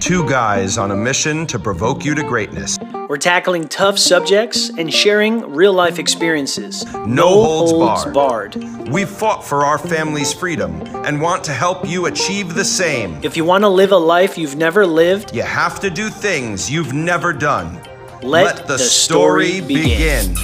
Two 0.00 0.28
guys 0.28 0.78
on 0.78 0.90
a 0.90 0.96
mission 0.96 1.46
to 1.48 1.58
provoke 1.58 2.04
you 2.04 2.14
to 2.14 2.22
greatness. 2.22 2.78
We're 3.08 3.16
tackling 3.18 3.68
tough 3.68 3.98
subjects 3.98 4.70
and 4.70 4.92
sharing 4.92 5.40
real 5.52 5.72
life 5.72 5.98
experiences. 5.98 6.84
No 7.06 7.28
holds 7.28 7.72
barred. 7.72 8.14
barred. 8.14 8.88
We've 8.88 9.08
fought 9.08 9.44
for 9.44 9.64
our 9.64 9.78
family's 9.78 10.32
freedom 10.32 10.82
and 11.04 11.20
want 11.20 11.44
to 11.44 11.52
help 11.52 11.86
you 11.86 12.06
achieve 12.06 12.54
the 12.54 12.64
same. 12.64 13.18
If 13.22 13.36
you 13.36 13.44
want 13.44 13.62
to 13.64 13.68
live 13.68 13.92
a 13.92 13.96
life 13.98 14.38
you've 14.38 14.56
never 14.56 14.86
lived, 14.86 15.34
You 15.34 15.42
have 15.42 15.78
to 15.80 15.90
do 15.90 16.08
things 16.08 16.70
you've 16.70 16.92
never 16.92 17.32
done. 17.32 17.80
let, 18.22 18.66
the, 18.66 18.78
story, 18.78 19.60
begin. 19.60 20.34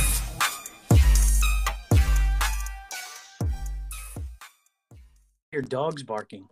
Your 5.55 5.63
dog's 5.63 6.03
barking. 6.03 6.49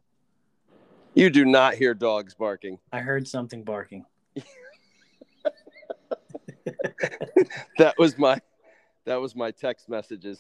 You 1.14 1.29
do 1.29 1.45
not 1.45 1.75
hear 1.75 1.93
dogs 1.93 2.36
barking. 2.36 2.79
I 2.93 3.00
heard 3.00 3.27
something 3.27 3.64
barking. 3.64 4.07
That 7.79 7.99
was 7.99 8.17
my 8.17 8.41
that 9.04 9.17
was 9.17 9.35
my 9.35 9.50
text 9.50 9.89
messages. 9.89 10.39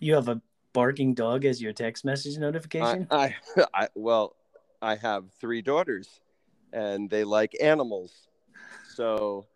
You 0.00 0.14
have 0.14 0.28
a 0.28 0.42
barking 0.72 1.14
dog 1.14 1.44
as 1.44 1.62
your 1.62 1.72
text 1.72 2.04
message 2.04 2.36
I, 2.36 2.40
notification? 2.40 3.06
I, 3.08 3.36
I 3.72 3.88
well, 3.94 4.34
I 4.82 4.96
have 4.96 5.26
three 5.40 5.62
daughters 5.62 6.20
and 6.72 7.08
they 7.08 7.22
like 7.22 7.54
animals. 7.62 8.26
So 8.96 9.46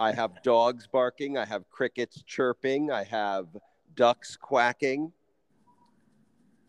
I 0.00 0.10
have 0.10 0.42
dogs 0.42 0.88
barking, 0.88 1.38
I 1.38 1.44
have 1.44 1.70
crickets 1.70 2.24
chirping, 2.26 2.90
I 2.90 3.04
have 3.04 3.46
ducks 3.94 4.36
quacking. 4.36 5.12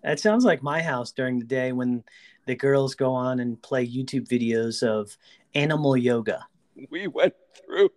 That 0.07 0.21
sounds 0.21 0.45
like 0.45 0.63
my 0.63 0.81
house 0.81 1.11
during 1.11 1.37
the 1.37 1.43
day 1.45 1.73
when 1.73 2.01
the 2.45 2.55
girls 2.55 2.95
go 2.95 3.11
on 3.13 3.41
and 3.41 3.61
play 3.61 3.85
YouTube 3.85 4.25
videos 4.25 4.81
of 4.81 5.17
animal 5.53 5.97
yoga. 5.97 6.47
We 6.89 7.07
went 7.07 7.33
through 7.53 7.89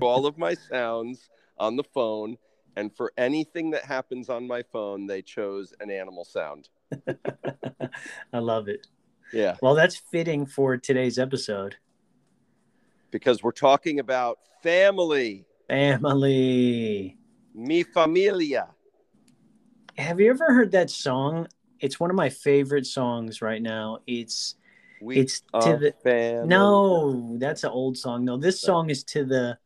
all 0.00 0.26
of 0.26 0.38
my 0.38 0.54
sounds 0.54 1.28
on 1.58 1.74
the 1.74 1.82
phone 1.82 2.36
and 2.76 2.94
for 2.96 3.12
anything 3.18 3.70
that 3.72 3.84
happens 3.84 4.28
on 4.28 4.46
my 4.46 4.62
phone, 4.62 5.08
they 5.08 5.22
chose 5.22 5.74
an 5.80 5.90
animal 5.90 6.24
sound. 6.24 6.68
I 8.32 8.38
love 8.38 8.68
it. 8.68 8.86
Yeah, 9.32 9.56
Well, 9.60 9.74
that's 9.74 9.96
fitting 9.96 10.46
for 10.46 10.76
today's 10.76 11.18
episode. 11.18 11.74
because 13.10 13.42
we're 13.42 13.50
talking 13.50 13.98
about 13.98 14.38
family, 14.62 15.46
Family. 15.68 17.16
mi 17.56 17.82
familia. 17.82 18.68
Have 20.00 20.18
you 20.18 20.30
ever 20.30 20.52
heard 20.52 20.72
that 20.72 20.90
song? 20.90 21.46
It's 21.78 22.00
one 22.00 22.10
of 22.10 22.16
my 22.16 22.30
favorite 22.30 22.86
songs 22.86 23.42
right 23.42 23.60
now. 23.60 23.98
It's 24.06 24.56
We 25.00 25.18
it's 25.18 25.40
to 25.60 25.76
the 25.76 25.94
family. 26.02 26.48
no, 26.48 27.36
that's 27.38 27.64
an 27.64 27.70
old 27.70 27.98
song. 27.98 28.24
No, 28.24 28.36
this 28.36 28.60
song 28.60 28.88
is 28.90 29.04
to 29.04 29.24
the 29.24 29.58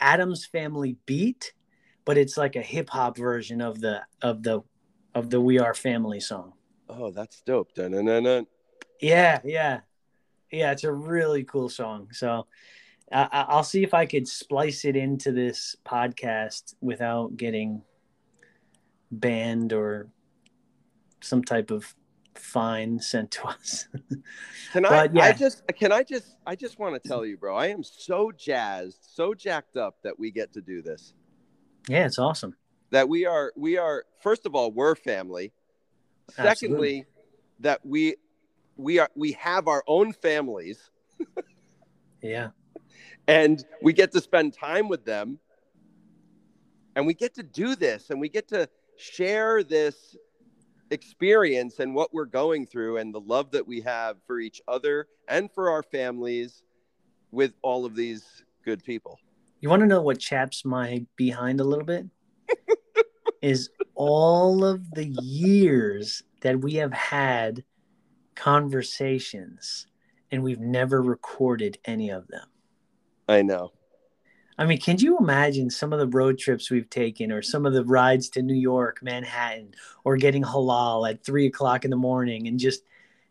Addams 0.00 0.46
Family 0.46 0.96
beat, 1.06 1.52
but 2.06 2.16
it's 2.16 2.36
like 2.36 2.56
a 2.56 2.62
hip 2.62 2.88
hop 2.88 3.16
version 3.18 3.60
of 3.60 3.80
the 3.80 4.02
of 4.22 4.42
the 4.42 4.62
of 5.14 5.28
the 5.28 5.40
We 5.40 5.58
Are 5.58 5.74
Family 5.74 6.20
song. 6.20 6.54
Oh, 6.88 7.10
that's 7.10 7.42
dope. 7.42 7.74
Dun-dun-dun-dun. 7.74 8.46
Yeah, 9.00 9.40
yeah, 9.44 9.80
yeah. 10.50 10.72
It's 10.72 10.84
a 10.84 10.92
really 10.92 11.44
cool 11.44 11.68
song. 11.68 12.08
So 12.12 12.46
I- 13.10 13.46
I'll 13.48 13.64
see 13.64 13.82
if 13.82 13.92
I 13.92 14.06
could 14.06 14.26
splice 14.26 14.86
it 14.86 14.96
into 14.96 15.32
this 15.32 15.76
podcast 15.84 16.74
without 16.80 17.36
getting 17.36 17.82
banned 19.12 19.72
or 19.72 20.08
some 21.20 21.44
type 21.44 21.70
of 21.70 21.94
fine 22.34 22.98
sent 22.98 23.30
to 23.32 23.44
us. 23.46 23.86
Can 24.72 24.84
I? 24.86 25.08
Yeah. 25.12 25.24
I 25.24 25.32
just 25.32 25.62
can 25.76 25.92
I 25.92 26.02
just 26.02 26.36
I 26.46 26.56
just 26.56 26.78
want 26.78 27.00
to 27.00 27.08
tell 27.08 27.24
you, 27.24 27.36
bro. 27.36 27.54
I 27.54 27.66
am 27.68 27.82
so 27.84 28.32
jazzed, 28.32 28.98
so 29.14 29.34
jacked 29.34 29.76
up 29.76 29.96
that 30.02 30.18
we 30.18 30.30
get 30.30 30.52
to 30.54 30.60
do 30.60 30.82
this. 30.82 31.14
yeah, 31.88 32.06
it's 32.06 32.18
awesome. 32.18 32.56
That 32.90 33.08
we 33.08 33.26
are 33.26 33.52
we 33.56 33.76
are 33.78 34.04
first 34.20 34.46
of 34.46 34.54
all 34.54 34.72
we're 34.72 34.94
family. 34.94 35.52
Secondly, 36.30 36.48
Absolutely. 36.50 37.06
that 37.60 37.80
we 37.84 38.16
we 38.76 38.98
are 38.98 39.10
we 39.14 39.32
have 39.32 39.68
our 39.68 39.84
own 39.86 40.12
families 40.12 40.90
Yeah. 42.22 42.50
and 43.26 43.62
we 43.82 43.92
get 43.92 44.12
to 44.12 44.20
spend 44.20 44.54
time 44.54 44.88
with 44.88 45.04
them 45.04 45.38
and 46.96 47.06
we 47.06 47.14
get 47.14 47.34
to 47.34 47.42
do 47.42 47.74
this 47.76 48.10
and 48.10 48.20
we 48.20 48.28
get 48.28 48.48
to 48.48 48.68
share 48.96 49.62
this 49.62 50.16
experience 50.90 51.78
and 51.78 51.94
what 51.94 52.12
we're 52.12 52.24
going 52.24 52.66
through 52.66 52.98
and 52.98 53.14
the 53.14 53.20
love 53.20 53.50
that 53.50 53.66
we 53.66 53.80
have 53.80 54.16
for 54.26 54.38
each 54.38 54.60
other 54.68 55.06
and 55.28 55.50
for 55.50 55.70
our 55.70 55.82
families 55.82 56.62
with 57.30 57.54
all 57.62 57.84
of 57.84 57.96
these 57.96 58.44
good 58.64 58.84
people. 58.84 59.18
You 59.60 59.70
want 59.70 59.80
to 59.80 59.86
know 59.86 60.02
what 60.02 60.18
chaps 60.18 60.64
my 60.64 61.06
behind 61.16 61.60
a 61.60 61.64
little 61.64 61.84
bit? 61.84 62.06
is 63.42 63.70
all 63.94 64.64
of 64.64 64.90
the 64.92 65.06
years 65.06 66.22
that 66.42 66.60
we 66.60 66.74
have 66.74 66.92
had 66.92 67.64
conversations 68.34 69.86
and 70.30 70.42
we've 70.42 70.60
never 70.60 71.02
recorded 71.02 71.78
any 71.84 72.10
of 72.10 72.26
them. 72.28 72.46
I 73.28 73.42
know. 73.42 73.72
I 74.58 74.66
mean, 74.66 74.78
can 74.78 74.98
you 74.98 75.18
imagine 75.18 75.70
some 75.70 75.92
of 75.92 75.98
the 75.98 76.06
road 76.06 76.38
trips 76.38 76.70
we've 76.70 76.90
taken 76.90 77.32
or 77.32 77.42
some 77.42 77.64
of 77.64 77.72
the 77.72 77.84
rides 77.84 78.28
to 78.30 78.42
New 78.42 78.54
York, 78.54 79.02
Manhattan, 79.02 79.74
or 80.04 80.16
getting 80.16 80.42
halal 80.42 81.08
at 81.08 81.24
three 81.24 81.46
o'clock 81.46 81.84
in 81.84 81.90
the 81.90 81.96
morning 81.96 82.48
and 82.48 82.58
just 82.58 82.82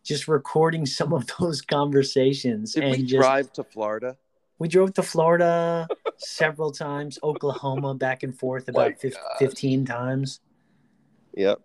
just 0.04 0.28
recording 0.28 0.86
some 0.88 1.14
of 1.14 1.30
those 1.40 1.62
conversations 1.62 2.74
Did 2.74 2.84
and 2.84 2.92
we 2.92 3.04
just 3.04 3.22
drive 3.22 3.54
to 3.54 3.64
Florida? 3.64 4.18
we 4.62 4.68
drove 4.68 4.94
to 4.94 5.02
Florida 5.02 5.88
several 6.18 6.72
times, 6.72 7.18
Oklahoma 7.24 7.96
back 7.96 8.22
and 8.22 8.38
forth 8.38 8.66
oh 8.68 8.72
about 8.72 9.00
fif- 9.00 9.16
gosh. 9.16 9.40
15 9.40 9.86
times. 9.86 10.40
Yep. 11.34 11.62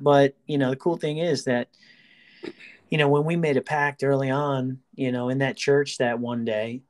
But, 0.00 0.34
you 0.46 0.58
know, 0.58 0.70
the 0.70 0.76
cool 0.76 0.96
thing 0.96 1.18
is 1.18 1.44
that, 1.44 1.68
you 2.90 2.98
know, 2.98 3.08
when 3.08 3.24
we 3.24 3.36
made 3.36 3.56
a 3.56 3.60
pact 3.60 4.02
early 4.02 4.30
on, 4.30 4.80
you 4.96 5.12
know, 5.12 5.28
in 5.28 5.38
that 5.38 5.56
church 5.56 5.98
that 5.98 6.18
one 6.18 6.44
day, 6.44 6.82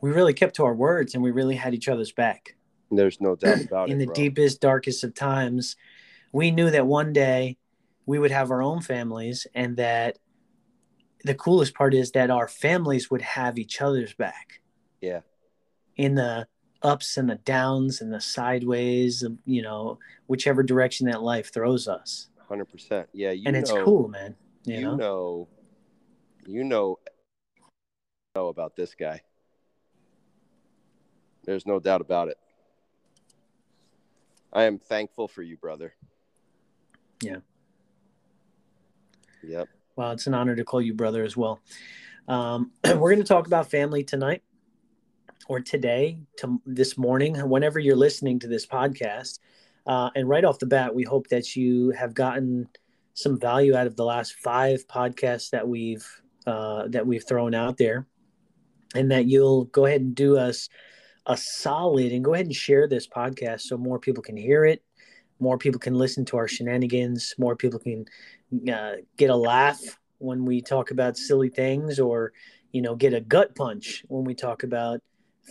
we 0.00 0.10
really 0.10 0.34
kept 0.34 0.56
to 0.56 0.64
our 0.64 0.74
words 0.74 1.14
and 1.14 1.22
we 1.22 1.30
really 1.30 1.56
had 1.56 1.74
each 1.74 1.88
other's 1.88 2.12
back. 2.12 2.56
There's 2.90 3.20
no 3.20 3.36
doubt 3.36 3.60
about 3.66 3.88
in 3.88 3.90
it. 3.90 3.92
In 3.92 3.98
the 3.98 4.06
bro. 4.06 4.14
deepest, 4.14 4.60
darkest 4.60 5.04
of 5.04 5.14
times, 5.14 5.76
we 6.32 6.50
knew 6.50 6.70
that 6.70 6.86
one 6.86 7.12
day 7.12 7.58
we 8.06 8.18
would 8.18 8.30
have 8.30 8.50
our 8.50 8.62
own 8.62 8.80
families 8.80 9.46
and 9.54 9.76
that 9.76 10.18
the 11.24 11.34
coolest 11.34 11.74
part 11.74 11.94
is 11.94 12.10
that 12.12 12.30
our 12.30 12.48
families 12.48 13.10
would 13.10 13.22
have 13.22 13.58
each 13.58 13.80
other's 13.80 14.12
back. 14.14 14.60
Yeah. 15.00 15.20
In 15.96 16.14
the 16.14 16.48
ups 16.82 17.16
and 17.16 17.30
the 17.30 17.36
downs 17.36 18.00
and 18.00 18.12
the 18.12 18.20
sideways, 18.20 19.22
um, 19.22 19.38
you 19.44 19.62
know, 19.62 19.98
whichever 20.26 20.62
direction 20.62 21.06
that 21.06 21.22
life 21.22 21.52
throws 21.52 21.86
us. 21.86 22.28
100%. 22.50 23.06
Yeah, 23.12 23.30
you 23.30 23.44
and 23.46 23.54
know, 23.54 23.60
it's 23.60 23.72
cool, 23.72 24.08
man. 24.08 24.34
You, 24.64 24.74
You 24.74 24.80
know? 24.82 24.96
know, 24.96 25.48
you 26.46 26.64
know 26.64 26.98
know 28.34 28.48
about 28.48 28.76
this 28.76 28.94
guy. 28.94 29.20
There's 31.44 31.66
no 31.66 31.80
doubt 31.80 32.00
about 32.00 32.28
it. 32.28 32.38
I 34.52 34.64
am 34.64 34.78
thankful 34.78 35.28
for 35.28 35.42
you, 35.42 35.56
brother. 35.56 35.94
Yeah. 37.22 37.38
Yep. 39.42 39.68
Well, 39.96 40.12
it's 40.12 40.26
an 40.26 40.34
honor 40.34 40.54
to 40.54 40.64
call 40.64 40.80
you 40.80 40.94
brother 40.94 41.24
as 41.24 41.36
well. 41.36 41.60
Um, 42.28 42.72
we're 42.84 43.10
going 43.10 43.18
to 43.18 43.24
talk 43.24 43.46
about 43.46 43.70
family 43.70 44.04
tonight 44.04 44.42
or 45.48 45.60
today, 45.60 46.18
to 46.38 46.60
this 46.66 46.96
morning, 46.96 47.34
whenever 47.48 47.78
you're 47.78 47.96
listening 47.96 48.38
to 48.40 48.48
this 48.48 48.66
podcast. 48.66 49.40
Uh, 49.86 50.10
and 50.14 50.28
right 50.28 50.44
off 50.44 50.58
the 50.58 50.66
bat, 50.66 50.94
we 50.94 51.02
hope 51.02 51.26
that 51.28 51.56
you 51.56 51.90
have 51.90 52.14
gotten 52.14 52.68
some 53.14 53.38
value 53.38 53.74
out 53.74 53.86
of 53.86 53.96
the 53.96 54.04
last 54.04 54.34
five 54.34 54.86
podcasts 54.86 55.50
that 55.50 55.66
we've 55.66 56.06
uh, 56.46 56.88
that 56.88 57.06
we've 57.06 57.24
thrown 57.24 57.54
out 57.54 57.76
there, 57.76 58.06
and 58.94 59.10
that 59.10 59.26
you'll 59.26 59.64
go 59.66 59.86
ahead 59.86 60.00
and 60.00 60.14
do 60.14 60.36
us 60.36 60.68
a 61.26 61.36
solid 61.36 62.12
and 62.12 62.24
go 62.24 62.34
ahead 62.34 62.46
and 62.46 62.54
share 62.54 62.88
this 62.88 63.06
podcast 63.06 63.62
so 63.62 63.76
more 63.76 63.98
people 63.98 64.22
can 64.22 64.36
hear 64.36 64.64
it, 64.64 64.82
more 65.38 65.58
people 65.58 65.80
can 65.80 65.94
listen 65.94 66.24
to 66.26 66.36
our 66.36 66.48
shenanigans, 66.48 67.34
more 67.38 67.56
people 67.56 67.78
can 67.78 68.04
uh, 68.72 68.94
get 69.16 69.30
a 69.30 69.36
laugh 69.36 69.80
when 70.18 70.44
we 70.44 70.60
talk 70.60 70.90
about 70.90 71.16
silly 71.16 71.48
things 71.48 71.98
or 71.98 72.32
you 72.70 72.80
know 72.80 72.94
get 72.94 73.12
a 73.12 73.20
gut 73.20 73.54
punch 73.54 74.04
when 74.08 74.24
we 74.24 74.34
talk 74.34 74.62
about 74.62 75.00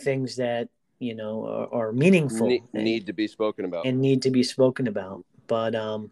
things 0.02 0.36
that 0.36 0.68
you 0.98 1.14
know 1.14 1.46
are, 1.46 1.88
are 1.88 1.92
meaningful 1.92 2.48
Ne- 2.48 2.62
and, 2.74 2.84
need 2.84 3.06
to 3.06 3.12
be 3.12 3.26
spoken 3.26 3.64
about. 3.64 3.86
and 3.86 4.00
need 4.00 4.22
to 4.22 4.30
be 4.30 4.42
spoken 4.42 4.86
about. 4.88 5.24
But 5.46 5.74
um 5.74 6.10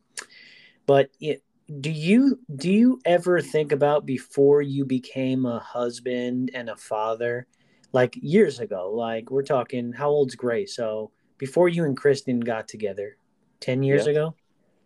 but 0.86 1.10
it, 1.20 1.42
do 1.80 1.90
you 1.90 2.38
do 2.56 2.70
you 2.70 3.00
ever 3.04 3.40
think 3.40 3.72
about 3.72 4.04
before 4.04 4.60
you 4.60 4.84
became 4.84 5.46
a 5.46 5.60
husband 5.60 6.50
and 6.52 6.68
a 6.68 6.76
father 6.76 7.46
like 7.92 8.16
years 8.20 8.60
ago 8.60 8.90
like 8.92 9.30
we're 9.30 9.42
talking 9.42 9.92
how 9.92 10.08
old's 10.08 10.34
grace 10.34 10.76
so 10.76 11.10
before 11.38 11.68
you 11.68 11.84
and 11.84 11.96
kristen 11.96 12.38
got 12.40 12.68
together 12.68 13.16
10 13.60 13.82
years 13.82 14.06
Yeah. 14.06 14.12
ago 14.12 14.34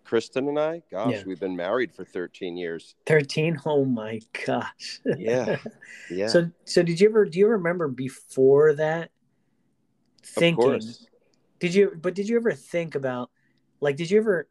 Kristen 0.05 0.49
and 0.49 0.59
I, 0.59 0.83
gosh, 0.93 1.13
Yeah. 1.15 1.23
we've 1.25 1.41
been 1.41 1.57
married 1.57 1.91
for 1.91 2.05
13 2.05 2.59
years. 2.59 2.95
13 3.07 3.59
oh 3.65 3.87
my 3.87 4.21
gosh 4.47 5.01
Yeah. 5.17 5.57
Yeah. 6.11 6.27
so 6.29 6.51
so 6.65 6.83
did 6.83 7.01
you 7.01 7.09
ever 7.09 7.25
do 7.25 7.39
you 7.39 7.49
remember 7.49 7.89
before 7.89 8.75
that 8.75 9.11
thinking 10.23 10.81
did 11.59 11.75
you 11.75 11.99
but 12.01 12.15
did 12.15 12.29
you 12.29 12.37
ever 12.37 12.53
think 12.53 12.95
about 12.95 13.31
like 13.81 13.97
did 13.97 14.11
you 14.11 14.19
ever 14.19 14.49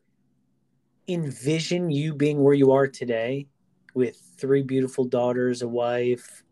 envision 1.07 1.89
you 1.91 2.13
being 2.13 2.41
where 2.41 2.53
you 2.53 2.71
are 2.71 2.87
today 2.87 3.47
with 3.93 4.17
three 4.37 4.63
beautiful 4.63 5.03
daughters 5.03 5.61
a 5.61 5.67
wife 5.67 6.43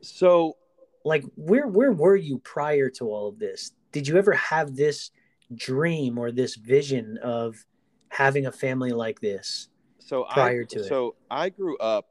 So 0.00 0.56
like 1.04 1.24
where 1.36 1.66
where 1.66 1.92
were 1.92 2.16
you 2.16 2.38
prior 2.38 2.88
to 2.88 3.06
all 3.10 3.28
of 3.28 3.38
this 3.38 3.72
did 3.92 4.08
you 4.08 4.16
ever 4.16 4.32
have 4.32 4.74
this 4.74 5.10
dream 5.54 6.18
or 6.18 6.32
this 6.32 6.56
vision 6.56 7.18
of 7.22 7.64
having 8.08 8.46
a 8.46 8.52
family 8.52 8.92
like 8.92 9.20
this 9.20 9.68
so 9.98 10.24
Prior 10.30 10.62
I 10.62 10.74
to 10.74 10.80
it. 10.80 10.84
so 10.84 11.14
I 11.30 11.48
grew 11.48 11.76
up 11.78 12.06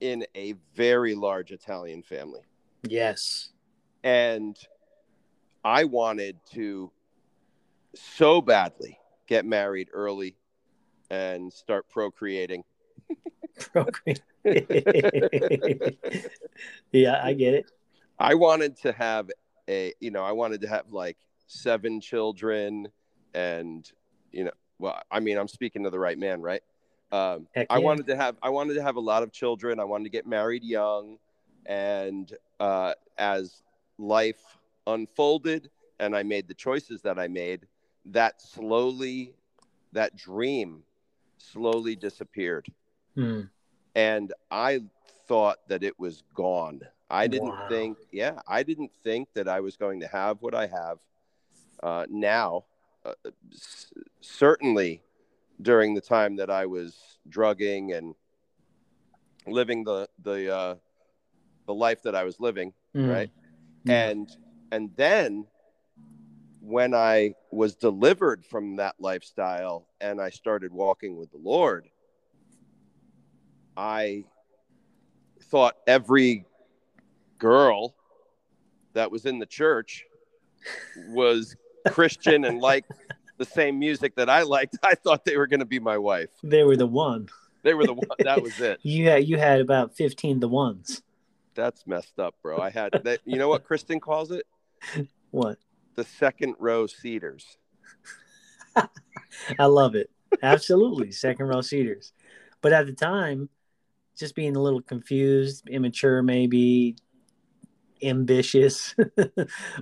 in 0.00 0.24
a 0.36 0.54
very 0.74 1.14
large 1.14 1.50
Italian 1.50 2.02
family. 2.02 2.42
yes 2.82 3.50
and 4.04 4.56
I 5.64 5.84
wanted 5.84 6.38
to 6.52 6.92
so 7.94 8.40
badly 8.40 8.98
get 9.26 9.44
married 9.44 9.88
early 9.92 10.36
and 11.10 11.52
start 11.52 11.88
procreating. 11.88 12.64
Procreate. 13.72 14.22
yeah 16.92 17.20
i 17.22 17.32
get 17.32 17.54
it 17.54 17.70
I 18.18 18.34
wanted 18.34 18.76
to 18.78 18.92
have 18.92 19.30
a, 19.68 19.92
you 20.00 20.10
know, 20.10 20.24
I 20.24 20.32
wanted 20.32 20.60
to 20.62 20.68
have 20.68 20.90
like 20.90 21.16
seven 21.46 22.00
children 22.00 22.88
and, 23.34 23.90
you 24.32 24.44
know, 24.44 24.50
well, 24.78 25.00
I 25.10 25.20
mean, 25.20 25.38
I'm 25.38 25.48
speaking 25.48 25.84
to 25.84 25.90
the 25.90 25.98
right 25.98 26.18
man, 26.18 26.40
right? 26.40 26.62
Um, 27.12 27.46
Heck 27.54 27.66
I 27.70 27.78
wanted 27.78 28.06
to 28.08 28.16
have, 28.16 28.36
I 28.42 28.50
wanted 28.50 28.74
to 28.74 28.82
have 28.82 28.96
a 28.96 29.00
lot 29.00 29.22
of 29.22 29.32
children. 29.32 29.80
I 29.80 29.84
wanted 29.84 30.04
to 30.04 30.10
get 30.10 30.26
married 30.26 30.64
young. 30.64 31.18
And 31.66 32.32
uh, 32.60 32.94
as 33.18 33.62
life 33.98 34.40
unfolded 34.86 35.70
and 36.00 36.16
I 36.16 36.22
made 36.22 36.48
the 36.48 36.54
choices 36.54 37.02
that 37.02 37.18
I 37.18 37.28
made, 37.28 37.66
that 38.06 38.40
slowly, 38.40 39.34
that 39.92 40.16
dream 40.16 40.82
slowly 41.38 41.94
disappeared. 41.94 42.66
Hmm. 43.14 43.42
And 43.98 44.32
I 44.50 44.84
thought 45.26 45.58
that 45.68 45.82
it 45.82 45.98
was 45.98 46.22
gone. 46.34 46.82
I 47.10 47.26
didn't 47.26 47.50
Wow. 47.50 47.66
think, 47.68 47.98
yeah, 48.12 48.40
I 48.46 48.62
didn't 48.62 48.92
think 49.02 49.28
that 49.34 49.48
I 49.48 49.58
was 49.60 49.76
going 49.76 50.00
to 50.00 50.06
have 50.06 50.40
what 50.40 50.54
I 50.54 50.66
have 50.68 50.98
uh, 51.82 52.06
now. 52.08 52.64
Uh, 53.04 53.14
certainly, 54.20 55.02
during 55.60 55.94
the 55.94 56.00
time 56.00 56.36
that 56.36 56.50
I 56.50 56.66
was 56.66 57.18
drugging 57.28 57.92
and 57.92 58.14
living 59.46 59.82
the 59.84 60.08
the 60.22 60.54
uh, 60.54 60.74
the 61.66 61.74
life 61.74 62.02
that 62.02 62.14
I 62.14 62.24
was 62.24 62.38
living, 62.38 62.72
Hmm. 62.94 63.08
right? 63.10 63.30
Yeah. 63.84 64.08
and 64.10 64.36
and 64.70 64.90
then 64.96 65.46
when 66.60 66.94
I 66.94 67.34
was 67.50 67.74
delivered 67.76 68.44
from 68.44 68.76
that 68.76 68.94
lifestyle 69.00 69.88
and 70.00 70.20
I 70.20 70.30
started 70.30 70.72
walking 70.72 71.16
with 71.16 71.30
the 71.30 71.38
Lord, 71.38 71.88
I 73.78 74.24
thought 75.40 75.76
every 75.86 76.44
girl 77.38 77.94
that 78.94 79.12
was 79.12 79.24
in 79.24 79.38
the 79.38 79.46
church 79.46 80.04
was 81.10 81.54
Christian 81.86 82.44
and 82.44 82.60
liked 82.60 82.90
the 83.36 83.44
same 83.44 83.78
music 83.78 84.16
that 84.16 84.28
I 84.28 84.42
liked. 84.42 84.76
I 84.82 84.96
thought 84.96 85.24
they 85.24 85.36
were 85.36 85.46
going 85.46 85.60
to 85.60 85.66
be 85.66 85.78
my 85.78 85.96
wife. 85.96 86.30
they 86.42 86.64
were 86.64 86.76
the 86.76 86.88
one 86.88 87.28
They 87.62 87.72
were 87.72 87.86
the 87.86 87.94
one. 87.94 88.08
That 88.18 88.42
was 88.42 88.58
it. 88.58 88.80
you 88.82 89.08
had 89.08 89.28
you 89.28 89.38
had 89.38 89.60
about 89.60 89.96
15 89.96 90.40
the 90.40 90.48
ones 90.48 91.00
That's 91.54 91.86
messed 91.86 92.18
up, 92.18 92.34
bro. 92.42 92.60
I 92.60 92.70
had 92.70 93.00
that. 93.04 93.20
You 93.24 93.38
know 93.38 93.48
what 93.48 93.62
Kristen 93.62 94.00
calls 94.00 94.32
it? 94.32 94.44
what 95.30 95.58
The 95.94 96.02
second 96.02 96.56
row 96.58 96.88
cedars. 96.88 97.58
i 99.58 99.64
love 99.66 99.94
it 99.94 100.10
absolutely 100.42 101.10
second 101.10 101.46
row 101.46 101.60
cedars 101.60 102.12
but 102.60 102.72
at 102.72 102.86
the 102.86 102.92
time 102.92 103.48
just 104.18 104.34
being 104.34 104.56
a 104.56 104.60
little 104.60 104.82
confused 104.82 105.68
immature 105.68 106.22
maybe 106.22 106.96
ambitious 108.02 108.94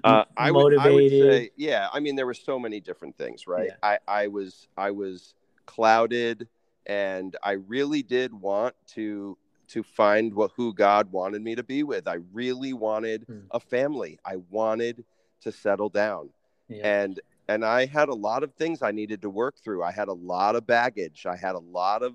Uh, 0.05 0.25
I 0.37 0.51
would, 0.51 0.79
I 0.79 0.91
would 0.91 1.03
motivated 1.03 1.33
say, 1.33 1.51
yeah. 1.57 1.89
I 1.93 2.01
mean, 2.01 2.17
there 2.17 2.27
were 2.27 2.35
so 2.35 2.59
many 2.59 2.81
different 2.81 3.17
things, 3.17 3.47
right? 3.47 3.69
Yeah. 3.69 3.77
I, 3.83 3.99
I 4.23 4.27
was, 4.29 4.69
I 4.77 4.91
was 4.91 5.35
clouded, 5.67 6.49
and 6.87 7.37
I 7.43 7.53
really 7.53 8.03
did 8.03 8.33
want 8.33 8.75
to 8.95 9.37
to 9.69 9.83
find 9.83 10.33
what 10.33 10.53
who 10.57 10.73
God 10.73 11.11
wanted 11.11 11.43
me 11.43 11.57
to 11.57 11.63
be 11.65 11.83
with. 11.83 12.07
I 12.07 12.19
really 12.33 12.73
wanted 12.73 13.25
Hmm. 13.25 13.41
a 13.51 13.59
family. 13.61 14.19
I 14.25 14.37
wanted 14.51 15.05
to 15.43 15.51
settle 15.53 15.89
down, 15.89 16.31
yeah. 16.69 16.87
and 16.87 17.21
and 17.49 17.65
I 17.65 17.87
had 17.87 18.09
a 18.09 18.15
lot 18.15 18.43
of 18.43 18.55
things 18.55 18.83
I 18.83 18.93
needed 18.93 19.23
to 19.23 19.31
work 19.31 19.57
through. 19.63 19.83
I 19.83 19.93
had 19.93 20.09
a 20.09 20.13
lot 20.13 20.57
of 20.57 20.67
baggage. 20.67 21.27
I 21.27 21.37
had 21.37 21.55
a 21.55 21.61
lot 21.61 22.03
of, 22.03 22.15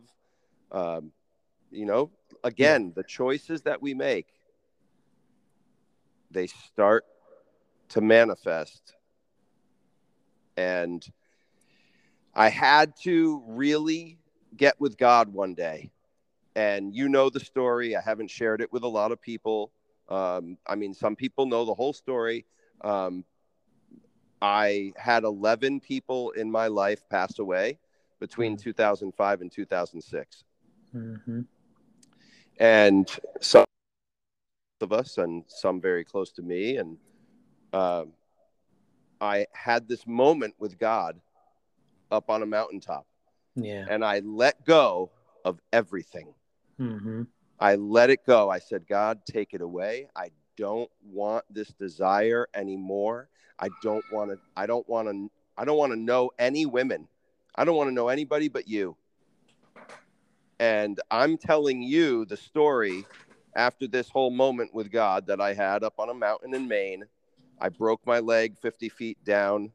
um, 0.71 1.11
you 1.71 1.85
know, 1.85 2.11
again, 2.43 2.93
the 2.95 3.03
choices 3.03 3.61
that 3.63 3.81
we 3.81 3.93
make, 3.93 4.27
they 6.29 6.47
start 6.47 7.05
to 7.89 8.01
manifest. 8.01 8.95
And 10.57 11.05
I 12.33 12.49
had 12.49 12.93
to 13.03 13.43
really 13.47 14.19
get 14.55 14.79
with 14.79 14.97
God 14.97 15.33
one 15.33 15.53
day. 15.53 15.91
And 16.55 16.93
you 16.93 17.07
know 17.07 17.29
the 17.29 17.39
story. 17.39 17.95
I 17.95 18.01
haven't 18.01 18.29
shared 18.29 18.61
it 18.61 18.71
with 18.71 18.83
a 18.83 18.87
lot 18.87 19.11
of 19.11 19.21
people. 19.21 19.71
Um, 20.09 20.57
I 20.67 20.75
mean, 20.75 20.93
some 20.93 21.15
people 21.15 21.45
know 21.45 21.63
the 21.63 21.73
whole 21.73 21.93
story. 21.93 22.45
Um, 22.81 23.23
I 24.41 24.91
had 24.97 25.23
11 25.23 25.79
people 25.79 26.31
in 26.31 26.51
my 26.51 26.67
life 26.67 27.07
pass 27.09 27.39
away 27.39 27.79
between 28.19 28.57
2005 28.57 29.41
and 29.41 29.51
2006. 29.51 30.43
Mhm. 30.93 31.47
And 32.61 33.09
some 33.39 33.65
of 34.81 34.93
us, 34.93 35.17
and 35.17 35.43
some 35.47 35.81
very 35.81 36.05
close 36.05 36.31
to 36.33 36.43
me. 36.43 36.77
And 36.77 36.97
um, 37.73 38.13
I 39.19 39.47
had 39.53 39.87
this 39.87 40.05
moment 40.05 40.53
with 40.59 40.77
God 40.77 41.19
up 42.11 42.29
on 42.29 42.43
a 42.43 42.45
mountaintop, 42.45 43.07
yeah 43.55 43.85
and 43.89 44.05
I 44.05 44.19
let 44.19 44.63
go 44.65 45.09
of 45.43 45.59
everything. 45.73 46.33
hmm 46.77 47.23
I 47.59 47.75
let 47.75 48.09
it 48.09 48.25
go. 48.25 48.49
I 48.49 48.59
said, 48.59 48.87
God, 48.87 49.19
take 49.25 49.53
it 49.53 49.61
away. 49.61 50.07
I 50.15 50.29
don't 50.57 50.89
want 51.03 51.45
this 51.49 51.69
desire 51.69 52.47
anymore. 52.55 53.29
I 53.59 53.69
don't 53.83 54.03
want 54.11 54.31
to, 54.31 54.39
I 54.55 54.65
don't 54.65 54.87
want 54.89 55.07
to, 55.09 55.31
I 55.57 55.65
don't 55.65 55.77
want 55.77 55.93
to 55.93 55.99
know 55.99 56.31
any 56.39 56.65
women. 56.65 57.07
I 57.55 57.65
don't 57.65 57.75
want 57.75 57.89
to 57.89 57.93
know 57.93 58.07
anybody 58.07 58.49
but 58.49 58.67
you. 58.67 58.97
And 60.61 60.99
I'm 61.09 61.37
telling 61.39 61.81
you 61.81 62.23
the 62.25 62.37
story 62.37 63.03
after 63.55 63.87
this 63.87 64.09
whole 64.09 64.29
moment 64.29 64.75
with 64.75 64.91
God 64.91 65.25
that 65.25 65.41
I 65.41 65.55
had 65.55 65.83
up 65.83 65.95
on 65.97 66.09
a 66.09 66.13
mountain 66.13 66.53
in 66.53 66.67
Maine. 66.67 67.03
I 67.59 67.69
broke 67.69 68.05
my 68.05 68.19
leg 68.19 68.59
50 68.59 68.87
feet 68.89 69.17
down. 69.25 69.71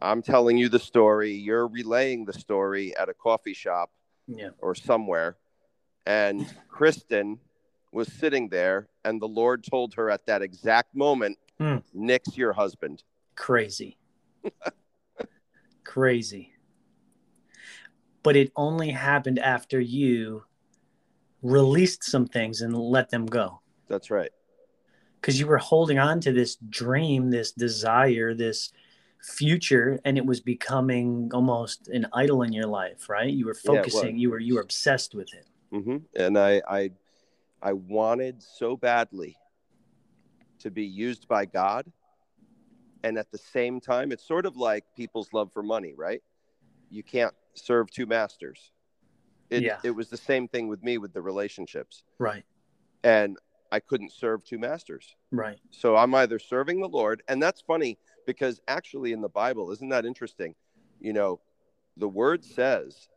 I'm 0.00 0.22
telling 0.22 0.58
you 0.58 0.68
the 0.68 0.80
story. 0.80 1.30
You're 1.32 1.68
relaying 1.68 2.24
the 2.24 2.32
story 2.32 2.96
at 2.96 3.08
a 3.08 3.14
coffee 3.14 3.54
shop 3.54 3.92
yeah 4.26 4.50
or 4.58 4.74
somewhere. 4.74 5.36
And 6.04 6.52
Kristen 6.68 7.38
was 7.92 8.12
sitting 8.12 8.48
there, 8.48 8.88
and 9.04 9.22
the 9.22 9.28
Lord 9.28 9.62
told 9.62 9.94
her 9.94 10.10
at 10.10 10.26
that 10.26 10.42
exact 10.42 10.96
moment, 10.96 11.38
Hmm. 11.58 11.76
Nick's 11.94 12.36
your 12.36 12.54
husband. 12.54 13.04
crazy 13.36 13.98
crazy 15.84 16.49
but 18.22 18.36
it 18.36 18.52
only 18.56 18.90
happened 18.90 19.38
after 19.38 19.80
you 19.80 20.44
released 21.42 22.04
some 22.04 22.26
things 22.26 22.60
and 22.60 22.76
let 22.76 23.10
them 23.10 23.26
go 23.26 23.60
That's 23.88 24.10
right. 24.10 24.30
because 25.20 25.40
you 25.40 25.46
were 25.46 25.58
holding 25.58 25.98
on 25.98 26.20
to 26.20 26.32
this 26.32 26.56
dream 26.68 27.30
this 27.30 27.52
desire 27.52 28.34
this 28.34 28.72
future 29.22 29.98
and 30.04 30.16
it 30.16 30.24
was 30.24 30.40
becoming 30.40 31.30
almost 31.34 31.88
an 31.88 32.06
idol 32.12 32.42
in 32.42 32.52
your 32.52 32.66
life 32.66 33.08
right 33.08 33.30
you 33.30 33.46
were 33.46 33.54
Yeah, 33.54 33.76
focusing 33.76 34.18
you 34.18 34.30
were 34.30 34.38
you 34.38 34.54
were 34.54 34.62
obsessed 34.62 35.14
with 35.14 35.32
it 35.34 35.46
hmm 35.72 35.98
And 36.16 36.38
I, 36.38 36.62
I, 36.68 36.90
I 37.62 37.72
wanted 37.72 38.42
so 38.42 38.76
badly 38.76 39.36
to 40.60 40.70
be 40.70 40.84
used 40.84 41.26
by 41.28 41.46
God. 41.46 41.90
And 43.02 43.16
at 43.16 43.30
the 43.30 43.38
same 43.38 43.80
time, 43.80 44.12
it's 44.12 44.26
sort 44.26 44.44
of 44.44 44.56
like 44.56 44.84
people's 44.94 45.32
love 45.32 45.52
for 45.52 45.62
money, 45.62 45.94
right? 45.96 46.22
You 46.90 47.02
can't 47.02 47.34
serve 47.54 47.90
two 47.90 48.06
masters. 48.06 48.72
It, 49.48 49.62
Yeah. 49.62 49.78
it 49.82 49.90
was 49.90 50.08
the 50.08 50.16
same 50.16 50.48
thing 50.48 50.68
with 50.68 50.82
me 50.82 50.98
with 50.98 51.12
the 51.12 51.22
relationships. 51.22 52.04
right 52.18 52.44
And 53.02 53.36
I 53.72 53.80
couldn't 53.80 54.12
serve 54.12 54.44
two 54.44 54.58
masters. 54.58 55.16
right 55.30 55.58
So 55.70 55.96
I'm 55.96 56.14
either 56.14 56.38
serving 56.38 56.80
the 56.80 56.88
Lord, 56.88 57.22
and 57.28 57.40
that's 57.42 57.60
funny 57.60 57.98
because 58.26 58.60
actually 58.68 59.12
in 59.12 59.20
the 59.20 59.28
Bible, 59.28 59.70
isn't 59.70 59.88
that 59.88 60.04
interesting? 60.04 60.54
You 61.00 61.12
know, 61.12 61.40
the 61.96 62.08
word 62.08 62.44
says 62.44 63.08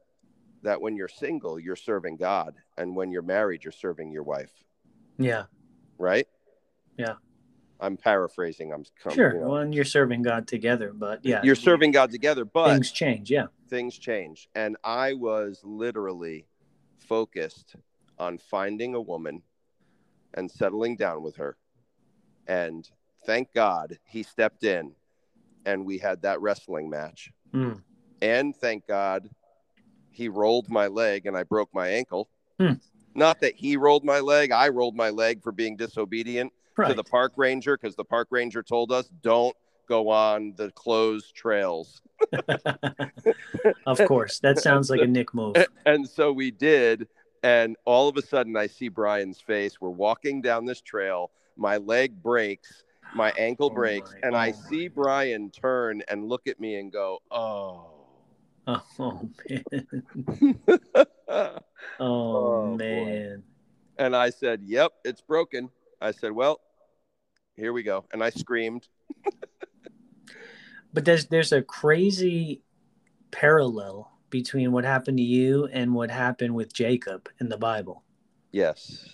that 0.61 0.79
when 0.79 0.95
you're 0.95 1.07
single, 1.09 1.59
you're 1.59 1.75
serving 1.75 2.17
God, 2.17 2.55
and 2.77 2.95
when 2.95 3.11
you're 3.11 3.21
married, 3.21 3.63
you're 3.63 3.71
serving 3.73 4.11
your 4.11 4.23
wife, 4.23 4.53
Yeah. 5.17 5.45
right? 5.97 6.27
Yeah. 6.97 7.15
I'm 7.79 7.97
paraphrasing. 7.97 8.71
I'm 8.71 8.85
Sure. 9.11 9.33
you 9.33 9.39
know. 9.41 9.49
Well, 9.49 9.57
and 9.57 9.75
you're 9.75 9.83
serving 9.83 10.21
God 10.21 10.47
together, 10.47 10.93
but 10.93 11.25
yeah. 11.25 11.41
You're 11.43 11.55
serving 11.55 11.91
God 11.91 12.11
together, 12.11 12.45
but 12.45 12.69
things 12.73 12.91
change. 12.91 13.29
Yeah. 13.29 13.47
Things 13.73 13.97
change. 13.97 14.47
And 14.53 14.77
I 14.83 15.13
was 15.13 15.61
literally 15.63 16.45
focused 16.99 17.75
on 18.19 18.37
finding 18.37 18.93
a 18.93 19.01
woman 19.01 19.41
and 20.35 20.49
settling 20.49 20.95
down 20.95 21.23
with 21.23 21.37
her. 21.37 21.57
And 22.45 22.87
thank 23.25 23.51
God 23.51 23.97
he 24.05 24.21
stepped 24.21 24.63
in 24.63 24.91
and 25.65 25.85
we 25.87 25.97
had 25.97 26.21
that 26.21 26.39
wrestling 26.39 26.87
match. 26.87 27.31
Mm. 27.51 27.81
And 28.21 28.55
thank 28.55 28.85
God 28.85 29.27
he 30.11 30.29
rolled 30.29 30.69
my 30.69 30.85
leg 30.85 31.25
and 31.25 31.35
I 31.35 31.41
broke 31.41 31.73
my 31.73 31.87
ankle. 31.87 32.29
Hmm. 32.59 32.73
Not 33.15 33.41
that 33.41 33.55
he 33.55 33.75
rolled 33.75 34.03
my 34.03 34.19
leg, 34.19 34.51
I 34.51 34.69
rolled 34.69 34.95
my 34.95 35.09
leg 35.09 35.41
for 35.41 35.51
being 35.51 35.77
disobedient 35.77 36.53
Right. 36.77 36.89
to 36.89 36.93
the 36.93 37.03
park 37.03 37.33
ranger 37.37 37.75
because 37.75 37.95
the 37.95 38.05
park 38.05 38.27
ranger 38.29 38.61
told 38.61 38.91
us 38.91 39.07
don't 39.21 39.55
go 39.87 40.09
on 40.09 40.53
the 40.57 40.71
closed 40.71 41.35
trails. 41.35 42.01
of 43.85 43.99
course. 44.07 44.39
That 44.39 44.59
sounds 44.59 44.89
like 44.89 45.01
a 45.01 45.07
Nick 45.07 45.33
move. 45.33 45.55
and 45.85 46.07
so 46.07 46.31
we 46.31 46.51
did 46.51 47.07
and 47.43 47.75
all 47.83 48.07
of 48.07 48.15
a 48.15 48.21
sudden 48.21 48.55
i 48.55 48.65
see 48.65 48.87
brian's 48.87 49.41
face 49.41 49.81
we're 49.81 49.89
walking 49.89 50.41
down 50.41 50.63
this 50.65 50.79
trail 50.79 51.29
my 51.57 51.75
leg 51.75 52.23
breaks 52.23 52.83
my 53.13 53.33
ankle 53.37 53.69
Oh 53.69 53.75
breaks 53.75 54.13
my- 54.13 54.19
and 54.27 54.35
i 54.37 54.51
oh 54.51 54.69
see 54.69 54.87
brian 54.87 55.51
turn 55.51 56.01
and 56.07 56.29
look 56.29 56.47
at 56.47 56.57
me 56.61 56.75
and 56.75 56.89
go 56.91 57.19
oh 57.31 57.89
Oh, 58.67 59.29
man. 59.49 59.63
oh, 61.27 61.57
man. 61.57 61.59
and 61.99 61.99
Oh, 61.99 62.77
boy. 62.77 63.43
man. 63.99 64.15
i 64.15 64.29
said 64.29 64.61
yep 64.63 64.93
it's 65.03 65.19
broken 65.21 65.69
i 65.99 66.11
said 66.11 66.31
well 66.31 66.61
here 67.57 67.73
we 67.73 67.83
go 67.83 68.05
and 68.13 68.23
i 68.23 68.29
screamed 68.29 68.87
But 70.93 71.05
there's 71.05 71.25
there's 71.27 71.51
a 71.51 71.61
crazy 71.61 72.61
parallel 73.31 74.11
between 74.29 74.71
what 74.71 74.83
happened 74.85 75.17
to 75.17 75.23
you 75.23 75.65
and 75.71 75.93
what 75.93 76.09
happened 76.11 76.53
with 76.55 76.73
Jacob 76.73 77.29
in 77.39 77.49
the 77.49 77.57
Bible. 77.57 78.03
yes 78.51 79.09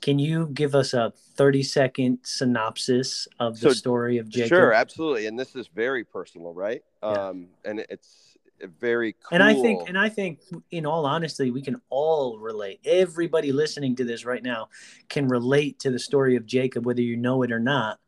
Can 0.00 0.18
you 0.18 0.48
give 0.52 0.74
us 0.74 0.94
a 0.94 1.12
30 1.34 1.62
second 1.62 2.18
synopsis 2.22 3.26
of 3.40 3.58
the 3.60 3.70
So, 3.70 3.74
story 3.74 4.18
of 4.18 4.28
Jacob? 4.28 4.48
sure 4.48 4.72
absolutely 4.72 5.26
and 5.26 5.38
this 5.38 5.54
is 5.56 5.66
very 5.68 6.04
personal 6.04 6.52
right 6.54 6.82
Yeah. 7.02 7.28
um 7.28 7.48
and 7.64 7.80
it's 7.90 8.36
very 8.80 9.12
cool 9.12 9.34
And 9.36 9.42
I 9.42 9.54
think, 9.54 9.88
and 9.88 9.98
I 9.98 10.08
think, 10.08 10.40
in 10.70 10.86
all 10.86 11.04
honesty, 11.04 11.50
we 11.50 11.60
can 11.60 11.80
all 11.90 12.38
relate. 12.38 12.80
Everybody 12.84 13.52
listening 13.52 13.94
to 13.96 14.04
this 14.04 14.24
right 14.24 14.42
now 14.42 14.68
can 15.08 15.28
relate 15.28 15.78
to 15.80 15.90
the 15.90 15.98
story 15.98 16.36
of 16.36 16.46
Jacob, 16.46 16.86
whether 16.86 17.02
you 17.02 17.16
know 17.16 17.42
it 17.42 17.52
or 17.52 17.58
not. 17.60 17.98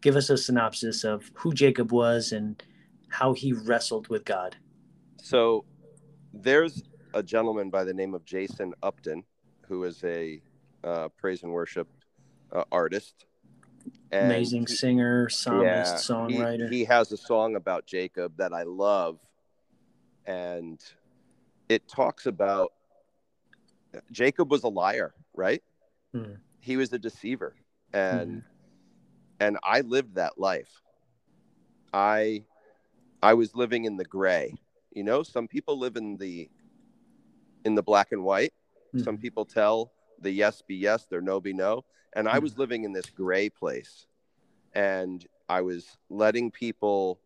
Give 0.00 0.16
us 0.16 0.30
a 0.30 0.36
synopsis 0.36 1.04
of 1.04 1.30
who 1.34 1.52
Jacob 1.52 1.92
was 1.92 2.32
and 2.32 2.62
how 3.08 3.32
he 3.32 3.52
wrestled 3.52 4.08
with 4.08 4.24
God. 4.24 4.56
So 5.22 5.64
there's 6.32 6.82
a 7.12 7.22
gentleman 7.22 7.70
by 7.70 7.84
the 7.84 7.92
name 7.92 8.14
of 8.14 8.24
Jason 8.24 8.72
Upton 8.82 9.24
who 9.66 9.84
is 9.84 10.02
a 10.04 10.40
uh, 10.82 11.08
praise 11.16 11.42
and 11.42 11.52
worship 11.52 11.88
uh, 12.52 12.64
artist. 12.72 13.26
And 14.10 14.26
Amazing 14.26 14.66
he- 14.66 14.74
singer, 14.74 15.28
psalmist, 15.28 16.10
yeah, 16.10 16.14
songwriter. 16.16 16.70
He, 16.70 16.78
he 16.78 16.84
has 16.86 17.12
a 17.12 17.16
song 17.16 17.56
about 17.56 17.86
Jacob 17.86 18.36
that 18.38 18.52
I 18.52 18.64
love. 18.64 19.20
And 20.26 20.80
it 21.68 21.88
talks 21.88 22.26
about 22.26 22.72
Jacob 24.10 24.50
was 24.50 24.64
a 24.64 24.68
liar, 24.68 25.14
right? 25.34 25.62
Hmm. 26.12 26.34
He 26.60 26.76
was 26.76 26.92
a 26.92 26.98
deceiver. 26.98 27.54
And 27.92 28.42
and 29.40 29.58
I 29.64 29.80
lived 29.80 30.16
that 30.16 30.38
life. 30.38 30.82
I 31.92 32.44
I 33.22 33.34
was 33.34 33.54
living 33.54 33.84
in 33.84 33.96
the 33.96 34.04
gray. 34.04 34.54
You 34.92 35.04
know, 35.04 35.22
some 35.22 35.48
people 35.48 35.78
live 35.78 35.96
in 35.96 36.16
the 36.18 36.50
in 37.64 37.74
the 37.74 37.82
black 37.82 38.12
and 38.12 38.24
white. 38.24 38.52
Some 38.96 39.16
Mhm. 39.16 39.18
people 39.18 39.44
tell 39.44 39.92
the 40.20 40.30
yes 40.30 40.62
be 40.62 40.76
yes, 40.76 41.06
their 41.06 41.20
no 41.22 41.40
be 41.40 41.52
no. 41.52 41.84
And 42.12 42.28
I 42.28 42.38
Mm-hmm. 42.38 42.38
was 42.38 42.58
living 42.58 42.84
in 42.84 42.92
this 42.92 43.10
gray 43.10 43.48
place. 43.48 44.06
And 44.74 45.26
I 45.48 45.62
was 45.62 45.98
letting 46.08 46.50
people 46.50 47.20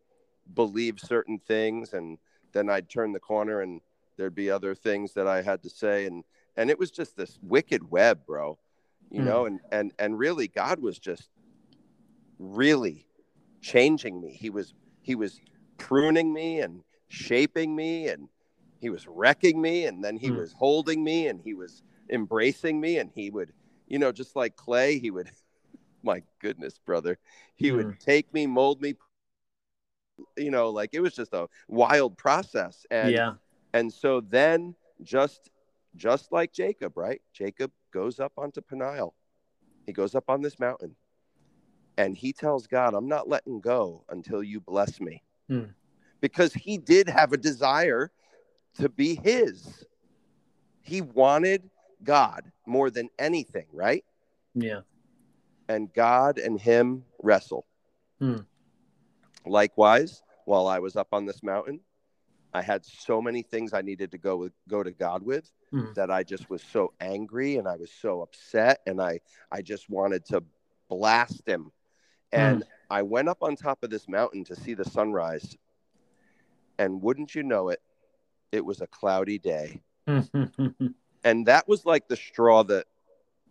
believe 0.53 0.99
certain 0.99 1.39
things 1.39 1.93
and 1.93 2.17
then 2.53 2.69
I'd 2.69 2.89
turn 2.89 3.11
the 3.13 3.19
corner 3.19 3.61
and 3.61 3.81
there'd 4.17 4.35
be 4.35 4.49
other 4.49 4.75
things 4.75 5.13
that 5.13 5.27
I 5.27 5.41
had 5.41 5.61
to 5.63 5.69
say 5.69 6.05
and 6.05 6.23
and 6.55 6.69
it 6.69 6.79
was 6.79 6.91
just 6.91 7.15
this 7.17 7.39
wicked 7.41 7.91
web, 7.91 8.25
bro. 8.25 8.57
You 9.09 9.21
Mm. 9.21 9.23
know, 9.23 9.45
and 9.45 9.59
and 9.71 9.93
and 9.99 10.17
really 10.19 10.47
God 10.47 10.79
was 10.79 10.99
just 10.99 11.29
really 12.39 13.07
changing 13.61 14.21
me. 14.21 14.31
He 14.33 14.49
was 14.49 14.73
he 15.01 15.15
was 15.15 15.39
pruning 15.77 16.33
me 16.33 16.59
and 16.59 16.83
shaping 17.07 17.75
me 17.75 18.07
and 18.07 18.29
he 18.79 18.89
was 18.89 19.07
wrecking 19.07 19.61
me 19.61 19.85
and 19.85 20.03
then 20.03 20.17
he 20.17 20.31
Hmm. 20.31 20.31
was 20.31 20.53
holding 20.53 21.03
me 21.03 21.27
and 21.27 21.41
he 21.41 21.53
was 21.53 21.83
embracing 22.09 22.79
me 22.79 22.97
and 22.97 23.11
he 23.13 23.29
would 23.29 23.53
you 23.87 23.97
know 23.99 24.11
just 24.11 24.35
like 24.35 24.55
clay 24.55 24.97
he 24.99 25.09
would 25.11 25.29
my 26.03 26.21
goodness 26.39 26.79
brother 26.79 27.17
he 27.55 27.71
Hmm. 27.71 27.71
would 27.71 27.99
take 27.99 28.33
me 28.33 28.45
mold 28.45 28.81
me 28.81 28.93
you 30.37 30.51
know 30.51 30.69
like 30.69 30.89
it 30.93 30.99
was 31.01 31.13
just 31.13 31.33
a 31.33 31.47
wild 31.67 32.17
process 32.17 32.85
and 32.89 33.21
yeah. 33.23 33.35
and 33.73 33.91
so 33.91 34.21
then 34.21 34.75
just 35.01 35.49
just 35.95 36.31
like 36.31 36.51
Jacob, 36.53 36.97
right? 36.97 37.21
Jacob 37.33 37.71
goes 37.91 38.19
up 38.19 38.33
onto 38.37 38.61
Peniel. 38.61 39.13
He 39.85 39.93
goes 39.93 40.15
up 40.15 40.25
on 40.29 40.41
this 40.41 40.59
mountain 40.59 40.95
and 41.97 42.15
he 42.15 42.33
tells 42.33 42.67
God, 42.67 42.93
I'm 42.93 43.07
not 43.07 43.29
letting 43.29 43.59
go 43.59 44.03
until 44.09 44.43
you 44.43 44.59
bless 44.59 44.99
me. 44.99 45.23
Hmm. 45.49 45.65
Because 46.21 46.53
he 46.53 46.77
did 46.77 47.07
have 47.07 47.33
a 47.33 47.37
desire 47.37 48.11
to 48.75 48.89
be 48.89 49.15
his. 49.15 49.85
He 50.81 51.01
wanted 51.01 51.69
God 52.03 52.51
more 52.65 52.89
than 52.89 53.09
anything, 53.19 53.67
right? 53.71 54.03
Yeah. 54.53 54.81
And 55.67 55.93
God 55.93 56.37
and 56.37 56.59
him 56.59 57.03
wrestle. 57.21 57.65
Hmm. 58.19 58.39
Likewise, 59.45 60.23
while 60.45 60.67
I 60.67 60.79
was 60.79 60.95
up 60.95 61.09
on 61.11 61.25
this 61.25 61.43
mountain, 61.43 61.79
I 62.53 62.61
had 62.61 62.85
so 62.85 63.21
many 63.21 63.41
things 63.41 63.73
I 63.73 63.81
needed 63.81 64.11
to 64.11 64.17
go 64.17 64.37
with, 64.37 64.53
go 64.69 64.81
to 64.83 64.91
God 64.91 65.23
with 65.23 65.51
Hmm. 65.71 65.91
that 65.95 66.09
I 66.09 66.23
just 66.23 66.49
was 66.49 66.63
so 66.63 66.93
angry 67.01 67.57
and 67.57 67.67
I 67.67 67.75
was 67.75 67.91
so 67.91 68.21
upset 68.21 68.81
and 68.85 69.01
I 69.01 69.19
I 69.51 69.61
just 69.61 69.89
wanted 69.89 70.25
to 70.25 70.43
blast 70.89 71.47
him. 71.47 71.71
Hmm. 72.35 72.41
And 72.41 72.63
I 72.89 73.01
went 73.01 73.29
up 73.29 73.39
on 73.41 73.55
top 73.55 73.83
of 73.83 73.89
this 73.89 74.07
mountain 74.07 74.43
to 74.45 74.55
see 74.55 74.73
the 74.73 74.85
sunrise. 74.85 75.57
And 76.77 77.01
wouldn't 77.01 77.33
you 77.33 77.43
know 77.43 77.69
it, 77.69 77.81
it 78.51 78.63
was 78.63 78.81
a 78.81 78.87
cloudy 78.87 79.39
day. 79.39 79.81
And 81.23 81.47
that 81.47 81.67
was 81.67 81.85
like 81.87 82.07
the 82.07 82.15
straw 82.15 82.61
that 82.65 82.85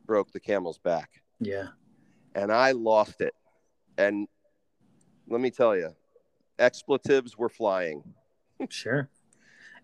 broke 0.07 0.31
the 0.31 0.39
camel's 0.39 0.79
back. 0.79 1.11
yeah. 1.41 1.69
And 2.37 2.53
I 2.53 2.71
lost 2.71 3.21
it. 3.21 3.35
And 3.99 4.29
let 5.29 5.41
me 5.41 5.51
tell 5.51 5.77
you, 5.77 5.91
expletives 6.59 7.37
were 7.37 7.49
flying. 7.49 8.03
Sure. 8.69 9.09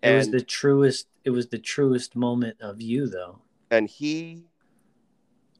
It 0.01 0.15
was 0.15 0.31
the 0.31 0.41
truest. 0.41 1.07
It 1.25 1.31
was 1.31 1.47
the 1.47 1.59
truest 1.59 2.15
moment 2.15 2.61
of 2.61 2.81
you, 2.81 3.07
though. 3.07 3.41
and 3.69 3.89
he 3.89 4.45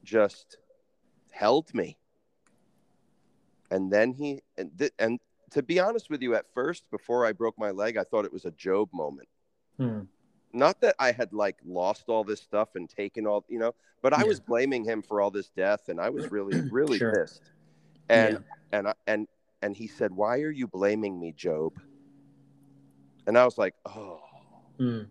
just 0.04 0.58
held 1.32 1.74
me 1.74 1.98
and 3.72 3.92
then 3.92 4.14
he 4.14 4.42
and, 4.58 4.78
th- 4.78 4.92
and 5.00 5.20
to 5.50 5.64
be 5.64 5.80
honest 5.80 6.10
with 6.10 6.22
you 6.22 6.36
at 6.36 6.46
first 6.54 6.84
before 6.92 7.26
i 7.26 7.32
broke 7.32 7.58
my 7.58 7.72
leg 7.72 7.98
i 7.98 8.04
thought 8.04 8.26
it 8.26 8.34
was 8.34 8.46
a 8.46 8.52
Job 8.52 8.90
moment 8.94 9.28
Hmm. 9.78 10.02
not 10.54 10.82
that 10.82 10.96
i 11.00 11.12
had 11.12 11.34
like 11.34 11.58
lost 11.66 12.04
all 12.10 12.24
this 12.24 12.42
stuff 12.42 12.76
and 12.76 12.90
taken 12.90 13.26
all 13.26 13.44
you 13.48 13.58
know 13.58 13.74
but 14.02 14.14
i 14.14 14.20
Yeah. 14.20 14.26
was 14.26 14.40
blaming 14.40 14.84
him 14.84 15.02
for 15.02 15.22
all 15.22 15.32
this 15.32 15.50
death 15.50 15.90
and 15.90 16.00
i 16.00 16.10
was 16.10 16.30
really 16.30 16.62
really 16.70 17.00
Sure. 17.00 17.12
pissed 17.22 17.52
and 18.10 18.36
Yeah. 18.36 18.78
and 18.78 18.88
I, 18.90 18.94
and 19.08 19.28
and 19.62 19.76
he 19.76 19.88
said 19.88 20.12
why 20.12 20.42
are 20.42 20.52
you 20.52 20.68
blaming 20.68 21.20
me 21.20 21.32
Job 21.32 21.74
and 23.26 23.38
i 23.38 23.46
was 23.46 23.58
like 23.58 23.76
oh 23.86 24.20
Hmm. 24.78 25.02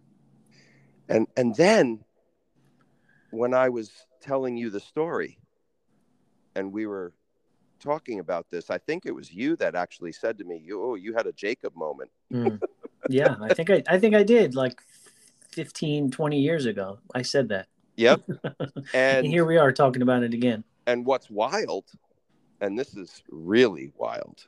and 1.09 1.27
and 1.37 1.55
then 1.57 2.05
when 3.31 3.55
i 3.55 3.69
was 3.69 3.91
telling 4.21 4.57
you 4.57 4.71
the 4.71 4.81
story 4.81 5.39
and 6.55 6.73
we 6.73 6.87
were 6.87 7.13
talking 7.81 8.21
about 8.21 8.47
this 8.51 8.71
i 8.71 8.79
think 8.79 9.07
it 9.07 9.15
was 9.15 9.33
you 9.33 9.57
that 9.57 9.75
actually 9.75 10.13
said 10.13 10.37
to 10.39 10.45
me 10.45 10.61
you 10.65 10.83
oh 10.83 10.95
you 10.95 11.13
had 11.15 11.27
a 11.27 11.33
jacob 11.33 11.75
moment 11.75 12.11
Hmm. 12.31 12.57
yeah, 13.09 13.35
I 13.41 13.55
think 13.55 13.71
I, 13.71 13.83
I 13.89 13.99
think 13.99 14.15
I 14.15 14.23
did 14.23 14.55
like 14.55 14.81
15, 15.53 16.11
20 16.13 16.39
years 16.39 16.67
ago. 16.67 16.99
I 17.15 17.23
said 17.23 17.49
that. 17.49 17.67
yep 17.97 18.21
And 18.45 18.87
and 18.95 19.27
here 19.27 19.45
we 19.47 19.57
are 19.57 19.73
talking 19.73 20.03
about 20.03 20.23
it 20.23 20.33
again. 20.35 20.63
and 20.87 21.05
what's 21.05 21.29
wild 21.31 21.85
and 22.61 22.79
this 22.79 22.95
is 22.97 23.23
really 23.31 23.93
wild 23.97 24.47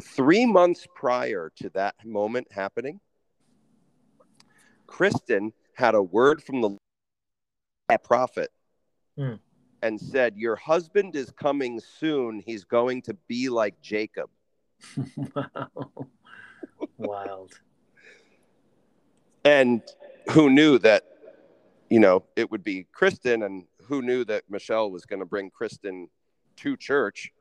Three 0.00 0.46
months 0.46 0.86
prior 0.94 1.50
to 1.56 1.70
that 1.70 1.96
moment 2.04 2.46
happening, 2.52 3.00
Kristen 4.86 5.52
had 5.74 5.96
a 5.96 6.02
word 6.02 6.40
from 6.40 6.60
the 6.60 6.78
prophet 8.04 8.50
Hmm. 9.16 9.34
And 9.82 10.00
said, 10.00 10.36
Your 10.36 10.56
husband 10.56 11.16
is 11.16 11.30
coming 11.30 11.80
soon. 11.80 12.42
He's 12.44 12.64
going 12.64 13.02
to 13.02 13.14
be 13.28 13.48
like 13.48 13.80
Jacob. 13.80 14.30
wow. 15.34 15.90
Wild. 16.96 17.60
And 19.44 19.82
who 20.30 20.50
knew 20.50 20.78
that, 20.80 21.04
you 21.88 22.00
know, 22.00 22.24
it 22.36 22.50
would 22.50 22.64
be 22.64 22.86
Kristen, 22.92 23.44
and 23.44 23.64
who 23.82 24.02
knew 24.02 24.24
that 24.24 24.44
Michelle 24.50 24.90
was 24.90 25.06
going 25.06 25.20
to 25.20 25.26
bring 25.26 25.50
Kristen 25.50 26.08
to 26.56 26.76
church, 26.76 27.32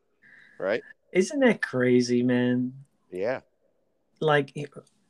right? 0.59 0.81
Isn't 1.11 1.39
that 1.41 1.61
crazy, 1.61 2.23
man? 2.23 2.73
Yeah. 3.11 3.41
Like 4.19 4.53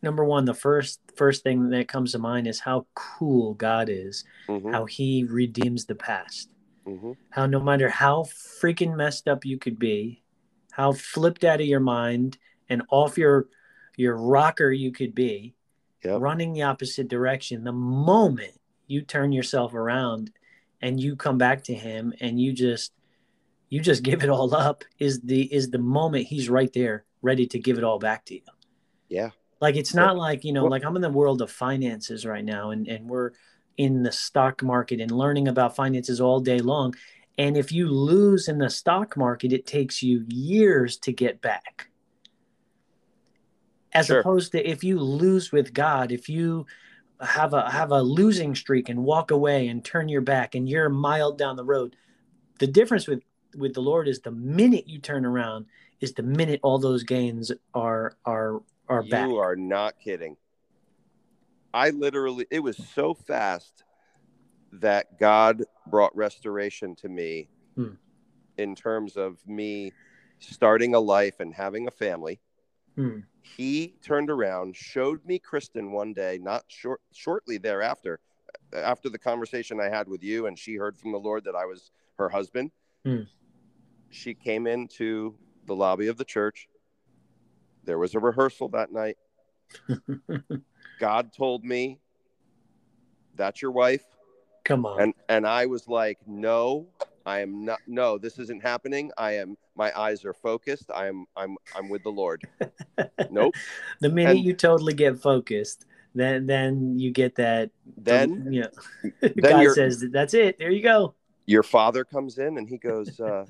number 0.02 0.24
one, 0.24 0.46
the 0.46 0.54
first 0.54 1.00
first 1.16 1.44
thing 1.44 1.70
that 1.70 1.88
comes 1.88 2.14
to 2.14 2.20
mind 2.20 2.48
is 2.48 2.60
how 2.60 2.88
cool 2.96 3.54
God 3.54 3.90
is, 3.90 4.24
hmm 4.48 4.72
how 4.72 4.86
he 4.86 5.24
redeems 5.24 5.86
the 5.86 5.96
past. 5.96 6.50
Hmm 6.88 7.12
How 7.32 7.46
no 7.46 7.60
matter 7.60 7.90
how 7.90 8.24
freaking 8.62 8.96
messed 8.96 9.28
up 9.28 9.46
you 9.46 9.58
could 9.58 9.78
be, 9.78 10.24
how 10.72 10.94
flipped 10.94 11.44
out 11.44 11.60
of 11.62 11.68
your 11.68 11.80
mind 11.82 12.38
and 12.70 12.82
off 12.90 13.18
your 13.18 13.48
your 13.98 14.16
rocker 14.16 14.72
you 14.72 14.92
could 14.92 15.14
be, 15.16 15.54
Yep. 16.04 16.22
running 16.22 16.54
the 16.54 16.62
opposite 16.62 17.08
direction, 17.08 17.64
the 17.64 17.72
moment 17.72 18.54
you 18.86 19.02
turn 19.02 19.32
yourself 19.32 19.74
around 19.74 20.32
and 20.82 21.00
you 21.00 21.16
come 21.16 21.38
back 21.40 21.64
to 21.64 21.74
him 21.74 22.14
and 22.22 22.40
you 22.40 22.54
just 22.54 22.94
you 23.70 23.82
just 23.82 24.04
give 24.10 24.24
it 24.24 24.30
all 24.30 24.54
up 24.56 24.84
is 25.00 25.20
the 25.22 25.42
is 25.54 25.70
the 25.72 25.80
moment 25.80 26.28
he's 26.28 26.50
right 26.50 26.72
there 26.74 27.04
ready 27.22 27.46
to 27.48 27.60
give 27.60 27.78
it 27.78 27.84
all 27.84 28.00
back 28.00 28.24
to 28.26 28.36
you 28.36 28.42
Yeah. 29.10 29.32
like 29.60 29.76
it's 29.76 29.94
not 29.96 30.16
like 30.16 30.46
you 30.46 30.54
know 30.54 30.64
Well- 30.64 30.72
like 30.72 30.86
i'm 30.86 30.96
in 30.96 31.02
the 31.02 31.10
world 31.10 31.42
of 31.42 31.52
finances 31.52 32.26
right 32.26 32.46
now 32.46 32.70
and 32.70 32.88
and 32.88 33.10
we're 33.10 33.32
in 33.78 34.04
the 34.04 34.12
stock 34.12 34.62
market 34.64 35.00
and 35.00 35.12
learning 35.12 35.48
about 35.48 35.76
finances 35.76 36.20
all 36.20 36.40
day 36.40 36.60
long 36.60 36.94
and 37.38 37.56
if 37.56 37.72
you 37.72 37.88
lose 37.90 38.48
in 38.48 38.58
the 38.58 38.70
stock 38.70 39.16
market 39.16 39.54
it 39.54 39.66
takes 39.66 40.02
you 40.02 40.26
years 40.28 40.98
to 40.98 41.14
get 41.14 41.40
back 41.42 41.90
as 43.94 44.08
Sure. 44.08 44.20
opposed 44.20 44.52
to 44.52 44.68
if 44.70 44.84
you 44.84 45.00
lose 45.00 45.52
with 45.52 45.74
god 45.74 46.12
if 46.12 46.28
you 46.28 46.66
have 47.22 47.54
a 47.54 47.70
have 47.70 47.92
a 47.92 48.02
losing 48.02 48.54
streak 48.56 48.90
and 48.90 49.04
walk 49.04 49.32
away 49.32 49.68
and 49.68 49.84
turn 49.84 50.08
your 50.08 50.22
back 50.22 50.56
and 50.56 50.68
you're 50.70 50.86
a 50.86 50.90
mile 50.90 51.32
down 51.32 51.56
the 51.56 51.64
road 51.64 51.96
the 52.60 52.68
difference 52.68 53.08
with 53.08 53.22
with 53.56 53.74
the 53.74 53.82
lord 53.82 54.08
is 54.08 54.20
the 54.22 54.32
minute 54.32 54.88
you 54.88 55.00
turn 55.00 55.26
around 55.26 55.66
is 56.00 56.14
the 56.14 56.22
minute 56.24 56.60
all 56.64 56.78
those 56.78 57.04
gains 57.04 57.52
are 57.74 58.18
are 58.26 58.62
are 58.88 59.02
you 59.04 59.10
back 59.10 59.28
You 59.30 59.38
are 59.38 59.56
not 59.56 60.00
kidding. 60.00 60.38
I 61.74 61.90
literally, 61.92 62.46
it 62.50 62.60
was 62.60 62.78
so 62.78 63.14
fast 63.14 63.84
that 64.74 65.20
God 65.20 65.64
brought 65.88 66.16
restoration 66.16 66.96
to 66.98 67.10
me 67.10 67.50
Hmm. 67.76 67.94
in 68.58 68.76
terms 68.76 69.16
of 69.18 69.46
me 69.48 69.94
starting 70.40 70.96
a 70.96 71.00
life 71.00 71.40
and 71.40 71.54
having 71.54 71.88
a 71.88 71.92
family. 71.92 72.40
Hmm. 72.96 73.20
He 73.42 73.96
turned 74.02 74.30
around, 74.30 74.76
showed 74.76 75.24
me 75.26 75.40
Kristen 75.40 75.92
one 75.92 76.14
day, 76.14 76.40
not 76.42 76.66
short, 76.68 77.02
shortly 77.14 77.58
thereafter, 77.58 78.20
after 78.74 79.10
the 79.10 79.20
conversation 79.20 79.80
I 79.80 79.90
had 79.90 80.08
with 80.08 80.24
you, 80.24 80.48
and 80.48 80.58
she 80.58 80.76
heard 80.76 80.98
from 80.98 81.12
the 81.12 81.20
Lord 81.20 81.44
that 81.46 81.56
I 81.56 81.66
was 81.66 81.92
her 82.18 82.30
husband. 82.30 82.72
Hmm. 83.06 83.22
She 84.10 84.34
came 84.34 84.68
into 84.68 85.36
the 85.66 85.76
lobby 85.76 86.08
of 86.08 86.18
the 86.18 86.26
church. 86.26 86.68
There 87.84 88.00
was 88.00 88.16
a 88.16 88.20
rehearsal 88.20 88.70
that 88.70 88.92
night. 88.92 89.18
God 91.00 91.32
told 91.34 91.64
me, 91.64 92.00
"That's 93.36 93.62
your 93.62 93.72
wife," 93.72 94.04
Come 94.64 94.86
on. 94.86 95.02
and 95.02 95.14
and 95.30 95.48
I 95.48 95.66
was 95.66 95.88
like, 95.88 96.20
"No, 96.28 96.88
I 97.26 97.40
am 97.42 97.66
not. 97.66 97.80
No, 97.88 98.18
this 98.18 98.40
isn't 98.40 98.62
happening. 98.64 99.12
I 99.18 99.34
am. 99.38 99.58
My 99.76 99.92
eyes 99.98 100.26
are 100.26 100.34
focused. 100.34 100.90
I 100.94 101.08
am. 101.08 101.26
I'm. 101.36 101.58
I'm 101.76 101.90
with 101.90 102.04
the 102.04 102.10
Lord." 102.12 102.44
nope. 103.32 103.54
the 104.02 104.10
minute 104.10 104.38
and- 104.38 104.46
you 104.46 104.54
totally 104.54 104.94
get 104.94 105.20
focused, 105.20 105.86
then 106.16 106.46
then 106.46 106.98
you 107.00 107.12
get 107.12 107.36
that. 107.36 107.70
Then 107.98 108.52
you 108.52 108.62
know, 108.62 108.70
then 109.22 109.34
God 109.38 109.74
says 109.74 110.06
that's 110.12 110.34
it. 110.34 110.58
There 110.58 110.72
you 110.72 110.82
go. 110.84 111.14
your 111.46 111.64
father 111.64 112.04
comes 112.04 112.38
in 112.40 112.58
and 112.58 112.68
he 112.68 112.78
goes, 112.78 113.20
uh, 113.20 113.46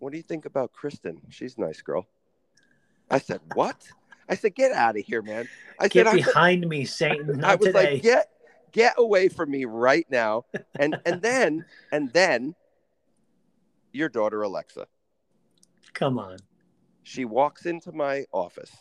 "What 0.00 0.10
do 0.10 0.16
you 0.16 0.22
think 0.24 0.44
about 0.46 0.72
Kristen? 0.72 1.20
She's 1.30 1.56
a 1.56 1.60
nice 1.60 1.80
girl." 1.80 2.06
I 3.10 3.18
said, 3.18 3.40
"What?" 3.54 3.76
I 4.32 4.34
said, 4.34 4.54
"Get 4.54 4.72
out 4.72 4.96
of 4.96 5.04
here, 5.04 5.20
man." 5.20 5.46
I 5.78 5.88
Get 5.88 6.06
said, 6.06 6.14
I, 6.14 6.16
behind 6.16 6.66
me, 6.66 6.86
Satan. 6.86 7.26
Not 7.38 7.50
I 7.50 7.54
was 7.56 7.66
today. 7.66 7.92
like, 7.92 8.02
"Get 8.02 8.30
get 8.72 8.94
away 8.96 9.28
from 9.28 9.50
me 9.50 9.66
right 9.66 10.06
now!" 10.10 10.44
And 10.78 10.98
and 11.04 11.20
then 11.28 11.66
and 11.92 12.10
then 12.12 12.54
your 13.92 14.08
daughter 14.08 14.40
Alexa. 14.42 14.86
Come 15.92 16.18
on. 16.18 16.38
She 17.02 17.26
walks 17.26 17.66
into 17.66 17.92
my 17.92 18.24
office 18.32 18.74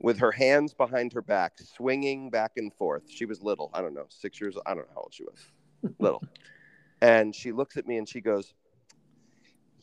with 0.00 0.18
her 0.18 0.32
hands 0.32 0.74
behind 0.74 1.12
her 1.12 1.22
back, 1.22 1.52
swinging 1.58 2.28
back 2.28 2.52
and 2.56 2.74
forth. 2.74 3.04
She 3.08 3.26
was 3.26 3.42
little. 3.42 3.70
I 3.72 3.80
don't 3.80 3.94
know, 3.94 4.06
six 4.08 4.40
years. 4.40 4.56
I 4.66 4.74
don't 4.74 4.88
know 4.88 4.94
how 4.94 5.02
old 5.02 5.14
she 5.14 5.22
was. 5.22 5.92
Little. 6.00 6.24
and 7.00 7.32
she 7.34 7.52
looks 7.52 7.76
at 7.76 7.86
me 7.86 7.98
and 7.98 8.08
she 8.08 8.20
goes, 8.20 8.54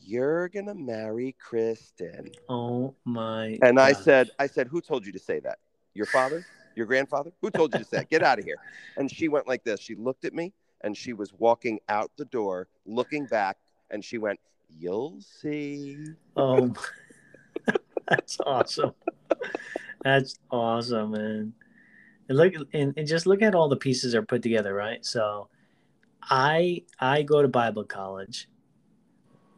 "You're 0.04 0.48
gonna 0.48 0.74
marry 0.74 1.34
Kristen." 1.38 2.30
Oh 2.48 2.94
my. 3.04 3.58
And 3.62 3.80
I 3.80 3.92
said, 3.92 4.30
"I 4.38 4.46
said, 4.46 4.68
who 4.68 4.80
told 4.80 5.06
you 5.06 5.12
to 5.12 5.18
say 5.18 5.40
that? 5.40 5.58
Your 5.94 6.06
father? 6.06 6.44
Your 6.76 6.86
grandfather? 6.86 7.32
Who 7.40 7.50
told 7.50 7.72
you 7.72 7.80
to 7.80 7.84
say 7.84 7.98
that? 7.98 8.10
Get 8.10 8.22
out 8.22 8.38
of 8.38 8.44
here!" 8.44 8.58
And 8.96 9.10
she 9.10 9.28
went 9.28 9.48
like 9.48 9.64
this. 9.64 9.80
She 9.80 9.94
looked 9.94 10.24
at 10.24 10.34
me 10.34 10.52
and 10.82 10.96
she 10.96 11.12
was 11.12 11.32
walking 11.32 11.80
out 11.88 12.10
the 12.16 12.26
door, 12.26 12.68
looking 12.84 13.26
back, 13.26 13.56
and 13.90 14.04
she 14.04 14.18
went, 14.18 14.38
"You'll 14.68 15.20
see." 15.20 15.98
Oh, 16.36 16.72
that's 18.08 18.38
awesome. 18.44 18.92
That's 20.02 20.38
awesome, 20.50 21.12
man. 21.12 21.54
And 22.28 22.38
look, 22.38 22.54
and, 22.72 22.92
and 22.96 23.06
just 23.06 23.26
look 23.26 23.42
at 23.42 23.54
all 23.54 23.68
the 23.68 23.76
pieces 23.76 24.14
are 24.14 24.22
put 24.22 24.42
together, 24.42 24.74
right? 24.74 25.04
So, 25.04 25.48
I 26.22 26.82
I 27.00 27.22
go 27.22 27.42
to 27.42 27.48
Bible 27.48 27.84
college. 27.84 28.48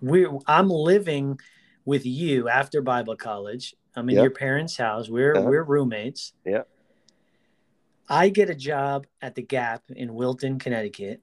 We 0.07 0.27
I'm 0.47 0.69
living 0.71 1.38
with 1.85 2.07
you 2.07 2.49
after 2.49 2.81
Bible 2.83 3.16
college. 3.16 3.75
I'm 3.95 4.09
in 4.09 4.16
Yep. 4.16 4.23
your 4.23 4.31
parents' 4.31 4.77
house. 4.77 5.09
We're 5.09 5.37
Uh-huh. 5.37 5.49
we're 5.49 5.64
roommates. 5.64 6.33
Yeah. 6.45 6.62
I 8.09 8.29
get 8.29 8.51
a 8.51 8.55
job 8.55 9.07
at 9.21 9.35
the 9.35 9.42
Gap 9.42 9.83
in 9.90 10.14
Wilton, 10.14 10.59
Connecticut. 10.59 11.23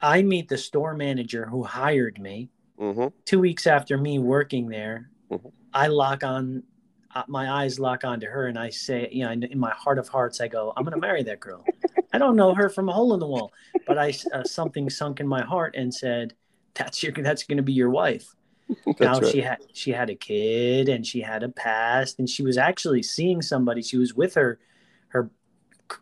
I 0.00 0.22
meet 0.22 0.48
the 0.48 0.56
store 0.58 0.94
manager 0.94 1.46
who 1.46 1.62
hired 1.64 2.20
me 2.20 2.50
Mm-hmm. 2.78 3.08
two 3.26 3.40
weeks 3.40 3.66
after 3.66 3.98
me 3.98 4.18
working 4.18 4.68
there, 4.68 5.10
Mhm. 5.30 5.52
I 5.74 5.88
lock 5.88 6.24
on, 6.24 6.62
uh, 7.14 7.24
my 7.28 7.50
eyes 7.50 7.78
lock 7.78 8.04
onto 8.04 8.26
her, 8.26 8.46
and 8.46 8.58
I 8.58 8.70
say, 8.70 9.08
you 9.12 9.24
know, 9.24 9.32
in 9.32 9.58
my 9.58 9.70
heart 9.72 9.98
of 9.98 10.08
hearts, 10.08 10.40
I 10.40 10.48
go, 10.48 10.72
I'm 10.76 10.84
going 10.84 10.92
to 10.96 11.00
marry 11.06 11.22
that 11.24 11.40
girl. 11.40 11.66
I 12.12 12.18
don't 12.18 12.36
know 12.36 12.54
her 12.54 12.68
from 12.70 12.88
a 12.88 12.92
hole 12.92 13.12
in 13.12 13.20
the 13.20 13.26
wall, 13.26 13.52
but 13.86 13.98
I 13.98 14.14
uh, 14.32 14.44
something 14.44 14.88
sunk 14.88 15.20
in 15.20 15.28
my 15.28 15.42
heart 15.42 15.74
and 15.76 15.92
said, 15.92 16.34
that's 16.80 17.02
your, 17.02 17.12
that's 17.12 17.44
going 17.44 17.58
to 17.58 17.62
be 17.62 17.72
your 17.72 17.90
wife. 17.90 18.34
now 19.00 19.18
right. 19.18 19.26
she 19.26 19.40
had 19.40 19.58
she 19.72 19.90
had 19.90 20.10
a 20.10 20.14
kid 20.14 20.88
and 20.88 21.04
she 21.06 21.20
had 21.20 21.42
a 21.42 21.48
past, 21.48 22.18
and 22.18 22.28
she 22.28 22.42
was 22.42 22.56
actually 22.56 23.02
seeing 23.02 23.42
somebody. 23.42 23.82
She 23.82 23.96
was 23.98 24.14
with 24.14 24.34
her 24.34 24.58
her 25.08 25.30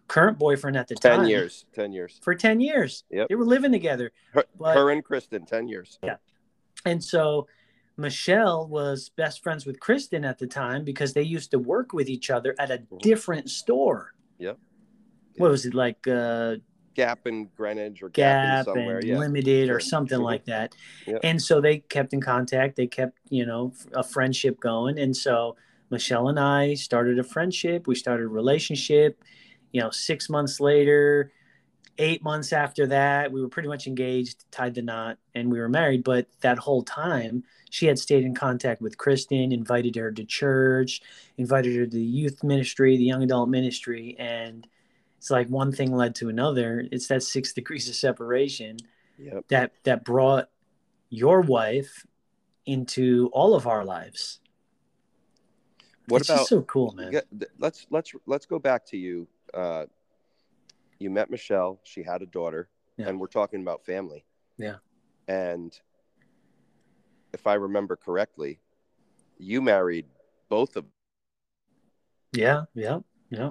current 0.07 0.39
boyfriend 0.39 0.77
at 0.77 0.87
the 0.87 0.95
Ten 0.95 1.21
time 1.21 1.29
years. 1.29 1.65
Ten 1.73 1.93
years. 1.93 2.21
for 2.23 2.35
ten 2.35 2.61
years. 2.61 3.05
Yep. 3.11 3.29
They 3.29 3.35
were 3.37 3.47
living 3.47 3.73
together. 3.73 4.13
Her, 4.35 4.45
But- 4.59 4.77
her 4.77 4.91
and 4.91 5.03
Kristen. 5.03 5.47
Ten 5.47 5.67
years. 5.67 5.99
Yeah. 6.03 6.17
And 6.85 7.03
so 7.03 7.49
Michelle 7.97 8.69
was 8.69 9.09
best 9.17 9.43
friends 9.43 9.65
with 9.67 9.81
Kristen 9.81 10.25
at 10.25 10.39
the 10.39 10.47
time 10.47 10.85
because 10.85 11.15
they 11.15 11.23
used 11.23 11.51
to 11.53 11.59
work 11.59 11.93
with 11.95 12.09
each 12.09 12.29
other 12.31 12.55
at 12.59 12.71
a 12.71 12.79
Mhm. 12.79 13.01
different 13.01 13.49
store. 13.51 14.13
Yep. 14.39 14.59
What 15.39 15.51
was 15.51 15.65
it 15.65 15.73
like 15.75 16.07
uh, 16.07 16.57
Gap 16.99 17.29
in 17.29 17.49
Greenwich 17.57 18.03
or 18.03 18.09
Gap, 18.09 18.45
in 18.45 18.51
Gap 18.51 18.65
somewhere. 18.65 18.99
and 18.99 19.07
Yeah. 19.07 19.19
Limited 19.19 19.71
or 19.71 19.79
something 19.79 20.19
like 20.19 20.45
that? 20.47 20.75
Yep. 21.07 21.21
And 21.23 21.41
so 21.41 21.61
they 21.61 21.79
kept 21.79 22.13
in 22.13 22.21
contact. 22.21 22.75
They 22.75 22.89
kept, 22.89 23.17
you 23.31 23.47
know, 23.47 23.73
a 23.95 24.03
friendship 24.03 24.59
going. 24.59 24.99
And 24.99 25.17
so 25.17 25.55
Michelle 25.91 26.29
and 26.29 26.41
I 26.41 26.75
started 26.75 27.21
a 27.21 27.23
friendship. 27.23 27.87
We 27.87 27.95
started 27.95 28.25
a 28.25 28.29
relationship. 28.29 29.23
You 29.71 29.81
know, 29.81 29.91
six 29.91 30.29
months 30.29 30.59
later, 30.59 31.31
eight 31.99 32.23
months 32.25 32.53
after 32.53 32.87
that, 32.89 33.31
we 33.31 33.41
were 33.41 33.49
pretty 33.49 33.69
much 33.69 33.87
engaged, 33.87 34.45
tied 34.51 34.75
the 34.75 34.83
knot, 34.83 35.19
and 35.37 35.53
we 35.53 35.61
were 35.61 35.69
married. 35.69 36.03
But 36.03 36.27
that 36.41 36.59
whole 36.59 36.83
time, 36.83 37.45
she 37.71 37.87
had 37.87 37.99
stayed 37.99 38.25
in 38.25 38.35
contact 38.35 38.81
with 38.81 38.99
Kristen, 38.99 39.53
invited 39.53 39.95
her 39.95 40.11
to 40.11 40.25
church, 40.25 41.01
invited 41.37 41.77
her 41.77 41.85
to 41.85 41.97
the 41.97 42.03
youth 42.03 42.43
ministry, 42.43 42.97
the 42.97 43.05
young 43.05 43.23
adult 43.23 43.49
ministry. 43.49 44.17
And 44.19 44.67
it's 45.19 45.31
like 45.31 45.49
one 45.49 45.71
thing 45.73 45.93
led 45.93 46.15
to 46.17 46.29
another. 46.29 46.87
It's 46.91 47.09
that 47.09 47.23
six 47.23 47.53
degrees 47.59 47.89
of 47.89 47.95
separation 47.95 48.79
Yep. 49.21 49.49
that 49.49 49.73
that 49.85 50.05
brought 50.05 50.49
your 51.11 51.41
wife 51.41 52.07
into 52.67 53.29
all 53.33 53.55
of 53.57 53.67
our 53.67 53.85
lives 53.85 54.39
what 56.09 56.21
it's 56.21 56.31
about 56.31 56.47
so 56.47 56.63
cool, 56.63 56.93
man. 56.93 57.21
Let's 57.59 57.87
let's 57.91 58.13
let's 58.27 58.47
go 58.47 58.59
back 58.59 58.87
to 58.87 58.97
you. 58.97 59.27
Uh, 59.53 59.87
you 60.99 61.11
met 61.11 61.31
Michelle. 61.31 61.81
She 61.85 62.03
had 62.03 62.23
a 62.23 62.27
daughter, 62.27 62.69
Yeah. 62.97 63.09
and 63.09 63.21
we're 63.21 63.27
talking 63.27 63.61
about 63.61 63.85
family. 63.85 64.25
Yeah. 64.57 64.77
And 65.29 65.79
if 67.33 67.47
I 67.47 67.55
remember 67.55 67.95
correctly, 67.97 68.59
you 69.39 69.61
married 69.61 70.07
both 70.49 70.77
of 70.77 70.87
Yeah, 72.33 72.65
yeah, 72.75 73.01
yeah. 73.31 73.51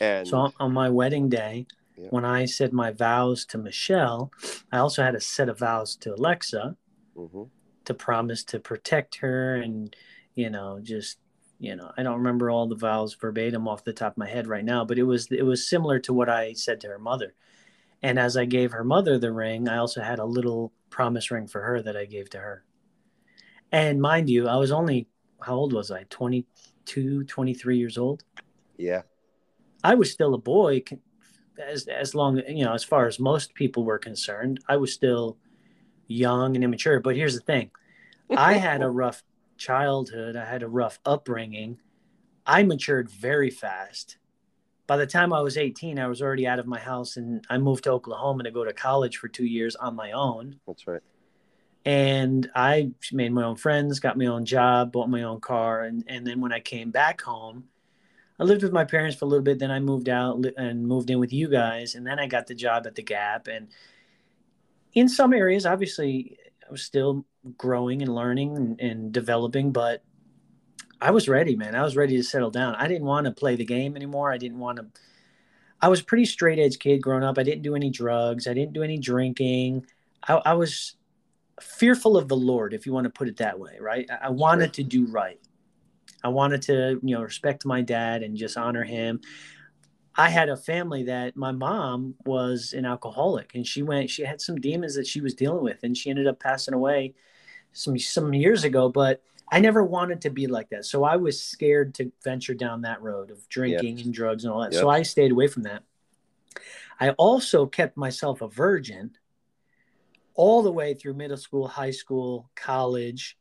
And 0.00 0.26
So 0.28 0.52
on- 0.60 0.72
my 0.72 0.88
wedding 0.90 1.28
day, 1.28 1.66
Yeah. 1.96 2.08
when 2.10 2.24
I 2.24 2.44
said 2.44 2.72
my 2.72 2.90
vows 2.92 3.44
to 3.46 3.58
Michelle, 3.58 4.30
I 4.72 4.78
also 4.78 5.02
had 5.02 5.14
a 5.14 5.20
set 5.20 5.48
of 5.48 5.58
vows 5.58 5.96
to 5.96 6.14
Alexa 6.14 6.76
Mhm. 7.16 7.50
to 7.84 7.94
promise 7.94 8.44
to 8.44 8.60
protect 8.60 9.16
her 9.16 9.56
and, 9.56 9.94
you 10.34 10.50
know, 10.50 10.78
just, 10.80 11.18
you 11.58 11.74
know, 11.74 11.90
I 11.96 12.02
don't 12.04 12.18
remember 12.18 12.50
all 12.50 12.66
the 12.68 12.76
vows 12.76 13.14
verbatim 13.14 13.66
off 13.66 13.82
the 13.84 13.92
top 13.92 14.12
of 14.12 14.18
my 14.18 14.28
head 14.28 14.46
right 14.46 14.64
now, 14.64 14.84
but 14.84 14.98
it 14.98 15.02
was 15.04 15.26
it 15.32 15.42
was 15.44 15.68
similar 15.68 15.98
to 16.00 16.12
what 16.12 16.28
I 16.28 16.52
said 16.52 16.80
to 16.82 16.88
her 16.88 16.98
mother. 16.98 17.34
And 18.00 18.16
as 18.18 18.36
I 18.36 18.44
gave 18.44 18.70
her 18.70 18.84
mother 18.84 19.18
the 19.18 19.32
ring, 19.32 19.68
I 19.68 19.78
also 19.78 20.00
had 20.02 20.20
a 20.20 20.24
little 20.24 20.72
promise 20.90 21.32
ring 21.32 21.48
for 21.48 21.62
her 21.62 21.82
that 21.82 21.96
I 21.96 22.04
gave 22.04 22.30
to 22.30 22.38
her. 22.38 22.62
And 23.72 24.00
mind 24.00 24.30
you, 24.30 24.46
I 24.46 24.56
was 24.56 24.70
only 24.70 25.08
how 25.40 25.56
old 25.56 25.72
was 25.72 25.90
I? 25.90 26.04
22, 26.10 27.24
23 27.24 27.76
years 27.76 27.98
old. 27.98 28.22
yeah, 28.76 29.02
I 29.82 29.94
was 29.94 30.10
still 30.10 30.34
a 30.34 30.38
boy 30.38 30.82
as 31.58 31.86
as 31.86 32.14
long 32.14 32.40
you 32.48 32.64
know 32.64 32.74
as 32.74 32.84
far 32.84 33.06
as 33.06 33.18
most 33.18 33.54
people 33.54 33.84
were 33.84 33.98
concerned. 33.98 34.60
I 34.68 34.76
was 34.76 34.92
still 34.92 35.36
young 36.06 36.54
and 36.54 36.64
immature. 36.64 37.00
But 37.00 37.16
here's 37.16 37.34
the 37.34 37.40
thing: 37.40 37.70
I 38.36 38.52
had 38.68 38.82
a 38.82 38.90
rough 38.90 39.22
childhood. 39.56 40.36
I 40.36 40.44
had 40.44 40.62
a 40.62 40.68
rough 40.68 40.98
upbringing. 41.04 41.78
I 42.46 42.62
matured 42.62 43.10
very 43.10 43.50
fast. 43.50 44.16
By 44.86 44.96
the 44.96 45.06
time 45.06 45.34
I 45.34 45.42
was 45.42 45.58
18, 45.58 45.98
I 45.98 46.06
was 46.06 46.22
already 46.22 46.46
out 46.46 46.58
of 46.58 46.66
my 46.66 46.78
house 46.78 47.18
and 47.18 47.44
I 47.50 47.58
moved 47.58 47.84
to 47.84 47.92
Oklahoma 47.92 48.44
to 48.44 48.50
go 48.50 48.64
to 48.64 48.72
college 48.72 49.18
for 49.18 49.28
two 49.28 49.44
years 49.44 49.76
on 49.76 49.94
my 49.94 50.12
own. 50.12 50.58
that's 50.66 50.86
right. 50.86 51.02
And 51.84 52.50
I 52.54 52.92
made 53.12 53.32
my 53.32 53.44
own 53.44 53.56
friends, 53.56 54.00
got 54.00 54.16
my 54.16 54.26
own 54.26 54.46
job, 54.46 54.92
bought 54.92 55.10
my 55.10 55.24
own 55.24 55.40
car. 55.40 55.82
And, 55.82 56.04
and 56.08 56.26
then 56.26 56.40
when 56.40 56.52
I 56.52 56.60
came 56.60 56.90
back 56.90 57.20
home, 57.20 57.64
I 58.38 58.44
lived 58.44 58.62
with 58.62 58.72
my 58.72 58.84
parents 58.84 59.16
for 59.16 59.24
a 59.24 59.28
little 59.28 59.44
bit. 59.44 59.58
Then 59.58 59.70
I 59.70 59.80
moved 59.80 60.08
out 60.08 60.44
and 60.56 60.86
moved 60.86 61.10
in 61.10 61.18
with 61.18 61.32
you 61.32 61.48
guys. 61.48 61.94
And 61.94 62.06
then 62.06 62.18
I 62.18 62.26
got 62.26 62.46
the 62.46 62.54
job 62.54 62.86
at 62.86 62.94
the 62.94 63.02
Gap. 63.02 63.48
And 63.48 63.68
in 64.94 65.08
some 65.08 65.32
areas, 65.32 65.66
obviously, 65.66 66.38
I 66.66 66.70
was 66.70 66.82
still 66.82 67.24
growing 67.56 68.02
and 68.02 68.14
learning 68.14 68.56
and, 68.56 68.80
and 68.80 69.12
developing, 69.12 69.72
but 69.72 70.02
I 71.00 71.10
was 71.10 71.28
ready, 71.28 71.56
man. 71.56 71.74
I 71.74 71.82
was 71.82 71.96
ready 71.96 72.16
to 72.16 72.22
settle 72.22 72.50
down. 72.50 72.74
I 72.74 72.88
didn't 72.88 73.06
want 73.06 73.26
to 73.26 73.32
play 73.32 73.56
the 73.56 73.64
game 73.64 73.96
anymore. 73.96 74.32
I 74.32 74.38
didn't 74.38 74.58
want 74.58 74.78
to. 74.78 74.86
I 75.80 75.88
was 75.88 76.00
a 76.00 76.04
pretty 76.04 76.24
straight 76.24 76.58
edge 76.58 76.78
kid 76.78 76.98
growing 76.98 77.22
up. 77.22 77.38
I 77.38 77.44
didn't 77.44 77.62
do 77.62 77.76
any 77.76 77.90
drugs. 77.90 78.48
I 78.48 78.54
didn't 78.54 78.72
do 78.72 78.82
any 78.82 78.98
drinking. 78.98 79.86
I, 80.26 80.34
I 80.44 80.54
was 80.54 80.96
fearful 81.60 82.16
of 82.16 82.28
the 82.28 82.36
Lord, 82.36 82.74
if 82.74 82.84
you 82.84 82.92
want 82.92 83.04
to 83.04 83.10
put 83.10 83.28
it 83.28 83.36
that 83.36 83.58
way, 83.58 83.78
right? 83.80 84.08
I, 84.10 84.26
I 84.26 84.28
wanted 84.30 84.72
to 84.74 84.82
do 84.82 85.06
right. 85.06 85.40
I 86.22 86.28
wanted 86.28 86.62
to, 86.62 87.00
you 87.02 87.14
know, 87.14 87.22
respect 87.22 87.64
my 87.64 87.80
dad 87.80 88.22
and 88.22 88.36
just 88.36 88.56
honor 88.56 88.84
him. 88.84 89.20
I 90.16 90.30
had 90.30 90.48
a 90.48 90.56
family 90.56 91.04
that 91.04 91.36
my 91.36 91.52
mom 91.52 92.14
was 92.24 92.72
an 92.72 92.84
alcoholic 92.84 93.54
and 93.54 93.66
she 93.66 93.82
went, 93.82 94.10
she 94.10 94.24
had 94.24 94.40
some 94.40 94.60
demons 94.60 94.96
that 94.96 95.06
she 95.06 95.20
was 95.20 95.34
dealing 95.34 95.62
with 95.62 95.78
and 95.84 95.96
she 95.96 96.10
ended 96.10 96.26
up 96.26 96.40
passing 96.40 96.74
away 96.74 97.14
some, 97.72 97.96
some 97.98 98.34
years 98.34 98.64
ago, 98.64 98.88
but 98.88 99.22
I 99.50 99.60
never 99.60 99.84
wanted 99.84 100.20
to 100.22 100.30
be 100.30 100.46
like 100.46 100.70
that. 100.70 100.84
So 100.84 101.04
I 101.04 101.16
was 101.16 101.40
scared 101.40 101.94
to 101.94 102.12
venture 102.24 102.54
down 102.54 102.82
that 102.82 103.00
road 103.00 103.30
of 103.30 103.48
drinking 103.48 104.00
and 104.00 104.12
drugs 104.12 104.44
and 104.44 104.52
all 104.52 104.60
that. 104.60 104.74
So 104.74 104.88
I 104.88 105.02
stayed 105.02 105.30
away 105.30 105.46
from 105.46 105.62
that. 105.62 105.84
I 107.00 107.10
also 107.10 107.64
kept 107.66 107.96
myself 107.96 108.42
a 108.42 108.48
virgin 108.48 109.12
all 110.34 110.62
the 110.62 110.72
way 110.72 110.94
through 110.94 111.14
middle 111.14 111.36
school, 111.36 111.68
high 111.68 111.92
school, 111.92 112.50
college 112.56 113.38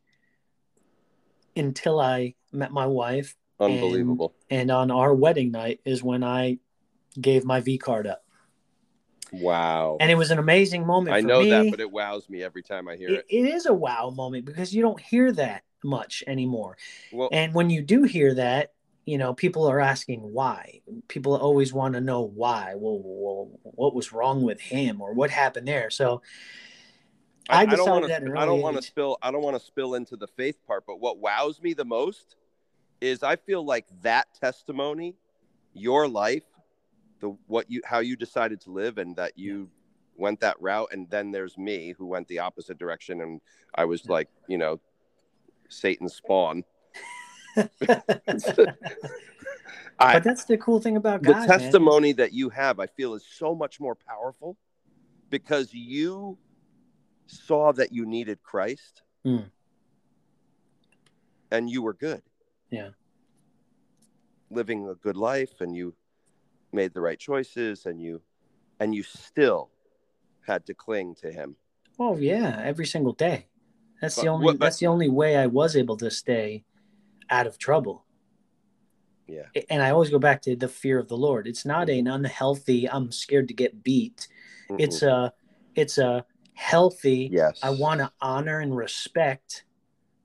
until 1.58 2.00
I 2.00 2.36
met 2.52 2.72
my 2.72 2.86
wife. 2.86 3.36
Unbelievable. 3.60 4.36
And 4.50 4.70
on 4.72 4.91
our 4.91 5.13
wedding 5.13 5.52
night 5.52 5.80
is 5.86 6.04
when 6.04 6.24
I 6.24 6.60
gave 7.20 7.43
my 7.43 7.60
V 7.62 7.78
card 7.78 8.08
up. 8.08 8.24
wow. 9.32 9.98
And 10.00 10.12
it 10.12 10.15
was 10.15 10.32
an 10.32 10.39
amazing 10.39 10.86
moment. 10.86 11.15
I 11.15 11.22
know 11.22 11.41
me. 11.41 11.50
that, 11.50 11.72
but 11.72 11.80
it 11.80 11.91
wows 11.91 12.30
me 12.30 12.43
every 12.43 12.63
time 12.63 12.88
I 12.88 12.96
hear 12.96 13.10
it, 13.10 13.26
it. 13.30 13.36
it 13.46 13.54
is 13.54 13.65
a 13.65 13.74
wow 13.74 14.10
moment 14.10 14.46
because 14.46 14.74
you 14.74 14.82
don't 14.82 15.00
hear 15.02 15.32
that 15.34 15.63
much 15.84 16.24
anymore. 16.28 16.78
Well, 17.12 17.30
And 17.32 17.54
when 17.54 17.70
you 17.70 17.82
do 17.82 18.04
hear 18.04 18.34
that, 18.36 18.74
you 19.06 19.17
know, 19.17 19.34
people 19.34 19.67
are 19.67 19.80
asking 19.80 20.20
why. 20.20 20.82
People 21.08 21.36
always 21.36 21.74
want 21.74 21.93
to 21.96 22.02
know 22.02 22.22
why. 22.22 22.74
Well, 22.76 23.02
well, 23.04 23.60
what 23.63 23.96
was 23.96 24.12
wrong 24.12 24.41
with 24.43 24.60
him 24.60 25.02
or 25.02 25.13
what 25.13 25.30
happened 25.30 25.67
there? 25.67 25.89
So 25.89 26.22
I 27.50 27.66
don't 27.66 27.90
wanna 27.90 28.10
I 28.36 28.46
don't 28.46 28.62
want 28.62 28.76
to 28.78 28.82
spill. 28.82 29.18
I 29.22 29.32
don't 29.32 29.42
want 29.42 29.58
to 29.58 29.66
spill 29.66 29.96
into 29.96 30.16
the 30.16 30.28
faith 30.28 30.58
part. 30.66 30.86
But 30.86 31.00
what 31.00 31.20
wows 31.20 31.62
me 31.62 31.74
the 31.74 31.86
most 31.86 32.36
is 33.02 33.24
I 33.24 33.36
feel 33.36 33.64
like 33.66 33.86
that 34.02 34.28
testimony, 34.34 35.16
your 35.74 36.08
life, 36.08 36.44
the 37.20 37.36
what 37.48 37.70
you 37.70 37.82
how 37.86 38.00
you 38.00 38.16
decided 38.16 38.62
to 38.62 38.72
live, 38.72 38.98
and 38.98 39.16
that 39.16 39.38
you 39.38 39.70
went 40.16 40.40
that 40.42 40.60
route, 40.62 40.90
and 40.92 41.10
then 41.10 41.32
there's 41.32 41.58
me 41.58 41.94
who 41.98 42.06
went 42.06 42.28
the 42.28 42.40
opposite 42.40 42.78
direction, 42.78 43.22
and 43.22 43.40
I 43.76 43.86
was 43.86 44.04
Yeah. 44.06 44.14
like, 44.14 44.30
you 44.48 44.58
know, 44.58 44.80
Satan's 45.70 46.16
spawn. 46.16 46.64
I, 50.00 50.14
but 50.14 50.24
that's 50.24 50.46
the 50.46 50.58
cool 50.58 50.80
thing 50.80 50.96
about 50.98 51.22
the 51.24 51.34
God. 51.34 51.48
man. 51.48 51.48
testimony 51.48 52.12
that 52.14 52.34
you 52.34 52.50
have, 52.50 52.80
I 52.80 52.88
feel, 52.88 53.14
is 53.16 53.26
so 53.28 53.56
much 53.56 53.80
more 53.80 53.96
powerful 53.96 54.58
because 55.30 55.74
you 55.74 56.38
saw 57.28 57.72
that 57.74 57.92
you 57.92 58.06
needed 58.06 58.42
Christ 58.44 59.04
Mm. 59.26 59.50
and 61.52 61.70
you 61.70 61.82
were 61.82 61.94
good. 61.94 62.22
Yeah. 62.70 62.90
Living 64.50 64.88
a 64.88 64.96
good 64.96 65.18
life 65.18 65.60
and 65.62 65.76
you 65.76 65.94
made 66.72 66.94
the 66.94 67.02
right 67.02 67.20
choices 67.20 67.86
and 67.86 68.02
you 68.02 68.22
and 68.80 68.94
you 68.94 69.04
still 69.04 69.70
had 70.46 70.66
to 70.68 70.74
cling 70.74 71.16
to 71.16 71.32
him. 71.32 71.56
Oh 72.00 72.16
yeah, 72.18 72.62
every 72.63 72.86
single 72.86 73.13
day. 73.13 73.48
That's 74.02 74.16
But 74.16 74.22
the 74.22 74.28
only 74.30 74.46
but- 74.48 74.60
that's 74.60 74.78
the 74.80 74.88
only 74.88 75.10
way 75.10 75.36
I 75.36 75.48
was 75.48 75.76
able 75.76 75.98
to 75.98 76.10
stay 76.12 76.63
out 77.30 77.48
of 77.48 77.58
trouble. 77.58 78.06
Yeah. 79.28 79.48
And 79.70 79.82
I 79.82 79.90
always 79.90 80.10
go 80.10 80.20
back 80.20 80.42
to 80.44 80.56
the 80.56 80.70
fear 80.70 80.98
of 81.00 81.10
the 81.10 81.18
Lord. 81.18 81.48
It's 81.48 81.66
not 81.66 81.90
an 81.90 82.08
unhealthy 82.08 82.90
I'm 82.90 83.12
scared 83.12 83.50
to 83.50 83.54
get 83.54 83.84
beat. 83.84 84.28
It's 84.70 85.02
a 85.02 85.34
it's 85.76 85.98
a 85.98 86.26
healthy 86.58 87.30
yes. 87.32 87.60
I 87.62 87.70
want 87.70 88.00
to 88.00 88.12
honor 88.20 88.60
and 88.60 88.76
respect 88.76 89.63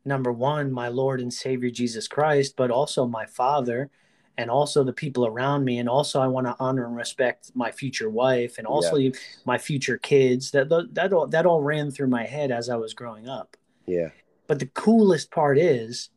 number 0.05 0.33
1 0.33 0.73
my 0.73 0.88
Lord 0.88 1.21
and 1.21 1.33
Savior 1.33 1.71
Jesus 1.71 2.09
Christ, 2.09 2.55
but 2.57 2.71
also 2.71 3.07
my 3.07 3.27
father 3.27 3.90
and 4.38 4.51
also 4.51 4.83
the 4.83 4.95
people 4.95 5.27
around 5.27 5.64
me 5.64 5.79
and 5.79 5.90
also 5.90 6.21
I 6.21 6.27
want 6.27 6.47
to 6.47 6.57
honor 6.59 6.87
and 6.87 6.97
respect 6.97 7.53
my 7.55 7.71
future 7.71 8.09
wife 8.09 8.57
and 8.57 8.66
also 8.66 8.97
my 9.45 9.59
future 9.59 9.99
kids. 9.99 10.51
That 10.53 10.71
that 10.92 11.12
all, 11.12 11.27
that 11.29 11.45
all 11.45 11.62
ran 11.62 11.90
through 11.90 12.09
my 12.09 12.25
head 12.25 12.51
as 12.51 12.71
I 12.71 12.77
was 12.77 12.95
growing 12.95 13.29
up. 13.29 13.57
Yeah. 13.87 14.09
But 14.47 14.59
the 14.59 14.66
coolest 14.66 15.31
part 15.31 15.59
is 15.59 16.09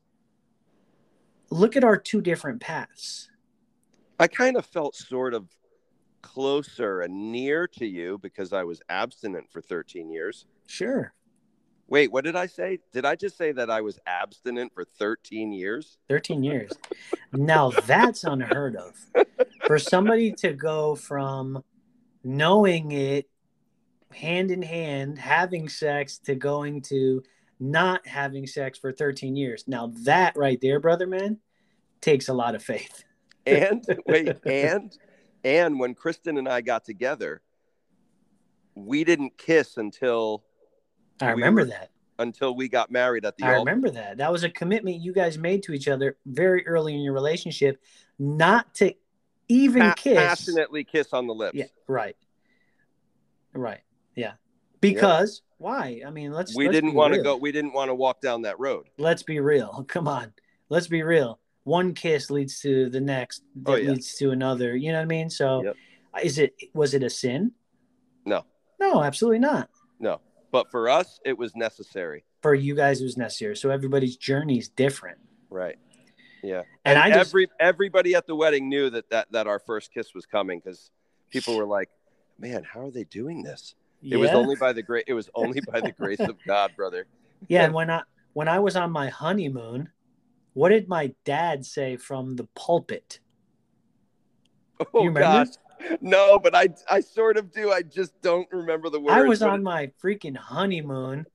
look 1.49 1.75
at 1.75 1.83
our 1.83 1.97
two 1.97 2.21
different 2.21 2.61
paths. 2.61 3.29
I 4.17 4.27
kind 4.27 4.55
of 4.55 4.65
felt 4.65 4.95
sort 4.95 5.33
of 5.33 5.49
closer 6.25 7.01
and 7.01 7.31
near 7.31 7.67
to 7.67 7.85
you 7.85 8.17
because 8.17 8.51
I 8.51 8.63
was 8.63 8.81
abstinent 8.89 9.51
for 9.51 9.61
13 9.61 10.09
years. 10.09 10.45
Sure. 10.65 11.13
Wait, 11.87 12.11
what 12.11 12.23
did 12.23 12.35
I 12.35 12.47
say? 12.47 12.79
Did 12.91 13.05
I 13.05 13.15
just 13.15 13.37
say 13.37 13.51
that 13.51 13.69
I 13.69 13.81
was 13.81 13.99
abstinent 14.07 14.73
for 14.73 14.83
13 14.83 15.53
years? 15.53 15.99
13 16.09 16.43
years. 16.43 16.71
now 17.31 17.69
that's 17.69 18.23
unheard 18.23 18.75
of. 18.75 18.95
For 19.67 19.77
somebody 19.77 20.31
to 20.33 20.53
go 20.53 20.95
from 20.95 21.63
knowing 22.23 22.91
it 22.91 23.29
hand 24.11 24.49
in 24.49 24.63
hand, 24.63 25.19
having 25.19 25.69
sex, 25.69 26.17
to 26.25 26.33
going 26.33 26.81
to 26.83 27.21
not 27.59 28.05
having 28.07 28.47
sex 28.47 28.79
for 28.79 28.91
13 28.91 29.35
years. 29.35 29.65
Now 29.67 29.93
that 30.05 30.35
right 30.35 30.59
there, 30.59 30.79
brother 30.79 31.05
man, 31.05 31.37
takes 32.01 32.29
a 32.29 32.33
lot 32.33 32.55
of 32.55 32.63
faith. 32.63 33.03
And 33.45 33.85
wait, 34.07 34.35
and 34.45 34.97
and 35.45 35.79
when 35.79 35.93
Kristen 35.93 36.37
and 36.37 36.49
I 36.49 36.59
got 36.61 36.83
together, 36.83 37.41
we 38.73 39.03
didn't 39.03 39.37
kiss 39.37 39.77
until 39.77 40.43
I 41.21 41.27
We 41.27 41.31
remember 41.33 41.61
were 41.61 41.67
that. 41.67 41.91
until 42.19 42.55
we 42.55 42.67
got 42.67 42.89
married 42.91 43.25
at 43.25 43.37
the 43.37 43.45
I 43.45 43.49
altar. 43.49 43.59
remember 43.59 43.91
that. 43.91 44.17
That 44.17 44.31
was 44.31 44.43
a 44.43 44.49
commitment 44.49 44.97
you 44.97 45.13
guys 45.13 45.37
made 45.37 45.61
to 45.63 45.73
each 45.73 45.87
other 45.87 46.17
very 46.25 46.65
early 46.67 46.95
in 46.95 47.01
your 47.01 47.13
relationship, 47.13 47.79
not 48.17 48.73
to 48.75 48.93
even 49.47 49.83
Pa- 49.83 49.93
kiss. 49.93 50.17
passionately 50.17 50.83
kiss 50.83 51.13
on 51.13 51.27
the 51.27 51.33
lips. 51.33 51.55
Yeah, 51.55 51.65
right. 51.87 52.17
Right. 53.53 53.81
Yeah. 54.15 54.33
Because 54.81 55.43
why? 55.59 56.01
I 56.05 56.09
mean, 56.09 56.31
let's 56.31 56.55
we 56.55 56.65
let's 56.65 56.75
didn't 56.75 56.95
want 56.95 57.13
to 57.13 57.21
go. 57.21 57.37
We 57.37 57.51
didn't 57.51 57.73
want 57.73 57.89
to 57.89 57.95
walk 57.95 58.19
down 58.19 58.41
that 58.41 58.59
road. 58.59 58.89
Let's 58.97 59.23
be 59.23 59.39
real. 59.39 59.85
Come 59.87 60.07
on. 60.07 60.33
Let's 60.69 60.87
be 60.87 61.03
real. 61.03 61.39
One 61.65 61.93
kiss 61.93 62.29
leads 62.29 62.59
to 62.61 62.89
the 62.89 63.01
next 63.01 63.43
oh, 63.65 63.71
that 63.71 63.71
Oh, 63.71 63.75
yeah. 63.75 63.89
leads 63.91 64.15
to 64.15 64.31
another. 64.31 64.75
You 64.77 64.91
know 64.91 64.99
what 64.99 65.03
I 65.03 65.07
mean? 65.07 65.29
So 65.29 65.63
Yep. 65.63 65.75
is 66.23 66.37
it 66.37 66.53
was 66.73 66.93
it 66.93 67.03
a 67.03 67.09
sin? 67.09 67.51
No. 68.25 68.45
No, 68.79 69.03
absolutely 69.03 69.39
not. 69.39 69.69
No, 69.99 70.21
but 70.51 70.69
for 70.71 70.89
us, 70.89 71.19
it 71.25 71.37
was 71.37 71.55
necessary. 71.55 72.23
For 72.41 72.53
you 72.53 72.75
guys, 72.75 73.01
it 73.01 73.03
was 73.03 73.17
necessary. 73.17 73.57
So 73.57 73.71
everybody's 73.71 74.15
journey 74.15 74.57
is 74.57 74.69
different. 74.69 75.17
Right. 75.49 75.77
Yeah. 76.43 76.61
And, 76.83 76.99
I 76.99 77.09
just 77.09 77.35
everybody 77.59 78.13
at 78.13 78.27
the 78.27 78.35
wedding 78.35 78.69
knew 78.69 78.89
that 78.91 79.09
that 79.09 79.31
that 79.31 79.47
our 79.47 79.59
first 79.59 79.91
kiss 79.91 80.13
was 80.13 80.27
coming 80.27 80.61
because 80.63 80.91
people 81.31 81.57
were 81.57 81.65
like, 81.65 81.89
"Man, 82.37 82.63
how 82.63 82.81
are 82.81 82.91
they 82.91 83.05
doing 83.05 83.41
this?" 83.41 83.73
It 84.03 84.17
was 84.17 84.29
only 84.29 84.55
by 84.55 84.71
the 84.71 84.83
great. 84.83 85.05
It 85.07 85.13
was 85.13 85.29
only 85.33 85.61
by 85.61 85.81
the 85.81 85.91
grace 85.91 86.19
of 86.19 86.37
God, 86.47 86.75
brother. 86.75 87.07
Yeah, 87.47 87.63
and 87.63 87.73
when 87.79 87.89
I 87.89 88.03
when 88.33 88.47
I 88.47 88.59
was 88.59 88.75
on 88.75 88.91
my 88.91 89.09
honeymoon, 89.09 89.89
what 90.55 90.69
did 90.69 90.87
my 90.87 91.13
dad 91.25 91.65
say 91.65 91.97
from 91.97 92.37
the 92.37 92.45
pulpit? 92.55 93.19
Oh 94.93 95.09
gosh, 95.09 95.49
no, 96.01 96.39
but 96.39 96.55
I 96.55 96.69
I 96.89 97.01
sort 97.01 97.37
of 97.37 97.51
do. 97.51 97.71
I 97.71 97.81
just 97.81 98.19
don't 98.21 98.47
remember 98.51 98.89
the 98.89 98.99
words. 98.99 99.15
I 99.15 99.21
was 99.21 99.39
but 99.39 99.49
on 99.49 99.63
my 99.63 99.91
freaking 100.01 100.35
honeymoon, 100.35 101.25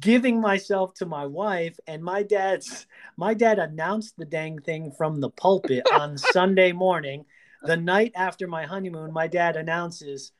giving 0.00 0.40
myself 0.40 0.94
to 0.94 1.06
my 1.06 1.26
wife, 1.26 1.78
and 1.88 2.02
my 2.02 2.22
dad's 2.22 2.86
my 3.16 3.34
dad 3.34 3.58
announced 3.58 4.14
the 4.16 4.24
dang 4.24 4.60
thing 4.60 4.92
from 4.92 5.20
the 5.20 5.30
pulpit 5.30 5.84
on 5.92 6.16
Sunday 6.16 6.70
morning, 6.70 7.24
the 7.62 7.76
night 7.76 8.12
after 8.14 8.46
my 8.46 8.66
honeymoon. 8.66 9.12
My 9.12 9.26
dad 9.26 9.56
announces. 9.56 10.32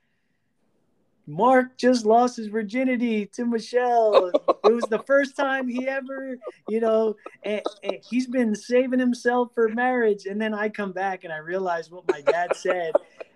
Mark 1.27 1.77
just 1.77 2.07
lost 2.07 2.37
his 2.37 2.47
virginity 2.47 3.27
to 3.27 3.45
Michelle. 3.45 4.31
It 4.65 4.73
was 4.73 4.85
the 4.91 5.03
first 5.07 5.35
time 5.37 5.67
he 5.69 5.87
ever, 5.89 6.39
you 6.69 6.81
know, 6.81 7.17
and, 7.43 7.63
and 7.83 7.97
he's 8.09 8.27
been 8.29 8.55
saving 8.55 9.01
himself 9.01 9.51
for 9.55 9.69
marriage. 9.69 10.27
And 10.27 10.41
then 10.41 10.55
I 10.55 10.69
come 10.69 10.93
back 10.93 11.25
and 11.25 11.33
I 11.33 11.39
realize 11.39 11.91
what 11.91 12.05
my 12.09 12.21
dad 12.21 12.55
said. 12.55 12.93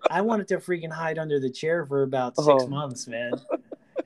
I 0.09 0.21
wanted 0.21 0.47
to 0.49 0.59
freaking 0.59 0.91
hide 0.93 1.19
under 1.19 1.41
the 1.41 1.51
chair 1.51 1.85
for 1.85 2.03
about 2.03 2.37
six 2.37 2.47
Oh. 2.49 2.67
months, 2.69 3.09
man. 3.09 3.33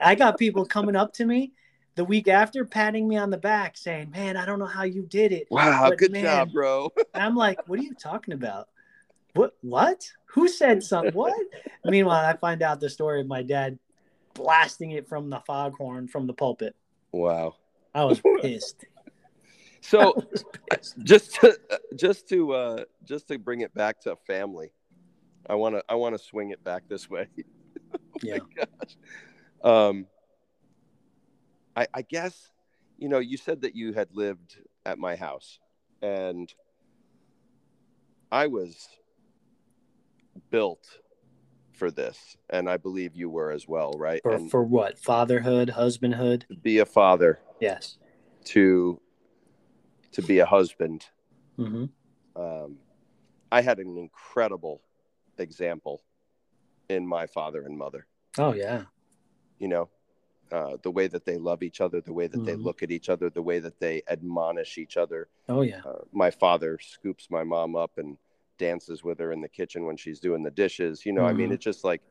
I 0.00 0.14
got 0.14 0.38
people 0.38 0.64
coming 0.64 0.96
up 0.96 1.12
to 1.14 1.24
me 1.26 1.52
the 1.94 2.04
week 2.04 2.26
after, 2.26 2.64
patting 2.64 3.06
me 3.06 3.16
on 3.16 3.30
the 3.30 3.36
back, 3.38 3.76
saying, 3.76 4.10
"Man, 4.10 4.36
I 4.36 4.44
don't 4.46 4.58
know 4.58 4.64
how 4.66 4.82
you 4.82 5.02
did 5.02 5.30
it." 5.30 5.46
wow, 5.50 5.88
But 5.90 5.98
good 5.98 6.10
man- 6.10 6.24
job, 6.24 6.52
bro. 6.52 6.90
I'm 7.14 7.36
like, 7.36 7.68
"What 7.68 7.78
are 7.78 7.82
you 7.82 7.94
talking 7.94 8.34
about? 8.34 8.68
What? 9.34 9.54
What? 9.60 10.10
Who 10.34 10.48
said 10.48 10.82
something? 10.82 11.14
What?" 11.14 11.34
Meanwhile, 11.84 12.24
I 12.26 12.36
find 12.36 12.62
out 12.62 12.80
the 12.80 12.90
story 12.90 13.20
of 13.20 13.26
my 13.26 13.42
dad 13.42 13.78
blasting 14.34 14.90
it 14.92 15.08
from 15.08 15.30
the 15.30 15.40
foghorn 15.40 16.08
from 16.08 16.26
the 16.26 16.32
pulpit. 16.34 16.74
wow. 17.12 17.54
I 17.94 18.04
was 18.04 18.20
pissed. 18.42 18.84
So 19.80 20.14
was 20.30 20.44
pissed. 20.70 20.96
just 21.04 21.34
to, 21.36 21.58
just 21.94 22.28
to 22.30 22.52
uh 22.52 22.84
just 23.04 23.28
to 23.28 23.38
bring 23.38 23.60
it 23.60 23.72
back 23.74 24.00
to 24.00 24.16
family 24.26 24.72
i 25.48 25.54
want 25.54 25.74
to 25.76 25.84
i 25.88 25.94
want 25.94 26.14
to 26.14 26.18
swing 26.18 26.50
it 26.50 26.64
back 26.64 26.82
this 26.88 27.08
way 27.08 27.28
Yeah. 28.22 28.38
um 29.62 30.06
i 31.76 31.86
i 31.92 32.02
guess 32.02 32.50
you 32.98 33.08
know 33.08 33.18
you 33.18 33.36
said 33.36 33.60
that 33.62 33.76
you 33.76 33.92
had 33.92 34.08
lived 34.12 34.56
at 34.86 34.98
my 34.98 35.14
house 35.16 35.58
and 36.02 36.52
i 38.32 38.46
was 38.46 38.88
built 40.50 41.00
for 41.72 41.90
this 41.90 42.36
and 42.50 42.68
i 42.70 42.76
believe 42.76 43.14
you 43.16 43.28
were 43.28 43.50
as 43.50 43.66
well 43.66 43.92
right 43.96 44.20
For, 44.22 44.34
and 44.36 44.50
for 44.50 44.62
what? 44.62 44.98
Fatherhood, 44.98 45.70
husbandhood. 45.70 46.44
be 46.62 46.78
a 46.78 46.86
father 46.86 47.40
Yes. 47.60 47.98
to 48.46 49.00
to 50.12 50.22
be 50.22 50.38
a 50.38 50.46
husband 50.46 51.06
hmm 51.56 51.86
um, 52.36 52.78
I 53.52 53.60
had 53.60 53.78
an 53.78 53.96
incredible 53.96 54.80
example 55.38 56.02
in 56.88 57.06
my 57.06 57.26
father 57.28 57.62
and 57.64 57.78
mother. 57.78 58.06
Oh 58.38 58.52
yeah. 58.52 58.84
You 59.60 59.68
know, 59.68 59.88
uh, 60.50 60.76
the 60.82 60.90
way 60.90 61.06
that 61.06 61.24
they 61.24 61.38
love 61.38 61.62
each 61.62 61.80
other, 61.80 62.00
the 62.00 62.12
way 62.12 62.26
that 62.26 62.44
they 62.44 62.54
Mhm. 62.56 62.64
look 62.64 62.82
at 62.82 62.90
each 62.90 63.08
other, 63.08 63.30
the 63.30 63.42
way 63.42 63.60
that 63.60 63.78
they 63.78 64.02
admonish 64.08 64.78
each 64.78 64.96
other. 64.96 65.28
Oh 65.48 65.62
yeah. 65.62 65.82
Uh, 65.84 66.02
my 66.12 66.30
father 66.32 66.76
scoops 66.80 67.30
my 67.30 67.44
mom 67.44 67.76
up 67.76 67.98
and 67.98 68.18
dances 68.58 69.02
with 69.04 69.18
her 69.18 69.32
in 69.32 69.40
the 69.40 69.48
kitchen 69.48 69.84
when 69.84 69.96
she's 69.96 70.20
doing 70.20 70.42
the 70.42 70.50
dishes. 70.50 71.04
You 71.04 71.12
know, 71.12 71.24
I 71.26 71.32
mean, 71.32 71.50
Mhm. 71.50 71.54
it's 71.54 71.64
just 71.64 71.84
like 71.84 72.02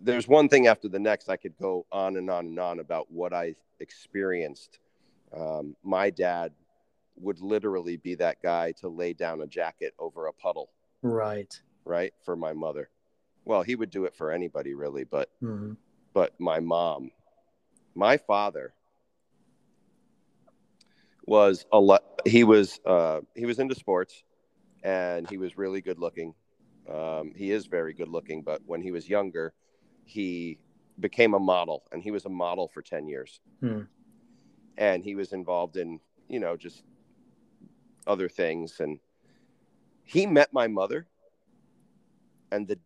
there's 0.00 0.28
one 0.28 0.48
thing 0.48 0.66
after 0.68 0.88
the 0.88 0.98
next. 0.98 1.28
I 1.28 1.36
could 1.36 1.56
go 1.58 1.86
on 1.90 2.16
and 2.16 2.30
on 2.30 2.46
and 2.46 2.58
on 2.58 2.78
about 2.80 3.10
what 3.10 3.32
I 3.32 3.54
experienced. 3.80 4.78
Um, 5.36 5.76
my 5.82 6.10
dad 6.10 6.52
would 7.16 7.40
literally 7.40 7.96
be 7.96 8.14
that 8.16 8.40
guy 8.42 8.72
to 8.72 8.88
lay 8.88 9.12
down 9.12 9.40
a 9.40 9.46
jacket 9.46 9.94
over 9.98 10.26
a 10.26 10.32
puddle 10.32 10.70
Right. 11.02 11.60
right 11.84 12.12
for 12.24 12.36
my 12.36 12.52
mother 12.52 12.90
well 13.44 13.62
he 13.62 13.74
would 13.74 13.90
do 13.90 14.04
it 14.04 14.14
for 14.14 14.30
anybody 14.30 14.74
really 14.74 15.04
but 15.04 15.30
hmm 15.40 15.72
but 16.12 16.38
my 16.38 16.60
mom 16.60 17.10
my 17.94 18.16
father 18.16 18.74
was 21.26 21.64
a 21.72 21.78
lot 21.78 22.02
he 22.26 22.44
was 22.44 22.80
uh 22.86 23.20
he 23.34 23.46
was 23.46 23.58
into 23.58 23.74
sports 23.74 24.24
and 24.86 25.28
he 25.28 25.36
was 25.36 25.58
really 25.58 25.80
good 25.80 25.98
looking 25.98 26.32
um 26.88 27.32
he 27.34 27.50
is 27.50 27.66
very 27.66 27.92
good 27.92 28.08
looking 28.08 28.40
but 28.42 28.60
when 28.66 28.80
he 28.80 28.92
was 28.92 29.08
younger 29.08 29.52
he 30.04 30.58
became 31.00 31.34
a 31.34 31.38
model 31.38 31.82
and 31.90 32.02
he 32.02 32.12
was 32.12 32.24
a 32.24 32.28
model 32.28 32.68
for 32.68 32.80
10 32.80 33.08
years 33.08 33.40
Hmm. 33.60 33.82
and 34.78 35.02
he 35.04 35.14
was 35.16 35.32
involved 35.32 35.76
in 35.76 35.98
you 36.28 36.38
know 36.38 36.56
just 36.56 36.84
other 38.06 38.28
things 38.28 38.78
and 38.80 39.00
he 40.04 40.24
met 40.26 40.52
my 40.52 40.68
mother 40.68 41.08
and 42.52 42.68
the 42.68 42.78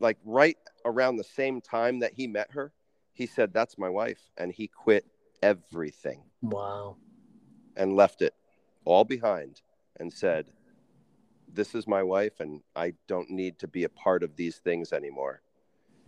like 0.00 0.18
right 0.24 0.58
around 0.84 1.16
the 1.16 1.24
same 1.24 1.62
time 1.62 2.00
that 2.00 2.12
he 2.12 2.26
met 2.26 2.50
her 2.50 2.72
he 3.14 3.26
said 3.26 3.52
that's 3.54 3.78
my 3.78 3.88
wife 3.88 4.30
and 4.36 4.52
he 4.52 4.66
quit 4.68 5.06
everything 5.42 6.22
Wow. 6.42 6.96
and 7.76 7.96
left 7.96 8.20
it 8.20 8.34
all 8.84 9.04
behind 9.04 9.62
and 9.98 10.12
said 10.12 10.50
this 11.54 11.74
is 11.74 11.86
my 11.86 12.02
wife 12.02 12.40
and 12.40 12.60
i 12.76 12.92
don't 13.06 13.30
need 13.30 13.58
to 13.58 13.68
be 13.68 13.84
a 13.84 13.88
part 13.88 14.22
of 14.22 14.36
these 14.36 14.58
things 14.58 14.92
anymore 14.92 15.40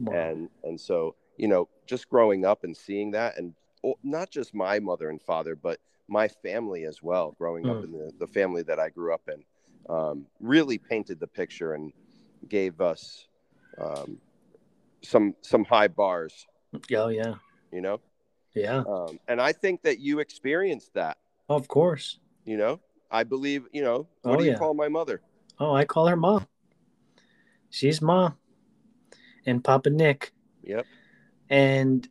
wow. 0.01 0.15
and 0.15 0.49
and 0.65 0.81
so 0.81 1.15
you 1.37 1.49
know 1.49 1.69
just 1.87 2.09
growing 2.09 2.45
up 2.45 2.65
and 2.65 2.77
seeing 2.77 3.11
that 3.13 3.37
and 3.39 3.55
not 4.03 4.31
just 4.31 4.55
my 4.55 4.79
mother 4.81 5.11
and 5.11 5.23
father 5.23 5.55
but 5.55 5.79
my 6.09 6.27
family 6.29 6.85
as 6.85 7.03
well 7.03 7.35
growing 7.39 7.69
up 7.69 7.77
Mm. 7.77 7.85
in 7.85 7.93
the, 7.93 8.13
the 8.19 8.27
family 8.27 8.63
that 8.63 8.79
i 8.79 8.89
grew 8.89 9.13
up 9.15 9.29
in 9.29 9.43
um, 9.89 10.27
really 10.41 10.79
painted 10.79 11.21
the 11.21 11.29
picture 11.29 11.75
and 11.75 11.93
gave 12.49 12.81
us 12.81 13.29
um, 13.79 14.19
some 15.03 15.35
some 15.43 15.65
high 15.65 15.89
bars 15.89 16.47
Oh 16.95 17.09
yeah. 17.09 17.35
you 17.73 17.81
know 17.81 18.01
Yeah. 18.55 18.83
um, 18.89 19.19
and 19.29 19.41
i 19.41 19.53
think 19.53 19.83
that 19.83 20.01
you 20.01 20.19
experienced 20.19 20.93
that 20.95 21.19
Of 21.49 21.69
course. 21.69 22.19
you 22.45 22.57
know 22.57 22.81
i 23.11 23.23
believe 23.23 23.67
you 23.73 23.83
know 23.83 24.09
what 24.23 24.35
Oh, 24.35 24.39
do 24.39 24.45
you 24.45 24.51
yeah. 24.51 24.59
call 24.59 24.75
my 24.75 24.89
mother 24.89 25.21
Oh, 25.59 25.75
I 25.75 25.85
call 25.85 26.07
her 26.07 26.17
Ma. 26.17 26.41
She's 27.71 28.03
Ma. 28.03 28.33
And 29.45 29.63
Papa 29.63 29.91
Nick. 29.91 30.33
yep 30.63 30.87
And 31.49 32.09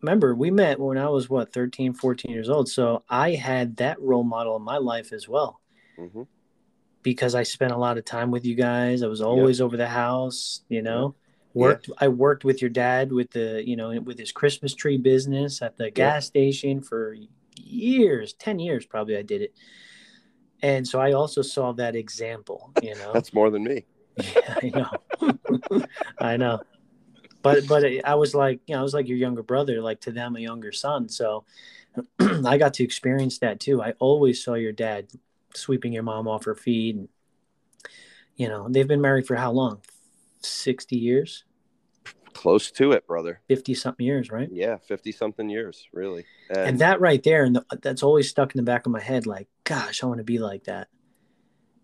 remember, 0.00 0.34
we 0.34 0.50
met 0.50 0.78
when 0.80 0.96
I 0.98 1.08
was 1.08 1.28
what, 1.28 1.52
13, 1.52 1.92
14 1.92 2.30
years 2.30 2.48
old. 2.48 2.68
So 2.68 3.02
I 3.08 3.32
had 3.32 3.76
that 3.76 4.00
role 4.00 4.24
model 4.24 4.56
in 4.56 4.62
my 4.62 4.78
life 4.78 5.12
as 5.12 5.28
well. 5.28 5.60
hmm 5.96 6.22
because 7.04 7.34
I 7.34 7.44
spent 7.44 7.72
a 7.72 7.76
lot 7.76 7.96
of 7.96 8.04
time 8.04 8.30
with 8.30 8.44
you 8.44 8.54
guys. 8.54 9.02
I 9.02 9.06
was 9.06 9.20
always 9.22 9.60
over 9.60 9.76
the 9.76 9.86
house, 9.86 10.62
you 10.68 10.82
know. 10.82 11.14
Yeah. 11.54 11.62
Worked 11.62 11.90
I 11.98 12.08
worked 12.08 12.44
with 12.44 12.60
your 12.60 12.70
dad 12.70 13.12
with 13.12 13.30
the, 13.30 13.62
you 13.66 13.76
know, 13.76 13.98
with 14.00 14.18
his 14.18 14.32
Christmas 14.32 14.74
tree 14.74 14.98
business 14.98 15.62
at 15.62 15.76
the 15.76 15.90
gas 15.90 16.26
station 16.26 16.82
for 16.82 17.16
years, 17.56 18.34
10 18.34 18.58
years 18.58 18.84
probably 18.84 19.16
I 19.16 19.22
did 19.22 19.42
it. 19.42 19.54
And 20.62 20.86
so 20.86 21.00
I 21.00 21.12
also 21.12 21.42
saw 21.42 21.72
that 21.74 21.94
example, 21.94 22.72
you 22.82 22.94
know. 22.96 23.12
that's 23.12 23.32
more 23.32 23.50
than 23.50 23.64
me 23.64 23.84
yeah, 24.16 24.58
I 24.62 24.72
know. 24.74 25.82
I 26.20 26.36
know. 26.36 26.60
But 27.42 27.68
but 27.68 27.84
I 28.04 28.14
was 28.16 28.34
like, 28.34 28.60
you 28.66 28.74
know, 28.74 28.80
I 28.80 28.82
was 28.82 28.94
like 28.94 29.08
your 29.08 29.16
younger 29.16 29.42
brother, 29.42 29.80
like 29.80 30.00
to 30.02 30.12
them 30.12 30.36
a 30.36 30.40
younger 30.40 30.72
son. 30.72 31.08
So 31.08 31.44
I 32.20 32.58
got 32.58 32.74
to 32.74 32.84
experience 32.84 33.38
that 33.38 33.60
too. 33.60 33.80
I 33.80 33.94
always 33.98 34.42
saw 34.42 34.54
your 34.54 34.72
dad 34.72 35.06
sweeping 35.54 35.92
your 35.92 36.02
mom 36.02 36.26
off 36.26 36.44
her 36.44 36.54
feet. 36.54 36.96
And, 36.96 37.08
you 38.36 38.48
know, 38.48 38.68
they've 38.68 38.88
been 38.88 39.00
married 39.00 39.26
for 39.26 39.36
how 39.36 39.52
long? 39.52 39.82
60 40.40 40.96
years, 40.96 41.44
close 42.38 42.70
to 42.70 42.92
it 42.92 43.04
brother 43.06 43.40
50 43.48 43.74
something 43.74 44.06
years, 44.06 44.30
right? 44.30 44.48
yeah 44.52 44.76
50 44.76 45.10
something 45.12 45.50
years 45.50 45.88
really 45.92 46.24
And 46.50 46.78
that 46.78 47.00
right 47.00 47.22
there, 47.22 47.42
and 47.44 47.56
the, 47.56 47.64
that's 47.82 48.02
always 48.04 48.30
stuck 48.30 48.54
in 48.54 48.58
the 48.58 48.62
back 48.70 48.86
of 48.86 48.92
my 48.92 49.00
head 49.00 49.26
like, 49.26 49.48
gosh, 49.64 50.02
I 50.02 50.06
want 50.06 50.18
to 50.18 50.24
be 50.24 50.38
like 50.38 50.64
that. 50.64 50.86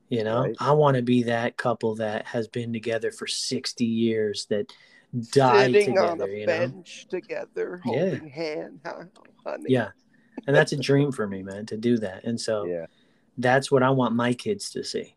You 0.09 0.23
know, 0.23 0.43
Right. 0.43 0.57
I 0.61 0.73
want 0.73 0.97
to 0.97 1.03
be 1.03 1.25
that 1.25 1.57
couple 1.57 1.97
that 1.97 2.27
has 2.27 2.47
been 2.47 2.73
together 2.73 3.11
for 3.11 3.27
60 3.27 3.85
years 3.85 4.47
that 4.51 4.73
died 5.33 5.73
sitting 5.73 5.95
together, 5.97 6.07
on 6.07 6.21
a 6.21 6.29
you 6.29 6.47
know? 6.47 6.59
bench 6.69 7.07
together, 7.11 7.81
Yeah. 7.85 7.91
holding 7.93 8.29
hand, 8.29 8.81
huh, 8.87 9.05
honey. 9.45 9.65
Yeah. 9.69 9.91
And 10.47 10.55
that's 10.55 10.73
a 10.73 10.77
dream 10.77 11.11
for 11.11 11.27
me, 11.27 11.43
man, 11.43 11.67
to 11.67 11.77
do 11.77 11.99
that. 11.99 12.25
And 12.25 12.41
so, 12.41 12.65
yeah, 12.67 12.87
that's 13.39 13.73
what 13.73 13.83
I 13.83 13.91
want 13.91 14.15
my 14.15 14.33
kids 14.35 14.71
to 14.71 14.85
see. 14.85 15.17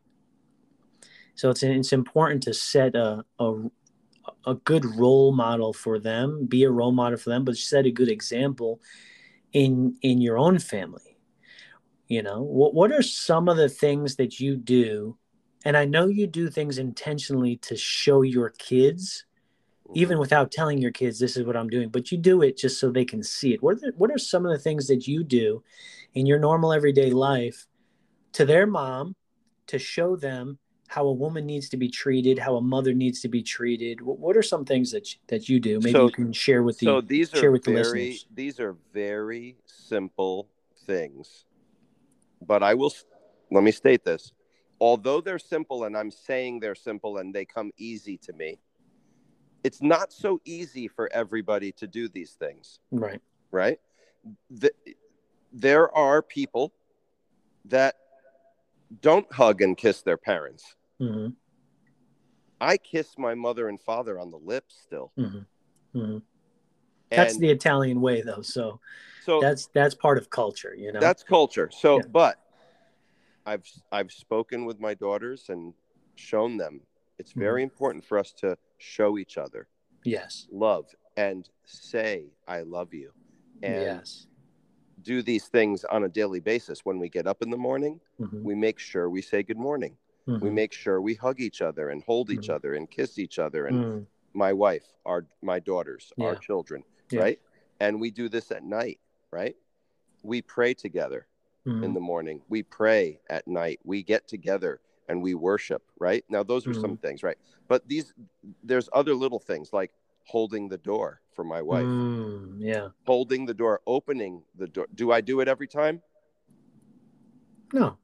So 1.35 1.51
it's 1.51 1.61
it's 1.61 1.93
important 1.93 2.43
to 2.43 2.53
set 2.53 2.95
a 2.95 3.23
a, 3.39 3.69
a 4.45 4.55
good 4.55 4.85
role 4.85 5.33
model 5.33 5.73
for 5.73 5.99
them, 5.99 6.45
be 6.45 6.63
a 6.63 6.71
role 6.71 6.91
model 6.91 7.17
for 7.17 7.29
them, 7.29 7.43
but 7.43 7.57
set 7.57 7.85
a 7.85 7.91
good 7.91 8.09
example 8.09 8.81
in 9.53 9.97
in 10.01 10.21
your 10.21 10.37
own 10.37 10.59
family. 10.59 11.17
You 12.07 12.23
know, 12.23 12.41
what 12.41 12.73
what 12.73 12.91
are 12.91 13.01
some 13.01 13.49
of 13.49 13.57
the 13.57 13.69
things 13.69 14.15
that 14.15 14.39
you 14.39 14.55
do? 14.55 15.17
And 15.65 15.75
I 15.75 15.85
know 15.85 16.07
you 16.07 16.27
do 16.27 16.49
things 16.49 16.77
intentionally 16.77 17.57
to 17.57 17.75
show 17.75 18.21
your 18.21 18.51
kids, 18.51 19.25
mm-hmm. 19.87 19.99
even 19.99 20.19
without 20.19 20.51
telling 20.51 20.77
your 20.77 20.91
kids 20.91 21.19
this 21.19 21.35
is 21.35 21.45
what 21.45 21.57
I'm 21.57 21.69
doing, 21.69 21.89
but 21.89 22.11
you 22.11 22.17
do 22.17 22.41
it 22.41 22.57
just 22.57 22.79
so 22.79 22.89
they 22.89 23.05
can 23.05 23.23
see 23.23 23.53
it. 23.53 23.61
What 23.61 23.77
are 23.77 23.79
the, 23.79 23.93
what 23.97 24.11
are 24.11 24.17
some 24.17 24.45
of 24.45 24.51
the 24.51 24.59
things 24.59 24.87
that 24.87 25.07
you 25.07 25.23
do 25.23 25.63
in 26.13 26.25
your 26.25 26.39
normal 26.39 26.71
everyday 26.71 27.11
life 27.11 27.67
to 28.33 28.45
their 28.45 28.67
mom 28.67 29.15
to 29.67 29.77
show 29.77 30.15
them 30.15 30.59
how 30.87 31.05
a 31.05 31.11
woman 31.11 31.45
needs 31.45 31.69
to 31.69 31.77
be 31.77 31.89
treated, 31.89 32.39
how 32.39 32.55
a 32.55 32.61
mother 32.61 32.93
needs 32.93 33.21
to 33.21 33.27
be 33.27 33.43
treated. 33.43 34.01
What, 34.01 34.19
what 34.19 34.37
are 34.37 34.41
some 34.43 34.63
things 34.65 34.91
that 34.91 35.13
you, 35.13 35.19
that 35.27 35.49
you 35.49 35.59
do? 35.59 35.79
Maybe 35.79 35.91
So- 35.91 36.05
you 36.05 36.11
can 36.11 36.33
share 36.33 36.63
with 36.63 36.79
the 36.79 36.85
so 36.85 37.01
these 37.01 37.29
share 37.29 37.49
are 37.49 37.51
with 37.51 37.63
the 37.63 37.73
very 37.73 37.83
listeners. 37.83 38.25
these 38.33 38.59
are 38.59 38.75
very 38.93 39.57
simple 39.65 40.47
things 40.85 41.45
but 42.41 42.63
i 42.63 42.73
will 42.73 42.93
let 43.51 43.63
me 43.63 43.71
state 43.71 44.03
this 44.05 44.31
although 44.79 45.19
they're 45.19 45.39
simple 45.39 45.83
and 45.83 45.97
i'm 45.97 46.09
saying 46.09 46.59
they're 46.59 46.75
simple 46.75 47.17
and 47.17 47.33
they 47.33 47.43
come 47.43 47.71
easy 47.77 48.17
to 48.17 48.31
me 48.33 48.57
it's 49.63 49.81
not 49.81 50.13
so 50.13 50.39
easy 50.45 50.87
for 50.87 51.11
everybody 51.11 51.71
to 51.73 51.87
do 51.87 52.07
these 52.07 52.31
things 52.31 52.79
right. 52.91 53.21
right 53.51 53.79
the, 54.49 54.71
there 55.51 55.93
are 55.95 56.21
people 56.21 56.73
that 57.65 57.95
don't 59.01 59.31
hug 59.33 59.61
and 59.61 59.77
kiss 59.77 60.01
their 60.01 60.17
parents 60.17 60.75
hmm 60.99 61.27
i 62.59 62.77
kiss 62.77 63.17
my 63.17 63.35
mother 63.35 63.69
and 63.69 63.79
father 63.79 64.19
on 64.19 64.31
the 64.31 64.37
lips 64.37 64.75
still 64.83 65.11
hmm 65.17 65.39
hmm 65.93 66.17
That's 67.09 67.37
the 67.37 67.49
Italian 67.49 68.01
way, 68.01 68.21
though. 68.21 68.41
So 68.41 68.79
so 69.23 69.39
that's 69.39 69.67
that's 69.73 69.95
part 69.95 70.17
of 70.17 70.29
culture, 70.29 70.75
you 70.77 70.91
know. 70.91 70.99
That's 70.99 71.23
culture. 71.23 71.69
So, 71.71 71.97
Yeah. 71.99 72.03
but 72.11 72.37
I've 73.45 73.65
I've 73.91 74.11
spoken 74.11 74.65
with 74.65 74.79
my 74.79 74.93
daughters 74.93 75.45
and 75.49 75.73
shown 76.15 76.57
them 76.57 76.81
it's 77.17 77.31
Mm-hmm. 77.31 77.39
very 77.39 77.63
important 77.63 78.05
for 78.05 78.19
us 78.19 78.31
to 78.39 78.57
show 78.77 79.17
each 79.17 79.37
other 79.37 79.67
yes. 80.03 80.47
love 80.51 80.85
and 81.15 81.49
say 81.65 82.25
I 82.47 82.61
love 82.61 82.93
you 82.93 83.11
and 83.63 83.81
yes. 83.81 84.27
Do 85.07 85.21
these 85.21 85.47
things 85.47 85.85
on 85.85 86.03
a 86.03 86.09
daily 86.09 86.41
basis. 86.41 86.83
When 86.83 86.99
we 86.99 87.07
get 87.07 87.27
up 87.27 87.41
in 87.41 87.49
the 87.49 87.57
morning, 87.69 88.01
Mhm. 88.19 88.43
we 88.43 88.53
make 88.55 88.77
sure 88.77 89.09
we 89.09 89.21
say 89.21 89.41
good 89.41 89.57
morning. 89.57 89.97
We 90.25 90.49
Mhm. 90.49 90.53
make 90.53 90.73
sure 90.73 91.01
we 91.01 91.13
hug 91.13 91.39
each 91.39 91.61
other 91.61 91.89
and 91.91 92.03
hold 92.03 92.29
each 92.29 92.49
Mhm. 92.49 92.55
other 92.55 92.73
and 92.73 92.91
kiss 92.91 93.17
each 93.17 93.39
other 93.39 93.67
and 93.67 93.77
Mm. 93.77 94.07
my 94.33 94.51
wife, 94.51 94.87
our 95.05 95.25
my 95.41 95.59
daughters, 95.59 96.11
our 96.19 96.35
children, 96.35 96.83
Yeah. 97.09 97.21
right? 97.21 97.39
And 97.79 98.01
we 98.01 98.11
do 98.11 98.27
this 98.27 98.51
at 98.51 98.63
night, 98.63 98.99
right? 99.31 99.55
We 100.23 100.41
pray 100.41 100.73
together 100.73 101.27
in 101.85 101.93
the 101.93 101.99
morning. 102.11 102.43
We 102.49 102.63
pray 102.63 103.21
at 103.29 103.47
night. 103.47 103.79
We 103.83 104.03
get 104.03 104.27
together 104.27 104.81
and 105.07 105.21
we 105.21 105.33
worship, 105.35 105.83
right? 105.99 106.23
Now 106.29 106.43
those 106.43 106.67
are 106.67 106.73
some 106.73 106.97
things, 106.97 107.23
right? 107.23 107.37
But 107.67 107.87
these 107.87 108.13
there's 108.61 108.89
other 108.91 109.13
little 109.15 109.39
things 109.39 109.71
like 109.71 109.91
holding 110.27 110.67
the 110.67 110.77
door 110.77 111.21
for 111.33 111.43
my 111.43 111.61
wife. 111.61 111.85
Mm, 111.85 112.55
yeah. 112.59 112.89
Holding 113.05 113.45
the 113.45 113.53
door, 113.53 113.81
opening 113.87 114.43
the 114.57 114.67
door. 114.67 114.87
Do 114.93 115.11
I 115.11 115.21
do 115.21 115.39
it 115.39 115.47
every 115.47 115.67
time? 115.67 116.01
No. 117.73 117.97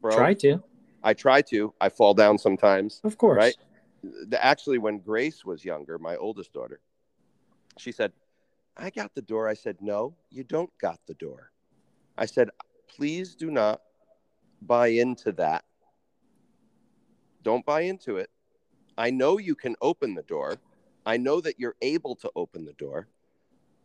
Bro, 0.00 0.16
Try 0.16 0.34
to. 0.34 0.62
I 1.02 1.12
try 1.14 1.42
to. 1.42 1.74
I 1.80 1.88
fall 1.88 2.14
down 2.14 2.38
sometimes. 2.38 3.00
Of 3.04 3.18
course. 3.18 3.36
Right? 3.38 3.56
The- 4.28 4.44
Actually, 4.44 4.78
when 4.78 4.98
Grace 4.98 5.44
was 5.44 5.64
younger, 5.64 5.98
my 5.98 6.16
oldest 6.16 6.52
daughter, 6.52 6.80
she 7.78 7.90
said, 7.92 8.12
I 8.76 8.90
got 8.90 9.14
the 9.14 9.22
door. 9.22 9.48
I 9.48 9.54
said, 9.54 9.76
No, 9.80 10.14
you 10.30 10.44
don't 10.44 10.70
got 10.78 11.00
the 11.06 11.14
door. 11.14 11.50
I 12.16 12.26
said, 12.26 12.50
Please 12.88 13.34
do 13.34 13.50
not 13.50 13.80
buy 14.62 14.88
into 14.88 15.32
that. 15.32 15.64
Don't 17.42 17.64
buy 17.66 17.82
into 17.82 18.16
it. 18.16 18.30
I 18.96 19.10
know 19.10 19.38
you 19.38 19.54
can 19.54 19.74
open 19.80 20.14
the 20.14 20.22
door. 20.22 20.56
I 21.06 21.16
know 21.16 21.40
that 21.40 21.58
you're 21.58 21.76
able 21.82 22.14
to 22.16 22.30
open 22.36 22.64
the 22.64 22.72
door, 22.74 23.08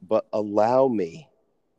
but 0.07 0.27
allow 0.33 0.87
me 0.87 1.27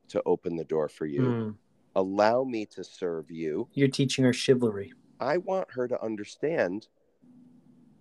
to 0.08 0.22
open 0.26 0.56
the 0.56 0.64
door 0.64 0.88
for 0.88 1.06
you. 1.06 1.22
Mm. 1.22 1.54
Allow 1.96 2.44
me 2.44 2.66
to 2.66 2.84
serve 2.84 3.30
you. 3.30 3.68
You're 3.74 3.88
teaching 3.88 4.24
her 4.24 4.32
chivalry. 4.32 4.92
I 5.18 5.38
want 5.38 5.70
her 5.72 5.86
to 5.88 6.02
understand 6.02 6.88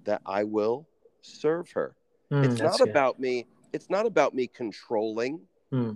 that 0.06 0.22
I 0.26 0.44
will 0.44 0.88
serve 1.22 1.72
her. 1.72 1.96
Mm, 2.32 2.46
it's 2.46 2.60
not 2.62 2.78
good. 2.80 2.90
about 2.90 3.20
me. 3.20 3.46
It's 3.74 3.90
not 3.90 4.06
about 4.06 4.34
me 4.34 4.48
controlling 4.48 5.42
Hmm. 5.72 5.92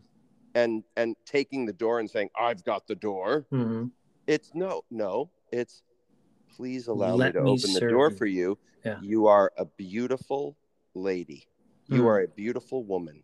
and 0.53 0.83
and 0.95 1.15
taking 1.25 1.65
the 1.65 1.73
door 1.73 1.99
and 1.99 2.09
saying 2.09 2.29
I've 2.39 2.63
got 2.63 2.85
the 2.87 2.95
door. 2.95 3.47
Mhm. 3.51 3.91
It's 4.27 4.53
no, 4.53 4.83
no. 4.91 5.31
It's 5.51 5.81
please 6.55 6.87
allow 6.87 7.15
Let 7.15 7.27
me 7.27 7.39
to 7.39 7.41
me 7.45 7.51
open 7.51 7.73
the 7.73 7.79
door 7.81 8.09
you. 8.09 8.15
for 8.15 8.25
you. 8.25 8.57
Yeah. 8.85 8.99
You 9.01 9.27
are 9.27 9.51
a 9.57 9.65
beautiful 9.65 10.55
lady. 10.93 11.47
You 11.87 12.01
Hmm. 12.03 12.07
are 12.07 12.21
a 12.21 12.27
beautiful 12.27 12.83
woman, 12.83 13.23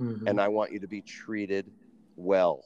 Mhm. 0.00 0.28
and 0.28 0.40
I 0.40 0.48
want 0.48 0.72
you 0.72 0.80
to 0.80 0.88
be 0.88 1.02
treated 1.02 1.70
well, 2.16 2.64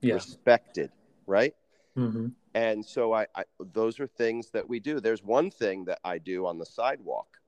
yeah. 0.00 0.14
respected, 0.14 0.90
right? 1.26 1.54
hmm 1.94 2.28
And 2.54 2.84
so 2.84 3.12
I, 3.12 3.26
I 3.34 3.44
those 3.72 4.00
are 4.00 4.06
things 4.06 4.50
that 4.50 4.68
we 4.68 4.80
do. 4.80 5.00
There's 5.00 5.22
one 5.22 5.50
thing 5.50 5.84
that 5.84 6.00
I 6.04 6.18
do 6.18 6.46
on 6.46 6.58
the 6.58 6.66
sidewalk. 6.66 7.40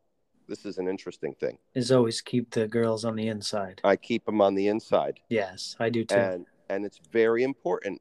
This 0.46 0.64
is 0.64 0.78
an 0.78 0.86
interesting 0.88 1.34
thing. 1.34 1.58
Is 1.74 1.90
always 1.90 2.20
keep 2.20 2.50
the 2.50 2.68
girls 2.68 3.04
on 3.04 3.16
the 3.16 3.28
inside. 3.28 3.80
I 3.84 3.96
keep 3.96 4.24
them 4.26 4.40
on 4.40 4.54
the 4.54 4.68
inside. 4.68 5.20
Yes, 5.28 5.76
I 5.80 5.88
do 5.90 6.04
too. 6.04 6.14
and 6.16 6.46
and 6.68 6.84
it's 6.84 6.98
very 7.10 7.42
important 7.42 8.00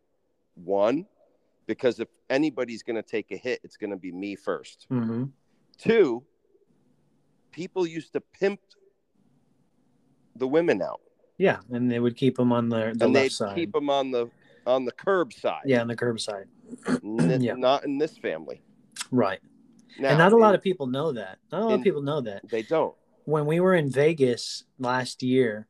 one 0.55 1.07
because 1.67 1.99
if 1.99 2.07
anybody's 2.29 2.83
going 2.83 2.95
to 2.95 3.03
take 3.03 3.31
a 3.31 3.37
hit 3.37 3.59
it's 3.63 3.77
going 3.77 3.89
to 3.91 3.97
be 3.97 4.11
me 4.11 4.35
first 4.35 4.85
hmm 4.89 5.23
two 5.77 6.23
people 7.51 7.85
used 7.87 8.13
to 8.13 8.21
pimp 8.39 8.59
the 10.35 10.47
women 10.47 10.81
out 10.81 11.01
Yeah, 11.37 11.57
and 11.71 11.91
they 11.91 11.99
would 11.99 12.15
keep 12.15 12.37
them 12.37 12.51
on 12.53 12.69
the, 12.69 12.77
the 12.95 13.05
and 13.05 13.13
left 13.13 13.13
they'd 13.13 13.31
side. 13.31 13.55
keep 13.55 13.71
them 13.73 13.89
on 13.89 14.11
the 14.11 14.29
on 14.65 14.85
the 14.85 14.91
curb 14.91 15.33
side 15.33 15.63
yeah, 15.65 15.81
on 15.81 15.87
the 15.87 15.95
curb 15.95 16.19
side. 16.19 16.45
N- 17.03 17.39
Yeah. 17.41 17.55
not 17.55 17.83
in 17.83 17.97
this 17.97 18.17
family 18.17 18.61
Right. 19.11 19.39
now, 19.99 20.09
and 20.09 20.17
not 20.19 20.31
a 20.33 20.37
lot 20.37 20.55
of 20.55 20.61
people 20.61 20.87
know 20.87 21.11
that. 21.13 21.39
Not 21.51 21.61
a 21.61 21.65
lot 21.65 21.73
of 21.75 21.81
people 21.83 22.01
know 22.01 22.21
that. 22.21 22.47
they 22.49 22.61
don't 22.61 22.95
When 23.25 23.45
we 23.45 23.59
were 23.59 23.75
in 23.75 23.89
Vegas 23.89 24.63
last 24.79 25.21
year, 25.23 25.67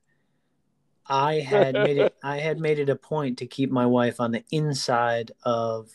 I 1.12 1.40
had 1.42 1.74
made 1.76 1.98
it. 1.98 2.16
I 2.24 2.38
had 2.40 2.60
made 2.60 2.80
it 2.80 2.90
a 2.90 2.96
point 2.96 3.38
to 3.40 3.46
keep 3.46 3.70
my 3.70 3.86
wife 3.86 4.20
on 4.20 4.32
the 4.32 4.44
inside 4.52 5.32
of 5.44 5.90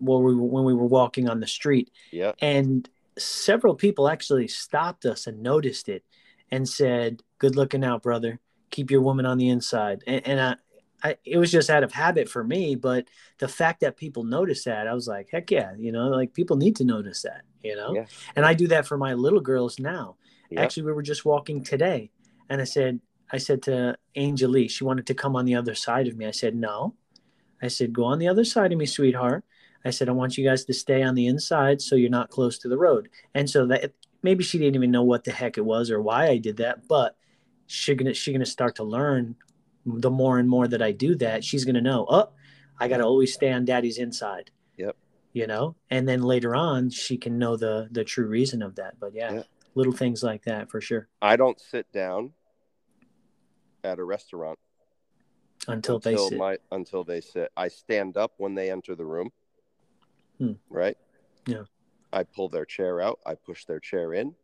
where 0.00 0.18
we 0.18 0.34
were, 0.34 0.42
when 0.42 0.64
we 0.64 0.74
were 0.74 0.86
walking 0.86 1.28
on 1.28 1.38
the 1.40 1.46
street, 1.46 1.90
yeah 2.10 2.32
and 2.40 2.90
several 3.16 3.74
people 3.74 4.08
actually 4.08 4.48
stopped 4.48 5.06
us 5.06 5.26
and 5.26 5.42
noticed 5.42 5.88
it, 5.88 6.02
and 6.50 6.68
said, 6.68 7.22
"Good 7.38 7.54
looking 7.56 7.84
out, 7.84 8.02
brother. 8.02 8.40
Keep 8.70 8.90
your 8.90 9.00
woman 9.00 9.24
on 9.26 9.38
the 9.38 9.48
inside." 9.48 10.02
And, 10.06 10.26
and 10.26 10.40
I, 10.40 10.56
I, 11.02 11.16
it 11.24 11.38
was 11.38 11.52
just 11.52 11.70
out 11.70 11.84
of 11.84 11.92
habit 11.92 12.28
for 12.28 12.42
me, 12.42 12.74
but 12.74 13.06
the 13.38 13.48
fact 13.48 13.80
that 13.80 13.96
people 13.96 14.24
noticed 14.24 14.64
that, 14.64 14.88
I 14.88 14.94
was 14.94 15.06
like, 15.06 15.28
"Heck 15.30 15.50
yeah!" 15.50 15.72
You 15.78 15.92
know, 15.92 16.08
like 16.08 16.34
people 16.34 16.56
need 16.56 16.74
to 16.76 16.84
notice 16.84 17.22
that. 17.22 17.42
You 17.62 17.76
know, 17.76 17.94
Yeah. 17.94 18.06
and 18.34 18.44
I 18.44 18.54
do 18.54 18.66
that 18.68 18.86
for 18.86 18.98
my 18.98 19.14
little 19.14 19.40
girls 19.40 19.78
now. 19.78 20.16
yeah 20.50 20.60
Actually, 20.62 20.84
we 20.84 20.92
were 20.92 21.02
just 21.02 21.24
walking 21.24 21.62
today, 21.62 22.10
and 22.48 22.60
I 22.60 22.64
said, 22.64 23.00
I 23.32 23.38
said 23.38 23.62
to 23.64 23.96
Angel 24.14 24.50
Lee, 24.50 24.68
she 24.68 24.84
wanted 24.84 25.06
to 25.06 25.14
come 25.14 25.34
on 25.36 25.44
the 25.44 25.54
other 25.56 25.74
side 25.74 26.06
of 26.08 26.16
me. 26.16 26.26
I 26.26 26.30
said, 26.30 26.54
no. 26.54 26.94
I 27.62 27.68
said, 27.68 27.92
go 27.92 28.04
on 28.04 28.18
the 28.18 28.28
other 28.28 28.44
side 28.44 28.72
of 28.72 28.78
me, 28.78 28.86
sweetheart. 28.86 29.44
I 29.84 29.90
said, 29.90 30.08
I 30.08 30.12
want 30.12 30.36
you 30.36 30.44
guys 30.46 30.64
to 30.64 30.74
stay 30.74 31.02
on 31.02 31.14
the 31.14 31.26
inside 31.26 31.80
so 31.80 31.96
you're 31.96 32.10
not 32.10 32.30
close 32.30 32.58
to 32.58 32.68
the 32.68 32.78
road. 32.78 33.08
And 33.34 33.48
so 33.48 33.66
that 33.66 33.92
maybe 34.22 34.44
she 34.44 34.58
didn't 34.58 34.74
even 34.74 34.90
know 34.90 35.02
what 35.04 35.24
the 35.24 35.32
heck 35.32 35.58
it 35.58 35.64
was 35.64 35.90
or 35.90 36.00
why 36.02 36.28
I 36.28 36.38
did 36.38 36.56
that, 36.58 36.86
but 36.88 37.16
she's 37.66 37.96
gonna 37.96 38.14
she's 38.14 38.32
gonna 38.32 38.46
start 38.46 38.76
to 38.76 38.84
learn 38.84 39.36
the 39.84 40.10
more 40.10 40.38
and 40.38 40.48
more 40.48 40.66
that 40.66 40.82
I 40.82 40.90
do 40.92 41.14
that, 41.16 41.44
she's 41.44 41.64
gonna 41.64 41.80
know, 41.80 42.06
oh, 42.08 42.30
I 42.78 42.88
gotta 42.88 43.04
always 43.04 43.32
stay 43.32 43.52
on 43.52 43.64
daddy's 43.64 43.98
inside. 43.98 44.50
Yep. 44.76 44.96
You 45.32 45.46
know, 45.46 45.76
and 45.90 46.08
then 46.08 46.22
later 46.22 46.54
on 46.56 46.90
she 46.90 47.16
can 47.16 47.38
know 47.38 47.56
the 47.56 47.88
the 47.92 48.04
true 48.04 48.26
reason 48.26 48.62
of 48.62 48.74
that. 48.76 48.98
But 48.98 49.14
yeah, 49.14 49.32
Yeah. 49.34 49.42
little 49.76 49.92
things 49.92 50.22
like 50.22 50.44
that 50.44 50.70
for 50.70 50.80
sure. 50.80 51.08
i 51.22 51.36
don't 51.36 51.60
sit 51.60 51.90
down 51.92 52.32
at 53.86 53.98
a 53.98 54.04
restaurant 54.04 54.58
Until, 55.68 55.98
they 55.98 56.16
sit. 56.16 56.36
my 56.38 56.58
until 56.72 57.04
they 57.04 57.20
sit 57.20 57.50
i 57.56 57.68
stand 57.68 58.16
up 58.16 58.32
when 58.36 58.54
they 58.54 58.70
enter 58.70 58.94
the 58.94 59.04
room 59.06 59.30
Hmm. 60.38 60.52
right 60.68 60.98
Yeah. 61.46 61.64
i 62.12 62.22
pull 62.24 62.48
their 62.50 62.66
chair 62.66 63.00
out 63.00 63.18
i 63.24 63.34
push 63.34 63.64
their 63.64 63.80
chair 63.80 64.12
in 64.12 64.34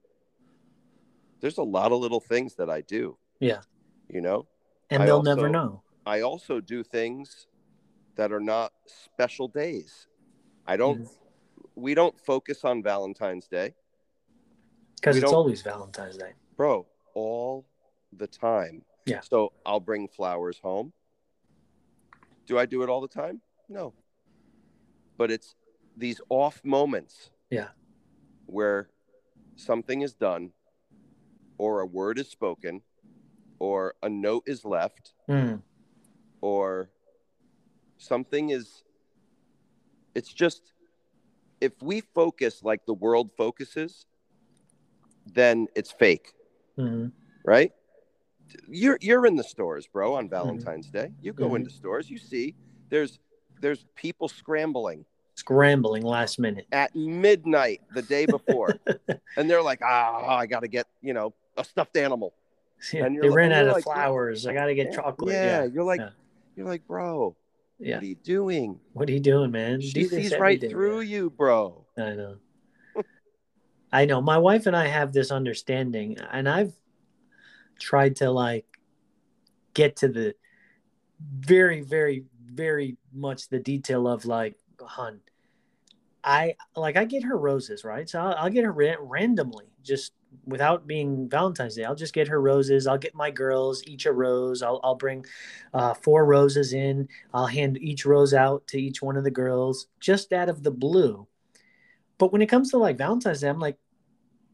there's 1.40 1.58
a 1.58 1.62
lot 1.62 1.92
of 1.92 2.00
little 2.00 2.20
things 2.20 2.54
that 2.54 2.70
i 2.70 2.80
do 2.80 3.18
Yeah. 3.40 3.60
you 4.08 4.20
know 4.22 4.46
and 4.88 5.02
I 5.02 5.06
they'll 5.06 5.16
also- 5.16 5.34
never 5.34 5.48
know. 5.50 5.82
i 6.06 6.20
also 6.22 6.60
do 6.60 6.82
things 6.82 7.46
that 8.14 8.30
are 8.30 8.40
not 8.40 8.72
special 8.86 9.48
days. 9.48 10.06
I 10.66 10.76
don't. 10.76 11.08
We 11.74 11.94
don't 11.94 12.18
focus 12.20 12.62
on 12.62 12.82
Valentine's 12.82 13.48
Day, 13.48 13.74
Because 14.96 15.16
it's 15.16 15.32
always 15.32 15.62
Valentine's 15.62 16.18
Day. 16.18 16.34
bro, 16.54 16.86
all 17.14 17.64
the 18.12 18.26
time. 18.26 18.84
Yeah. 19.06 19.20
So 19.20 19.52
I'll 19.66 19.80
bring 19.80 20.08
flowers 20.08 20.58
home. 20.58 20.92
Do 22.46 22.58
I 22.58 22.66
do 22.66 22.82
it 22.82 22.88
all 22.88 23.00
the 23.00 23.08
time? 23.08 23.40
No. 23.68 23.94
But 25.16 25.30
it's 25.30 25.54
these 25.96 26.20
off 26.28 26.60
moments. 26.64 27.30
Yeah. 27.50 27.68
Where 28.46 28.88
something 29.56 30.02
is 30.02 30.14
done, 30.14 30.50
or 31.58 31.80
a 31.80 31.86
word 31.86 32.18
is 32.18 32.28
spoken, 32.28 32.82
or 33.58 33.94
a 34.02 34.08
note 34.08 34.44
is 34.46 34.64
left, 34.64 35.14
Mm, 35.28 35.62
or 36.40 36.90
something 37.96 38.50
is 38.50 38.82
it's 40.14 40.32
just 40.32 40.72
if 41.60 41.80
we 41.80 42.00
focus 42.00 42.62
like 42.64 42.84
the 42.84 42.92
world 42.94 43.30
focuses 43.36 44.06
then 45.32 45.68
it's 45.76 45.92
fake 45.92 46.32
mhm. 46.76 47.12
right 47.44 47.70
you're 48.68 48.98
you're 49.00 49.26
in 49.26 49.36
the 49.36 49.44
stores 49.44 49.86
bro 49.86 50.14
on 50.14 50.28
valentine's 50.28 50.88
day 50.90 51.10
you 51.20 51.32
go 51.32 51.50
Mhm. 51.50 51.56
into 51.56 51.70
stores 51.70 52.08
you 52.10 52.18
see 52.18 52.54
there's 52.88 53.18
there's 53.60 53.84
people 53.94 54.28
scrambling 54.28 55.04
Scrambling 55.34 56.02
last 56.02 56.38
minute. 56.38 56.66
at 56.72 56.94
midnight 56.94 57.80
the 57.94 58.02
day 58.02 58.26
before 58.26 58.74
and 59.36 59.48
they're 59.50 59.62
like 59.62 59.80
ah 59.82 60.36
i 60.36 60.46
gotta 60.46 60.68
get 60.68 60.86
you 61.00 61.14
know 61.14 61.32
a 61.56 61.64
stuffed 61.64 61.96
animal 61.96 62.34
Yeah, 62.92 63.06
And 63.06 63.16
they 63.22 63.28
like- 63.28 63.36
ran 63.36 63.52
out 63.52 63.66
of 63.68 63.72
like, 63.74 63.84
flowers. 63.84 64.44
I 64.46 64.52
got 64.54 64.66
to 64.66 64.74
get 64.74 64.92
chocolate. 64.92 65.32
yeah, 65.34 65.62
Yeah. 65.62 65.64
you're 65.72 65.84
like 65.84 66.00
yeah. 66.00 66.10
you're 66.56 66.66
like 66.66 66.84
bro 66.86 67.34
Yeah. 67.78 67.96
what 67.96 68.02
are 68.02 68.06
you 68.06 68.14
doing 68.16 68.80
What 68.92 69.08
are 69.08 69.12
you 69.12 69.20
doing, 69.20 69.50
man? 69.52 69.80
she 69.80 69.92
Do 69.92 70.08
sees 70.08 70.36
right 70.36 70.60
day, 70.60 70.68
through 70.68 70.98
man. 71.00 71.08
you 71.08 71.30
bro 71.30 71.86
I 71.96 72.12
know. 72.14 72.36
I 73.92 74.04
know. 74.06 74.20
My 74.22 74.38
wife 74.38 74.66
and 74.66 74.74
I 74.76 74.86
have 74.86 75.12
this 75.12 75.30
understanding, 75.30 76.16
and 76.32 76.48
I've 76.48 76.72
tried 77.78 78.16
to 78.16 78.30
like 78.30 78.66
get 79.74 79.96
to 79.96 80.08
the 80.08 80.34
very, 81.20 81.80
very, 81.80 82.24
very 82.44 82.96
much 83.12 83.48
the 83.48 83.58
detail 83.58 84.08
of 84.08 84.26
like, 84.26 84.56
hun, 84.80 85.20
I 86.24 86.56
like 86.76 86.96
I 86.96 87.04
get 87.04 87.24
her 87.24 87.36
roses, 87.36 87.84
right? 87.84 88.08
So 88.08 88.20
I'll, 88.20 88.34
I'll 88.34 88.50
get 88.50 88.64
her 88.64 88.72
ra- 88.72 88.94
randomly, 89.00 89.66
just 89.82 90.12
without 90.46 90.86
being 90.86 91.28
Valentine's 91.28 91.74
Day. 91.74 91.84
I'll 91.84 91.94
just 91.94 92.14
get 92.14 92.28
her 92.28 92.40
roses. 92.40 92.86
I'll 92.86 92.98
get 92.98 93.14
my 93.14 93.30
girls 93.30 93.82
each 93.86 94.06
a 94.06 94.12
rose. 94.12 94.62
I'll 94.62 94.80
I'll 94.84 94.94
bring 94.94 95.24
uh, 95.74 95.94
four 95.94 96.24
roses 96.24 96.72
in. 96.72 97.08
I'll 97.34 97.46
hand 97.46 97.78
each 97.78 98.06
rose 98.06 98.34
out 98.34 98.66
to 98.68 98.80
each 98.80 99.02
one 99.02 99.16
of 99.16 99.24
the 99.24 99.30
girls, 99.30 99.88
just 99.98 100.32
out 100.32 100.48
of 100.48 100.62
the 100.62 100.70
blue. 100.70 101.26
But 102.18 102.32
when 102.32 102.42
it 102.42 102.46
comes 102.46 102.70
to 102.70 102.78
like 102.78 102.98
Valentine's 102.98 103.40
Day, 103.40 103.48
I'm 103.48 103.58
like, 103.58 103.78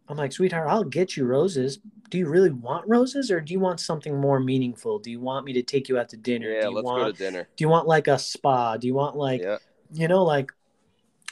I'm 0.09 0.16
like, 0.16 0.32
sweetheart, 0.32 0.68
I'll 0.68 0.84
get 0.84 1.16
you 1.16 1.24
roses. 1.24 1.78
Do 2.11 2.16
you 2.18 2.28
really 2.28 2.50
want 2.50 2.88
roses, 2.88 3.30
or 3.30 3.40
do 3.40 3.52
you 3.52 3.61
want 3.61 3.80
something 3.80 4.18
more 4.18 4.40
meaningful? 4.40 4.98
Do 4.98 5.11
you 5.11 5.20
want 5.20 5.44
me 5.44 5.52
to 5.52 5.62
take 5.62 5.88
you 5.88 5.98
out 5.98 6.09
to 6.11 6.16
dinner? 6.16 6.48
yeah 6.48 6.62
do 6.62 6.68
you 6.68 6.74
let's 6.76 6.84
want 6.84 7.02
go 7.02 7.12
to 7.12 7.18
dinner 7.18 7.48
do 7.56 7.64
you 7.64 7.68
want 7.68 7.86
like 7.86 8.09
a 8.09 8.18
spa? 8.18 8.76
Do 8.76 8.86
you 8.86 8.94
want 8.94 9.16
like 9.16 9.42
yeah 9.42 9.59
you 9.92 10.09
know 10.09 10.22
like 10.22 10.52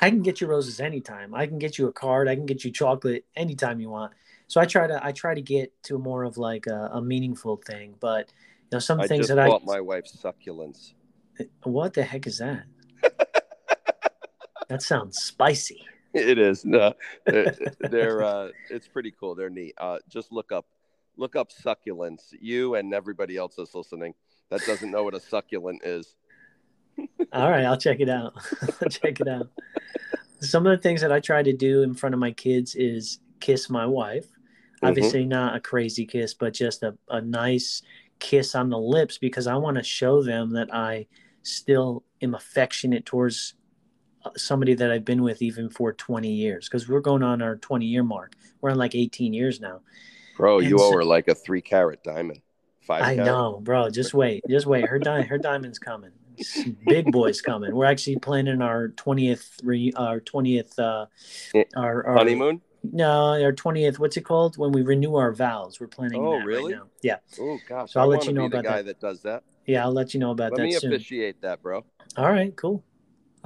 I 0.00 0.10
can 0.10 0.22
get 0.22 0.40
you 0.40 0.46
roses 0.46 0.80
anytime. 0.80 1.34
I 1.34 1.46
can 1.46 1.58
get 1.58 1.78
you 1.78 1.88
a 1.88 1.92
card. 1.92 2.28
I 2.28 2.34
can 2.34 2.46
get 2.46 2.64
you 2.64 2.70
chocolate 2.70 3.24
anytime 3.34 3.80
you 3.80 3.88
want. 3.88 4.12
So 4.46 4.60
I 4.60 4.66
try 4.66 4.86
to 4.86 5.04
I 5.04 5.12
try 5.12 5.34
to 5.34 5.40
get 5.40 5.72
to 5.84 5.98
more 5.98 6.24
of 6.24 6.36
like 6.36 6.66
a, 6.66 6.90
a 6.92 7.02
meaningful 7.02 7.56
thing. 7.56 7.94
But 7.98 8.32
you 8.70 8.76
know 8.76 8.78
some 8.78 9.00
I 9.00 9.06
things 9.06 9.28
that 9.28 9.38
I 9.38 9.48
bought 9.48 9.64
my 9.64 9.80
wife 9.80 10.04
succulents. 10.04 10.92
what 11.62 11.94
the 11.94 12.02
heck 12.02 12.26
is 12.26 12.38
that? 12.38 12.64
that 14.68 14.82
sounds 14.82 15.18
spicy. 15.18 15.84
It 16.14 16.38
is 16.38 16.64
no, 16.64 16.94
they're, 17.26 17.56
they're 17.80 18.22
uh, 18.22 18.48
it's 18.70 18.88
pretty 18.88 19.12
cool. 19.18 19.34
They're 19.34 19.50
neat. 19.50 19.74
Uh, 19.78 19.98
just 20.08 20.32
look 20.32 20.52
up, 20.52 20.66
look 21.16 21.36
up 21.36 21.50
succulents. 21.50 22.34
You 22.40 22.76
and 22.76 22.94
everybody 22.94 23.36
else 23.36 23.54
that's 23.56 23.74
listening 23.74 24.14
that 24.50 24.64
doesn't 24.66 24.90
know 24.90 25.04
what 25.04 25.14
a 25.14 25.20
succulent 25.20 25.82
is. 25.84 26.14
All 27.32 27.50
right, 27.50 27.64
I'll 27.64 27.76
check 27.76 28.00
it 28.00 28.08
out. 28.08 28.34
I'll 28.82 28.88
check 28.90 29.20
it 29.20 29.28
out. 29.28 29.48
Some 30.40 30.66
of 30.66 30.76
the 30.76 30.82
things 30.82 31.00
that 31.00 31.12
I 31.12 31.20
try 31.20 31.42
to 31.42 31.52
do 31.52 31.82
in 31.82 31.94
front 31.94 32.14
of 32.14 32.18
my 32.18 32.30
kids 32.30 32.74
is 32.74 33.18
kiss 33.40 33.68
my 33.68 33.86
wife. 33.86 34.26
Obviously, 34.82 35.24
not 35.24 35.56
a 35.56 35.60
crazy 35.60 36.04
kiss, 36.04 36.34
but 36.34 36.52
just 36.52 36.82
a, 36.82 36.96
a 37.08 37.20
nice 37.20 37.82
kiss 38.18 38.54
on 38.54 38.68
the 38.68 38.78
lips 38.78 39.18
because 39.18 39.46
I 39.46 39.56
want 39.56 39.76
to 39.78 39.82
show 39.82 40.22
them 40.22 40.50
that 40.50 40.72
I 40.72 41.06
still 41.42 42.04
am 42.22 42.34
affectionate 42.34 43.06
towards 43.06 43.54
somebody 44.36 44.74
that 44.74 44.90
I've 44.90 45.04
been 45.04 45.22
with 45.22 45.42
even 45.42 45.68
for 45.68 45.92
20 45.92 46.30
years 46.30 46.68
because 46.68 46.88
we're 46.88 47.00
going 47.00 47.22
on 47.22 47.42
our 47.42 47.56
20 47.56 47.86
year 47.86 48.02
mark. 48.02 48.34
We're 48.60 48.70
on 48.70 48.78
like 48.78 48.94
18 48.94 49.32
years 49.32 49.60
now. 49.60 49.80
Bro, 50.36 50.60
you 50.60 50.76
And 50.76 50.80
owe 50.80 50.92
her 50.92 51.04
like 51.04 51.28
a 51.28 51.34
three 51.34 51.62
carat 51.62 52.02
diamond. 52.02 52.40
Five. 52.82 53.02
I 53.02 53.14
carat. 53.14 53.26
know, 53.26 53.60
bro. 53.62 53.90
Just 53.90 54.14
wait, 54.14 54.44
just 54.48 54.66
wait. 54.66 54.86
Her 54.86 54.98
di- 54.98 55.22
her 55.22 55.38
diamond's 55.38 55.78
coming. 55.78 56.12
Big 56.84 57.10
boy's 57.10 57.40
coming. 57.40 57.74
We're 57.74 57.86
actually 57.86 58.16
planning 58.18 58.60
our 58.60 58.88
twentieth 58.88 59.58
re- 59.64 59.92
our 59.96 60.20
twentieth 60.20 60.78
uh, 60.78 61.06
our, 61.74 62.06
our 62.06 62.16
Honeymoon. 62.18 62.60
No, 62.84 63.42
our 63.42 63.52
twentieth. 63.52 63.98
What's 63.98 64.16
it 64.16 64.20
called? 64.24 64.56
When 64.58 64.70
we 64.70 64.82
renew 64.82 65.16
our 65.16 65.32
vows. 65.32 65.80
We're 65.80 65.86
planning. 65.88 66.20
Oh, 66.22 66.32
that 66.32 66.36
right 66.38 66.46
really? 66.46 66.74
now. 66.74 66.84
Yeah, 67.02 67.16
Oh 67.40 67.58
gosh, 67.68 67.92
So 67.92 68.00
I'll 68.00 68.12
I 68.12 68.16
let 68.16 68.26
you 68.26 68.32
know 68.34 68.42
be 68.48 68.48
the 68.50 68.58
about 68.58 68.64
guy 68.70 68.82
that. 68.82 69.00
that. 69.00 69.00
does 69.00 69.22
that. 69.22 69.42
yeah. 69.66 69.82
I'll 69.82 69.92
let 69.92 70.12
you 70.14 70.20
know 70.20 70.30
about 70.30 70.52
Let 70.52 70.58
that 70.58 70.62
me 70.64 70.72
soon. 70.72 70.92
officiate 70.92 71.40
that, 71.40 71.62
bro. 71.62 71.84
All 72.16 72.30
right, 72.30 72.54
cool. 72.54 72.84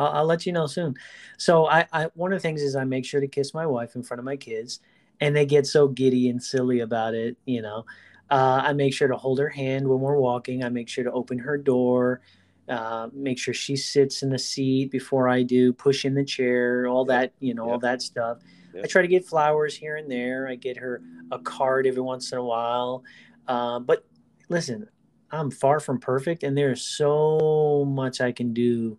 I'll, 0.00 0.12
I'll 0.12 0.24
let 0.24 0.46
you 0.46 0.52
know 0.52 0.66
soon. 0.66 0.94
So 1.36 1.66
I, 1.66 1.86
I 1.92 2.04
one 2.14 2.32
of 2.32 2.36
the 2.36 2.42
things 2.42 2.62
is 2.62 2.74
I 2.74 2.84
make 2.84 3.04
sure 3.04 3.20
to 3.20 3.28
kiss 3.28 3.52
my 3.52 3.66
wife 3.66 3.94
in 3.94 4.02
front 4.02 4.18
of 4.18 4.24
my 4.24 4.36
kids, 4.36 4.80
and 5.20 5.36
they 5.36 5.46
get 5.46 5.66
so 5.66 5.88
giddy 5.88 6.28
and 6.30 6.42
silly 6.42 6.80
about 6.80 7.14
it. 7.14 7.36
You 7.44 7.62
know, 7.62 7.84
uh, 8.30 8.62
I 8.64 8.72
make 8.72 8.94
sure 8.94 9.08
to 9.08 9.16
hold 9.16 9.38
her 9.38 9.48
hand 9.48 9.86
when 9.86 10.00
we're 10.00 10.18
walking. 10.18 10.64
I 10.64 10.70
make 10.70 10.88
sure 10.88 11.04
to 11.04 11.12
open 11.12 11.38
her 11.38 11.58
door. 11.58 12.22
Uh, 12.68 13.08
make 13.12 13.38
sure 13.38 13.52
she 13.52 13.76
sits 13.76 14.22
in 14.22 14.30
the 14.30 14.38
seat 14.38 14.90
before 14.90 15.28
I 15.28 15.42
do. 15.42 15.72
Push 15.72 16.04
in 16.04 16.14
the 16.14 16.24
chair. 16.24 16.86
All 16.86 17.04
Yep. 17.04 17.08
that 17.08 17.32
you 17.40 17.54
know, 17.54 17.68
all 17.68 17.78
that 17.80 18.00
stuff. 18.00 18.38
I 18.82 18.86
try 18.86 19.02
to 19.02 19.08
get 19.08 19.26
flowers 19.26 19.76
here 19.76 19.96
and 19.96 20.10
there. 20.10 20.48
I 20.48 20.54
get 20.54 20.76
her 20.78 21.02
a 21.30 21.38
card 21.38 21.86
every 21.86 22.02
once 22.02 22.32
in 22.32 22.38
a 22.38 22.44
while. 22.44 23.04
Uh, 23.46 23.80
but 23.80 24.06
listen, 24.48 24.88
I'm 25.30 25.50
far 25.50 25.80
from 25.80 25.98
perfect, 25.98 26.44
and 26.44 26.56
there's 26.56 26.82
so 26.82 27.84
much 27.86 28.20
I 28.20 28.32
can 28.32 28.54
do 28.54 28.98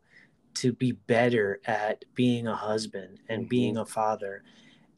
to 0.56 0.74
be 0.74 0.94
better 0.94 1.60
at 1.66 2.04
being 2.16 2.48
a 2.48 2.56
husband 2.56 3.20
and 3.30 3.46
Mhm. 3.46 3.50
being 3.50 3.78
a 3.78 3.86
father. 3.86 4.44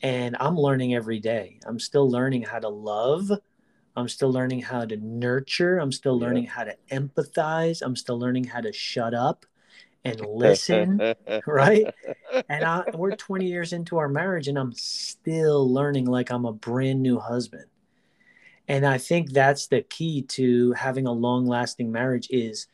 And 0.01 0.35
I'm 0.39 0.57
learning 0.57 0.93
every 0.93 1.19
day. 1.19 1.59
I'm 1.65 1.79
still 1.79 2.09
learning 2.09 2.43
how 2.43 2.59
to 2.59 2.69
love. 2.69 3.31
I'm 3.95 4.07
still 4.07 4.31
learning 4.31 4.61
how 4.61 4.85
to 4.85 4.97
nurture. 4.97 5.77
I'm 5.77 5.91
still 5.91 6.19
Yeah. 6.19 6.25
learning 6.25 6.45
how 6.47 6.63
to 6.63 6.75
empathize. 6.91 7.81
I'm 7.81 7.95
still 7.95 8.19
learning 8.19 8.45
how 8.45 8.61
to 8.61 8.73
shut 8.73 9.13
up 9.13 9.45
and 10.03 10.19
listen. 10.25 11.01
right? 11.47 11.93
and 12.49 12.65
I, 12.65 12.83
we're 12.93 13.15
20 13.15 13.45
years 13.45 13.73
into 13.73 13.97
our 13.97 14.09
marriage, 14.09 14.47
and 14.47 14.57
I'm 14.57 14.73
still 14.73 15.71
learning 15.71 16.05
like 16.05 16.31
I'm 16.31 16.45
a 16.45 16.53
brand 16.53 17.01
new 17.01 17.19
husband. 17.19 17.65
And 18.67 18.85
I 18.85 18.97
think 18.97 19.31
that's 19.31 19.67
the 19.67 19.81
key 19.81 20.23
to 20.29 20.71
having 20.73 21.05
a 21.05 21.11
long 21.11 21.45
lasting 21.45 21.91
marriage 21.91 22.27
is 22.29 22.67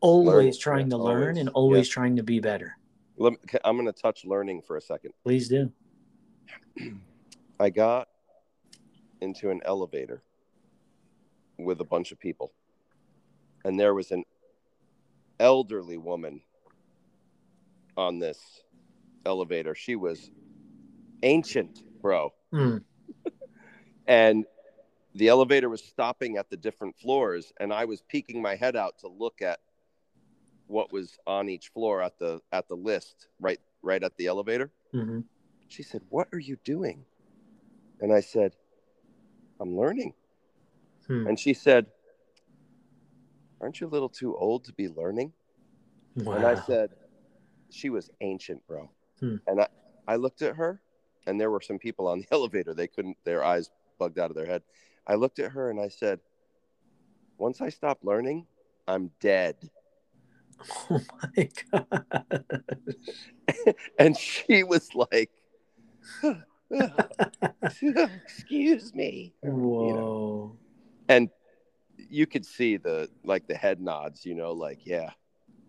always 0.00 0.34
Learning, 0.34 0.52
trying 0.60 0.86
yeah, 0.86 0.96
to 0.96 1.02
learn 1.02 1.22
always, 1.22 1.38
and 1.38 1.48
always 1.50 1.88
trying 1.88 2.16
to 2.16 2.22
be 2.22 2.40
better. 2.40 2.76
Let 3.16 3.32
me, 3.32 3.38
I'm 3.64 3.76
going 3.76 3.86
to 3.86 3.92
touch 3.92 4.24
learning 4.24 4.62
for 4.62 4.76
a 4.76 4.80
second. 4.80 5.12
Please 5.24 5.48
do. 5.48 5.72
I 7.60 7.70
got 7.70 8.08
into 9.20 9.50
an 9.50 9.60
elevator 9.64 10.22
with 11.58 11.80
a 11.80 11.84
bunch 11.84 12.12
of 12.12 12.20
people, 12.20 12.52
and 13.64 13.78
there 13.78 13.94
was 13.94 14.12
an 14.12 14.24
elderly 15.40 15.98
woman 15.98 16.40
on 17.96 18.20
this 18.20 18.62
elevator. 19.26 19.74
She 19.74 19.96
was 19.96 20.30
ancient, 21.22 21.82
bro. 22.00 22.32
Mm, 22.52 22.82
And 24.06 24.46
the 25.14 25.28
elevator 25.28 25.68
was 25.68 25.82
stopping 25.82 26.38
at 26.38 26.48
the 26.48 26.56
different 26.56 26.96
floors, 26.98 27.52
and 27.60 27.72
I 27.72 27.84
was 27.84 28.02
peeking 28.08 28.40
my 28.40 28.56
head 28.56 28.74
out 28.74 28.98
to 29.00 29.08
look 29.08 29.42
at 29.42 29.58
what 30.68 30.92
was 30.92 31.18
on 31.26 31.48
each 31.48 31.68
floor 31.68 32.02
at 32.02 32.18
the 32.18 32.40
at 32.52 32.68
the 32.68 32.74
list 32.76 33.28
right 33.40 33.58
right 33.82 34.02
at 34.04 34.16
the 34.16 34.26
elevator 34.26 34.70
mhm. 34.94 35.24
she 35.68 35.82
said 35.82 36.02
what 36.10 36.28
are 36.32 36.38
you 36.38 36.56
doing 36.64 37.04
and 38.00 38.12
i 38.12 38.20
said 38.20 38.52
i'm 39.60 39.76
learning 39.76 40.14
Hmm. 41.06 41.26
and 41.26 41.38
she 41.40 41.54
said 41.54 41.86
aren't 43.60 43.80
you 43.80 43.86
a 43.86 43.88
little 43.88 44.10
too 44.10 44.36
old 44.36 44.64
to 44.64 44.72
be 44.74 44.88
learning 44.88 45.32
Wow. 46.16 46.34
and 46.34 46.44
i 46.46 46.54
said 46.54 46.90
she 47.70 47.88
was 47.90 48.10
ancient 48.20 48.66
bro 48.66 48.90
Hmm. 49.20 49.36
and 49.46 49.60
i 49.60 49.68
i 50.06 50.16
looked 50.16 50.42
at 50.42 50.54
her 50.56 50.80
and 51.26 51.40
there 51.40 51.50
were 51.50 51.60
some 51.62 51.78
people 51.78 52.06
on 52.06 52.20
the 52.20 52.26
elevator 52.32 52.74
they 52.74 52.86
couldn't 52.88 53.16
their 53.24 53.42
eyes 53.42 53.70
bugged 53.98 54.18
out 54.18 54.30
of 54.30 54.36
their 54.36 54.46
head 54.46 54.62
i 55.06 55.14
looked 55.14 55.38
at 55.38 55.52
her 55.52 55.70
and 55.70 55.80
i 55.80 55.88
said 55.88 56.20
once 57.38 57.60
i 57.60 57.68
stop 57.70 57.98
learning 58.02 58.46
i'm 58.86 59.10
dead 59.20 59.56
Oh 60.90 61.00
my 61.36 61.48
god. 61.72 62.44
and 63.98 64.16
she 64.16 64.64
was 64.64 64.88
like, 64.94 65.30
"Excuse 68.24 68.94
me." 68.94 69.34
Whoa. 69.42 70.56
And 71.08 71.30
you 71.96 72.26
could 72.26 72.44
see 72.44 72.76
the 72.76 73.08
like 73.24 73.46
the 73.46 73.54
head 73.54 73.80
nods, 73.80 74.24
you 74.26 74.34
know, 74.34 74.52
like 74.52 74.80
yeah, 74.84 75.10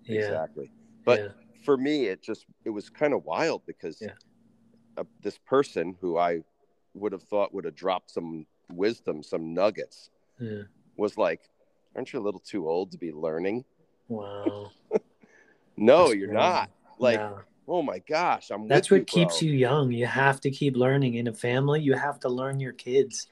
Yeah. 0.05 0.19
exactly. 0.19 0.71
But 1.05 1.19
yeah. 1.19 1.27
for 1.63 1.77
me, 1.77 2.05
it 2.07 2.21
just 2.21 2.45
it 2.65 2.69
was 2.69 2.89
kind 2.89 3.13
of 3.13 3.23
wild 3.25 3.65
because 3.65 4.01
Yeah. 4.01 4.13
uh, 4.97 5.03
this 5.21 5.37
person 5.37 5.95
who 6.01 6.17
I 6.17 6.41
would 6.93 7.11
have 7.11 7.23
thought 7.23 7.53
would 7.53 7.65
have 7.65 7.75
dropped 7.75 8.11
some 8.11 8.45
wisdom, 8.71 9.23
some 9.23 9.53
nuggets, 9.53 10.09
was 10.97 11.17
like, 11.17 11.41
"Aren't 11.95 12.13
you 12.13 12.19
a 12.19 12.21
little 12.21 12.39
too 12.41 12.67
old 12.67 12.91
to 12.91 12.97
be 12.97 13.11
learning?" 13.11 13.65
Wow. 14.09 14.71
No, 15.77 16.03
That's 16.07 16.15
you're 16.15 16.27
crazy. 16.27 16.41
not. 16.41 16.71
Like, 16.97 17.21
oh 17.65 17.81
my 17.81 17.99
gosh, 17.99 18.49
I'm. 18.51 18.67
That's 18.67 18.91
what 18.91 19.07
keeps 19.07 19.39
bro. 19.39 19.47
you 19.47 19.53
young. 19.53 19.91
You 19.93 20.07
have 20.07 20.41
to 20.41 20.51
keep 20.51 20.75
learning 20.75 21.13
in 21.13 21.27
a 21.27 21.33
family. 21.33 21.79
You 21.79 21.93
have 21.93 22.19
to 22.21 22.27
learn 22.27 22.59
your 22.59 22.73
kids. 22.73 23.27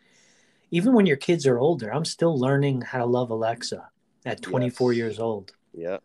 Even 0.72 0.94
when 0.94 1.06
your 1.06 1.18
kids 1.18 1.46
are 1.46 1.60
older, 1.60 1.94
I'm 1.94 2.06
still 2.06 2.40
learning 2.40 2.84
how 2.84 3.00
to 3.00 3.06
love 3.06 3.32
Alexa 3.32 3.90
at 4.26 4.42
24 4.42 4.94
Yes. 4.94 4.98
years 4.98 5.20
old. 5.20 5.52
Yeah, 5.74 5.98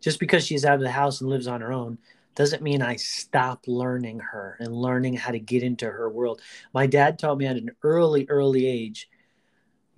Just 0.00 0.18
because 0.20 0.46
she's 0.46 0.64
out 0.64 0.76
of 0.76 0.80
the 0.80 0.90
house 0.90 1.20
and 1.20 1.28
lives 1.28 1.46
on 1.46 1.60
her 1.60 1.72
own 1.72 1.98
doesn't 2.34 2.62
mean 2.62 2.80
I 2.80 2.96
stop 2.96 3.64
learning 3.66 4.20
her 4.20 4.56
and 4.58 4.72
learning 4.74 5.14
how 5.16 5.32
to 5.32 5.38
get 5.38 5.62
into 5.62 5.90
her 5.90 6.08
world. 6.08 6.40
My 6.72 6.86
dad 6.86 7.18
taught 7.18 7.36
me 7.36 7.46
at 7.46 7.56
an 7.56 7.72
early, 7.82 8.26
early 8.30 8.66
age 8.66 9.10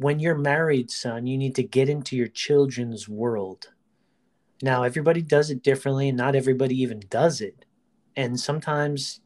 when 0.01 0.19
you're 0.19 0.35
married, 0.35 0.91
son, 0.91 1.27
you 1.27 1.37
need 1.37 1.55
to 1.57 1.63
get 1.63 1.91
into 1.91 2.17
your 2.17 2.27
children's 2.27 3.07
world. 3.07 3.69
Now, 4.63 4.83
everybody 4.83 5.23
does 5.23 5.51
it 5.51 5.63
differently, 5.63 6.09
and 6.09 6.19
not 6.19 6.35
everybody 6.35 6.81
even 6.83 7.03
does 7.09 7.41
it. 7.41 7.65
And 8.17 8.39
sometimes 8.39 9.21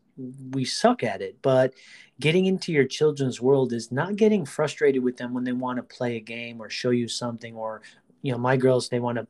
we 0.50 0.64
suck 0.64 1.02
at 1.02 1.22
it. 1.22 1.38
But 1.42 1.74
getting 2.20 2.46
into 2.46 2.72
your 2.72 2.84
children's 2.84 3.40
world 3.40 3.72
is 3.72 3.90
not 3.90 4.16
getting 4.16 4.46
frustrated 4.46 5.02
with 5.02 5.16
them 5.16 5.34
when 5.34 5.44
they 5.44 5.52
want 5.52 5.78
to 5.78 5.82
play 5.82 6.16
a 6.16 6.20
game 6.20 6.60
or 6.62 6.70
show 6.70 6.90
you 6.90 7.08
something, 7.08 7.54
or, 7.56 7.82
you 8.22 8.32
know, 8.32 8.38
my 8.38 8.56
girls, 8.56 8.88
they 8.88 9.00
want 9.00 9.18
to 9.18 9.26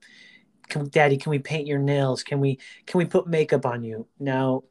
can, 0.69 0.89
daddy 0.89 1.17
can 1.17 1.31
we 1.31 1.39
paint 1.39 1.67
your 1.67 1.79
nails 1.79 2.23
can 2.23 2.41
we 2.41 2.59
can 2.87 2.99
we 2.99 3.05
put 3.05 3.27
makeup 3.27 3.67
on 3.67 3.83
you 3.83 4.07
now 4.19 4.63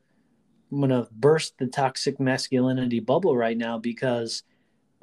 i'm 0.72 0.82
gonna 0.82 1.08
burst 1.12 1.58
the 1.58 1.68
toxic 1.68 2.20
masculinity 2.20 3.00
bubble 3.00 3.36
right 3.36 3.58
now 3.58 3.78
because 3.78 4.44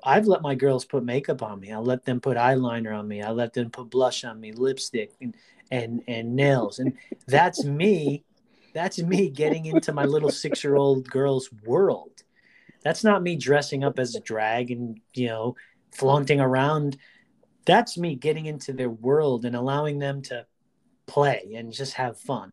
i've 0.04 0.26
let 0.26 0.42
my 0.42 0.54
girls 0.54 0.84
put 0.84 1.04
makeup 1.04 1.42
on 1.42 1.60
me 1.60 1.72
i 1.72 1.78
let 1.78 2.04
them 2.04 2.20
put 2.20 2.36
eyeliner 2.36 2.96
on 2.96 3.06
me 3.06 3.22
i 3.22 3.30
let 3.30 3.52
them 3.52 3.70
put 3.70 3.90
blush 3.90 4.24
on 4.24 4.40
me 4.40 4.52
lipstick 4.52 5.12
and 5.20 5.34
and 5.70 6.02
and 6.08 6.34
nails 6.34 6.78
and 6.78 6.92
that's 7.26 7.64
me 7.64 8.24
that's 8.74 8.98
me 9.00 9.28
getting 9.28 9.66
into 9.66 9.92
my 9.92 10.04
little 10.04 10.30
six 10.30 10.62
year 10.64 10.76
old 10.76 11.08
girl's 11.08 11.50
world 11.64 12.10
that's 12.82 13.04
not 13.04 13.22
me 13.22 13.36
dressing 13.36 13.84
up 13.84 13.98
as 13.98 14.14
a 14.14 14.20
drag 14.20 14.70
and 14.70 15.00
you 15.14 15.26
know 15.28 15.54
flaunting 15.92 16.40
around 16.40 16.96
that's 17.66 17.96
me 17.98 18.14
getting 18.16 18.46
into 18.46 18.72
their 18.72 18.90
world 18.90 19.44
and 19.44 19.54
allowing 19.54 19.98
them 19.98 20.22
to 20.22 20.44
play 21.06 21.52
and 21.56 21.72
just 21.72 21.92
have 21.94 22.18
fun. 22.18 22.50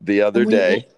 the 0.00 0.20
other 0.20 0.40
And 0.42 0.48
we- 0.48 0.54
day, 0.54 0.88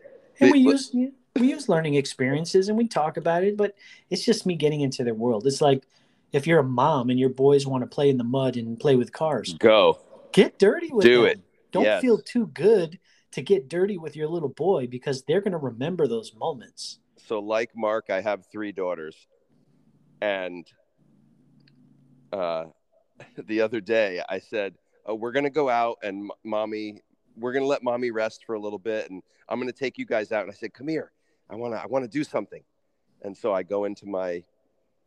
And 0.41 0.51
we 0.51 0.59
use 0.59 0.91
we 0.93 1.49
use 1.49 1.69
learning 1.69 1.95
experiences 1.95 2.69
and 2.69 2.77
we 2.77 2.87
talk 2.89 3.17
about 3.17 3.45
it, 3.45 3.57
but 3.57 3.75
it's 4.11 4.25
just 4.25 4.45
me 4.45 4.55
getting 4.57 4.81
into 4.83 5.05
their 5.05 5.15
world. 5.15 5.47
It's 5.47 5.61
like 5.63 5.85
if 6.33 6.47
you're 6.47 6.59
a 6.59 6.65
mom 6.65 7.09
and 7.11 7.19
your 7.19 7.29
boys 7.31 7.67
want 7.67 7.83
to 7.83 7.87
play 7.87 8.11
in 8.11 8.19
the 8.19 8.25
mud 8.25 8.57
and 8.57 8.79
play 8.79 8.97
with 8.97 9.13
cars, 9.13 9.55
go. 9.55 9.99
get 10.33 10.59
dirty 10.59 10.91
with 10.93 11.05
Do 11.05 11.23
them. 11.23 11.27
it. 11.27 11.41
Don't 11.73 11.85
Yes. 11.85 12.01
feel 12.03 12.19
too 12.19 12.47
good 12.49 12.99
to 13.33 13.43
get 13.43 13.69
dirty 13.69 13.97
with 13.99 14.15
your 14.15 14.29
little 14.29 14.51
boy 14.51 14.87
because 14.87 15.23
they're 15.25 15.41
going 15.41 15.53
to 15.53 15.59
remember 15.59 16.07
those 16.07 16.35
moments. 16.35 17.01
So, 17.17 17.41
like 17.41 17.71
Mark, 17.75 18.11
I 18.11 18.21
have 18.21 18.47
three 18.47 18.73
daughters, 18.73 19.17
and 20.21 20.67
uh, 22.33 22.67
the 23.47 23.61
other 23.61 23.81
day 23.81 24.23
I 24.29 24.39
said, 24.39 24.75
oh, 25.07 25.15
"We're 25.15 25.33
gonna 25.33 25.51
go 25.51 25.69
out, 25.69 25.99
and 26.03 26.25
m- 26.25 26.31
mommy, 26.45 27.01
we're 27.37 27.53
gonna 27.53 27.67
let 27.67 27.83
mommy 27.83 28.11
rest 28.11 28.45
for 28.45 28.55
a 28.55 28.61
little 28.61 28.79
bit, 28.79 29.11
and 29.11 29.23
I'm 29.49 29.61
gonna 29.61 29.73
take 29.73 29.99
you 29.99 30.05
guys 30.05 30.33
out." 30.33 30.43
And 30.43 30.51
I 30.51 30.55
said, 30.55 30.75
"Come 30.75 30.89
here, 30.89 31.13
I 31.49 31.55
wanna, 31.55 31.77
I 31.77 31.87
wanna 31.87 32.09
do 32.09 32.25
something." 32.25 32.63
And 33.23 33.37
so 33.37 33.53
I 33.55 33.63
go 33.63 33.85
into 33.85 34.07
my 34.07 34.43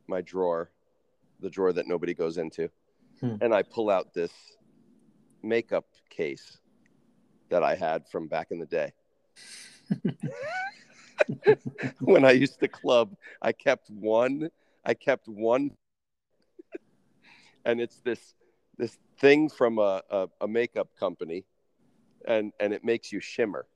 my 0.07 0.21
drawer, 0.21 0.71
the 1.41 1.49
drawer 1.49 1.73
that 1.73 1.87
nobody 1.87 2.13
goes 2.13 2.37
into, 2.37 2.69
Hmm. 3.19 3.35
and 3.41 3.53
I 3.53 3.63
pull 3.63 3.89
out 3.89 4.13
this 4.13 4.31
makeup 5.43 5.85
case 6.15 6.57
that 7.49 7.63
I 7.63 7.75
had 7.75 8.07
from 8.07 8.27
back 8.27 8.47
in 8.51 8.59
the 8.59 8.65
day. 8.65 8.91
when 11.99 12.25
I 12.25 12.31
used 12.31 12.59
to 12.59 12.67
club, 12.67 13.15
I 13.41 13.51
kept 13.51 13.89
one. 13.89 14.49
I 14.83 14.93
kept 14.93 15.27
one, 15.27 15.71
and 17.65 17.81
it's 17.81 17.99
this 18.01 18.35
this 18.77 18.97
thing 19.19 19.49
from 19.49 19.79
a, 19.79 20.01
a, 20.09 20.27
a 20.41 20.47
makeup 20.47 20.89
company, 20.99 21.45
and 22.27 22.51
and 22.59 22.73
it 22.73 22.83
makes 22.83 23.11
you 23.11 23.19
shimmer. 23.19 23.65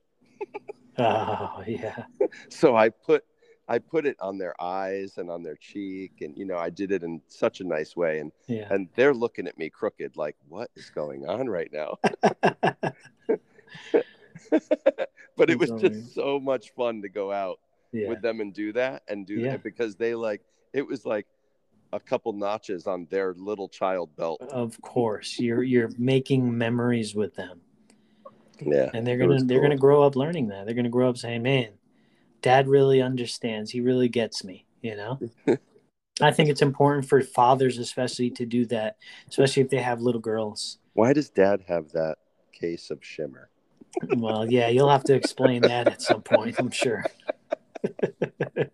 Oh, 0.98 1.62
yeah. 1.66 2.04
So 2.50 2.76
I 2.76 2.90
put 2.90 3.24
I 3.70 3.78
put 3.78 4.04
it 4.04 4.16
on 4.20 4.36
their 4.36 4.60
eyes 4.60 5.16
and 5.16 5.30
on 5.30 5.44
their 5.44 5.54
cheek, 5.54 6.22
and 6.22 6.36
you 6.36 6.44
know 6.44 6.58
I 6.58 6.70
did 6.70 6.90
it 6.90 7.04
in 7.04 7.22
such 7.28 7.60
a 7.60 7.64
nice 7.64 7.94
way, 7.94 8.18
and 8.18 8.32
Yeah. 8.48 8.66
and 8.68 8.88
they're 8.96 9.14
looking 9.14 9.46
at 9.46 9.56
me 9.56 9.70
crooked, 9.70 10.16
like 10.16 10.36
what 10.48 10.72
is 10.74 10.90
going 10.90 11.24
on 11.28 11.48
right 11.48 11.72
now? 11.72 11.96
but 15.36 15.48
it 15.48 15.56
was 15.56 15.70
just 15.80 16.12
so 16.14 16.40
much 16.40 16.72
fun 16.74 17.00
to 17.02 17.08
go 17.08 17.30
out 17.30 17.60
yeah. 17.92 18.08
with 18.08 18.20
them 18.22 18.40
and 18.40 18.52
do 18.52 18.72
that 18.72 19.04
and 19.06 19.24
do 19.24 19.34
Yeah. 19.34 19.52
that 19.52 19.62
because 19.62 19.94
they 19.94 20.16
like 20.16 20.42
it 20.72 20.84
was 20.84 21.06
like 21.06 21.28
a 21.92 22.00
couple 22.00 22.32
notches 22.32 22.88
on 22.88 23.06
their 23.08 23.34
little 23.34 23.68
child 23.68 24.14
belt. 24.16 24.40
Of 24.50 24.80
course. 24.82 25.38
You're 25.38 25.62
you're 25.62 25.90
making 25.96 26.58
memories 26.58 27.14
with 27.14 27.36
them. 27.36 27.60
Yeah. 28.60 28.90
and 28.92 29.06
they're 29.06 29.16
gonna 29.16 29.44
they're 29.44 29.58
cool. 29.58 29.68
gonna 29.68 29.76
grow 29.76 30.02
up 30.02 30.16
learning 30.16 30.48
that 30.48 30.66
they're 30.66 30.74
gonna 30.74 30.88
grow 30.90 31.08
up 31.08 31.16
saying 31.16 31.42
man 31.42 31.70
dad 32.42 32.68
really 32.68 33.00
understands 33.02 33.70
he 33.70 33.80
really 33.80 34.08
gets 34.08 34.44
me 34.44 34.64
you 34.82 34.96
know 34.96 35.18
i 36.22 36.30
think 36.30 36.48
it's 36.48 36.62
important 36.62 37.06
for 37.08 37.20
fathers 37.20 37.78
especially 37.78 38.30
to 38.30 38.46
do 38.46 38.64
that 38.66 38.96
especially 39.28 39.62
if 39.62 39.70
they 39.70 39.80
have 39.80 40.00
little 40.00 40.20
girls 40.20 40.78
Why 40.94 41.12
does 41.12 41.30
dad 41.30 41.62
have 41.68 41.90
that 41.92 42.16
case 42.52 42.90
of 42.90 43.04
shimmer? 43.04 43.48
well 44.16 44.50
yeah 44.50 44.68
you'll 44.68 44.90
have 44.90 45.04
to 45.04 45.14
explain 45.14 45.62
that 45.62 45.86
at 45.88 46.02
some 46.02 46.22
point 46.22 46.56
i'm 46.58 46.70
sure 46.70 47.04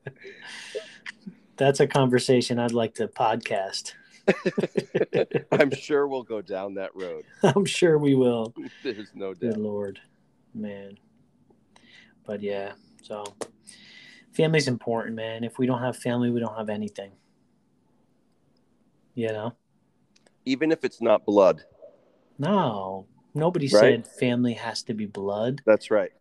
that's 1.56 1.80
a 1.80 1.86
conversation 1.86 2.58
i'd 2.58 2.72
like 2.72 2.94
to 2.94 3.08
podcast 3.08 3.92
I'm 5.52 5.70
sure 5.70 6.08
we'll 6.08 6.24
go 6.24 6.42
down 6.42 6.74
that 6.74 6.90
road. 6.96 7.22
i'm 7.44 7.64
sure 7.64 7.96
we 7.96 8.16
will 8.16 8.52
There's 8.82 9.12
no 9.14 9.34
doubt. 9.34 9.52
Good 9.52 9.56
lord, 9.56 10.00
man. 10.52 10.98
But 12.26 12.42
yeah, 12.42 12.72
so 13.02 13.22
family's 14.36 14.68
important, 14.68 15.16
man. 15.16 15.44
If 15.44 15.58
we 15.58 15.66
don't 15.66 15.80
have 15.80 15.96
family, 15.96 16.30
we 16.30 16.40
don't 16.40 16.56
have 16.56 16.68
anything. 16.68 17.12
You 19.14 19.28
know? 19.28 19.52
Even 20.44 20.70
if 20.70 20.84
it's 20.84 21.00
not 21.00 21.24
blood. 21.24 21.64
No, 22.38 23.06
nobody 23.34 23.66
Right. 23.66 24.04
said 24.04 24.06
family 24.06 24.52
has 24.52 24.82
to 24.84 24.94
be 24.94 25.06
blood. 25.06 25.62
That's 25.64 25.90
right. 25.90 26.12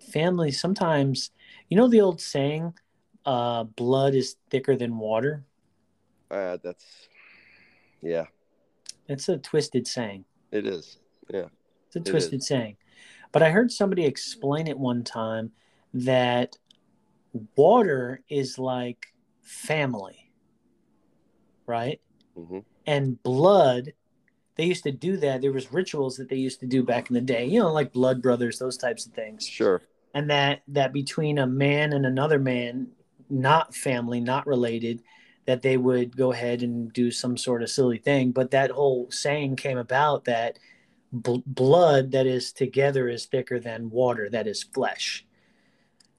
Family 0.00 0.50
sometimes, 0.52 1.30
you 1.68 1.76
know, 1.76 1.88
the 1.88 2.00
old 2.00 2.20
saying, 2.20 2.72
uh, 3.26 3.64
blood 3.64 4.14
is 4.14 4.36
thicker 4.48 4.74
than 4.76 4.98
water. 4.98 5.44
Uh, 6.30 6.56
that's 6.62 7.08
yeah, 8.00 8.26
It's 9.08 9.28
a 9.28 9.36
twisted 9.36 9.86
saying. 9.86 10.24
it 10.52 10.66
is. 10.66 10.96
Yeah. 11.28 11.48
It's 11.88 11.96
a 11.96 11.98
It 11.98 12.06
twisted 12.06 12.42
saying. 12.42 12.76
But 13.32 13.42
I 13.42 13.50
heard 13.50 13.70
somebody 13.70 14.06
explain 14.06 14.66
it 14.66 14.78
one 14.78 15.04
time 15.04 15.52
that 15.92 16.56
water 17.56 18.22
is 18.28 18.58
like 18.58 19.06
family, 19.42 20.32
right? 21.66 22.00
hmm 22.34 22.58
And 22.86 23.22
blood, 23.22 23.92
they 24.56 24.64
used 24.64 24.84
to 24.84 24.92
do 24.92 25.16
that. 25.18 25.40
There 25.40 25.52
was 25.52 25.72
rituals 25.72 26.16
that 26.16 26.28
they 26.28 26.36
used 26.36 26.60
to 26.60 26.66
do 26.66 26.82
back 26.82 27.10
in 27.10 27.14
the 27.14 27.20
day, 27.20 27.46
you 27.46 27.60
know, 27.60 27.72
like 27.72 27.92
blood 27.92 28.20
brothers, 28.20 28.58
those 28.58 28.76
types 28.76 29.06
of 29.06 29.12
things. 29.12 29.46
Sure. 29.46 29.80
And 30.14 30.28
that 30.30 30.62
that 30.68 30.92
between 30.92 31.38
a 31.38 31.46
man 31.46 31.92
and 31.92 32.04
another 32.04 32.38
man, 32.38 32.88
not 33.28 33.74
family, 33.74 34.20
not 34.20 34.46
related, 34.46 35.02
that 35.46 35.62
they 35.62 35.76
would 35.76 36.16
go 36.16 36.32
ahead 36.32 36.62
and 36.62 36.92
do 36.92 37.10
some 37.10 37.36
sort 37.36 37.62
of 37.62 37.70
silly 37.70 37.98
thing. 37.98 38.32
But 38.32 38.50
that 38.50 38.70
whole 38.70 39.10
saying 39.10 39.56
came 39.56 39.78
about 39.78 40.24
that 40.24 40.58
bl- 41.12 41.38
blood 41.46 42.10
that 42.12 42.26
is 42.26 42.52
together 42.52 43.08
is 43.08 43.26
thicker 43.26 43.60
than 43.60 43.90
water 43.90 44.28
that 44.30 44.46
is 44.46 44.62
flesh. 44.62 45.24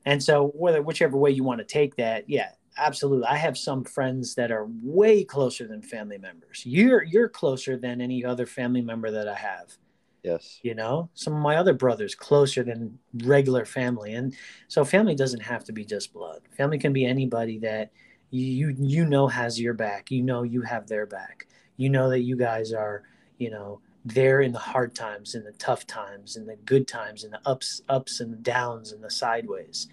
And 0.05 0.21
so, 0.21 0.47
whether 0.55 0.81
whichever 0.81 1.17
way 1.17 1.31
you 1.31 1.43
want 1.43 1.59
to 1.59 1.65
take 1.65 1.95
that, 1.97 2.29
yeah, 2.29 2.49
absolutely. 2.77 3.27
I 3.27 3.37
have 3.37 3.57
some 3.57 3.83
friends 3.83 4.35
that 4.35 4.51
are 4.51 4.67
way 4.81 5.23
closer 5.23 5.67
than 5.67 5.81
family 5.81 6.17
members. 6.17 6.63
You're 6.65 7.03
you're 7.03 7.29
closer 7.29 7.77
than 7.77 8.01
any 8.01 8.25
other 8.25 8.45
family 8.45 8.81
member 8.81 9.11
that 9.11 9.27
I 9.27 9.35
have. 9.35 9.77
Yes. 10.23 10.59
You 10.61 10.75
know, 10.75 11.09
some 11.13 11.33
of 11.33 11.41
my 11.41 11.55
other 11.55 11.73
brothers 11.73 12.13
closer 12.13 12.63
than 12.63 12.97
regular 13.23 13.65
family, 13.65 14.13
and 14.13 14.35
so 14.67 14.85
family 14.85 15.15
doesn't 15.15 15.41
have 15.41 15.63
to 15.65 15.73
be 15.73 15.83
just 15.83 16.13
blood. 16.13 16.41
Family 16.55 16.77
can 16.77 16.93
be 16.93 17.05
anybody 17.05 17.57
that 17.59 17.91
you 18.29 18.75
you 18.79 19.05
know 19.05 19.27
has 19.27 19.59
your 19.59 19.73
back. 19.73 20.11
You 20.11 20.21
know 20.21 20.43
you 20.43 20.61
have 20.61 20.87
their 20.87 21.05
back. 21.05 21.47
You 21.77 21.89
know 21.89 22.09
that 22.09 22.21
you 22.21 22.35
guys 22.35 22.71
are 22.71 23.03
you 23.39 23.49
know 23.49 23.81
there 24.05 24.41
in 24.41 24.51
the 24.51 24.59
hard 24.59 24.95
times, 24.95 25.35
in 25.35 25.43
the 25.43 25.51
tough 25.53 25.85
times, 25.85 26.35
in 26.35 26.45
the 26.45 26.55
good 26.57 26.87
times, 26.87 27.23
in 27.23 27.31
the 27.31 27.41
ups 27.45 27.81
ups 27.87 28.19
and 28.19 28.41
downs, 28.43 28.91
and 28.91 29.03
the 29.03 29.11
sideways. 29.11 29.87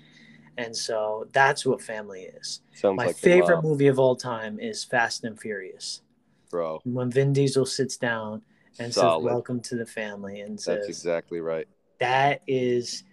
And 0.56 0.76
so 0.76 1.28
that's 1.32 1.64
what 1.64 1.80
family 1.80 2.22
is. 2.22 2.62
Sounds 2.74 2.96
My 2.96 3.06
like 3.06 3.16
favorite 3.16 3.62
movie 3.62 3.86
of 3.86 3.98
all 3.98 4.16
time 4.16 4.58
is 4.58 4.82
Fast 4.84 5.24
and 5.24 5.38
Furious. 5.38 6.02
bro. 6.50 6.80
When 6.84 7.10
Vin 7.10 7.32
Diesel 7.32 7.66
sits 7.66 7.96
down 7.96 8.42
and 8.78 8.92
Solid. 8.92 9.20
says, 9.20 9.24
"Welcome 9.24 9.60
to 9.60 9.76
the 9.76 9.86
family," 9.86 10.40
and 10.40 10.54
That's 10.54 10.64
says, 10.64 10.88
exactly 10.88 11.40
right. 11.40 11.68
"That 11.98 12.42
is, 12.46 13.04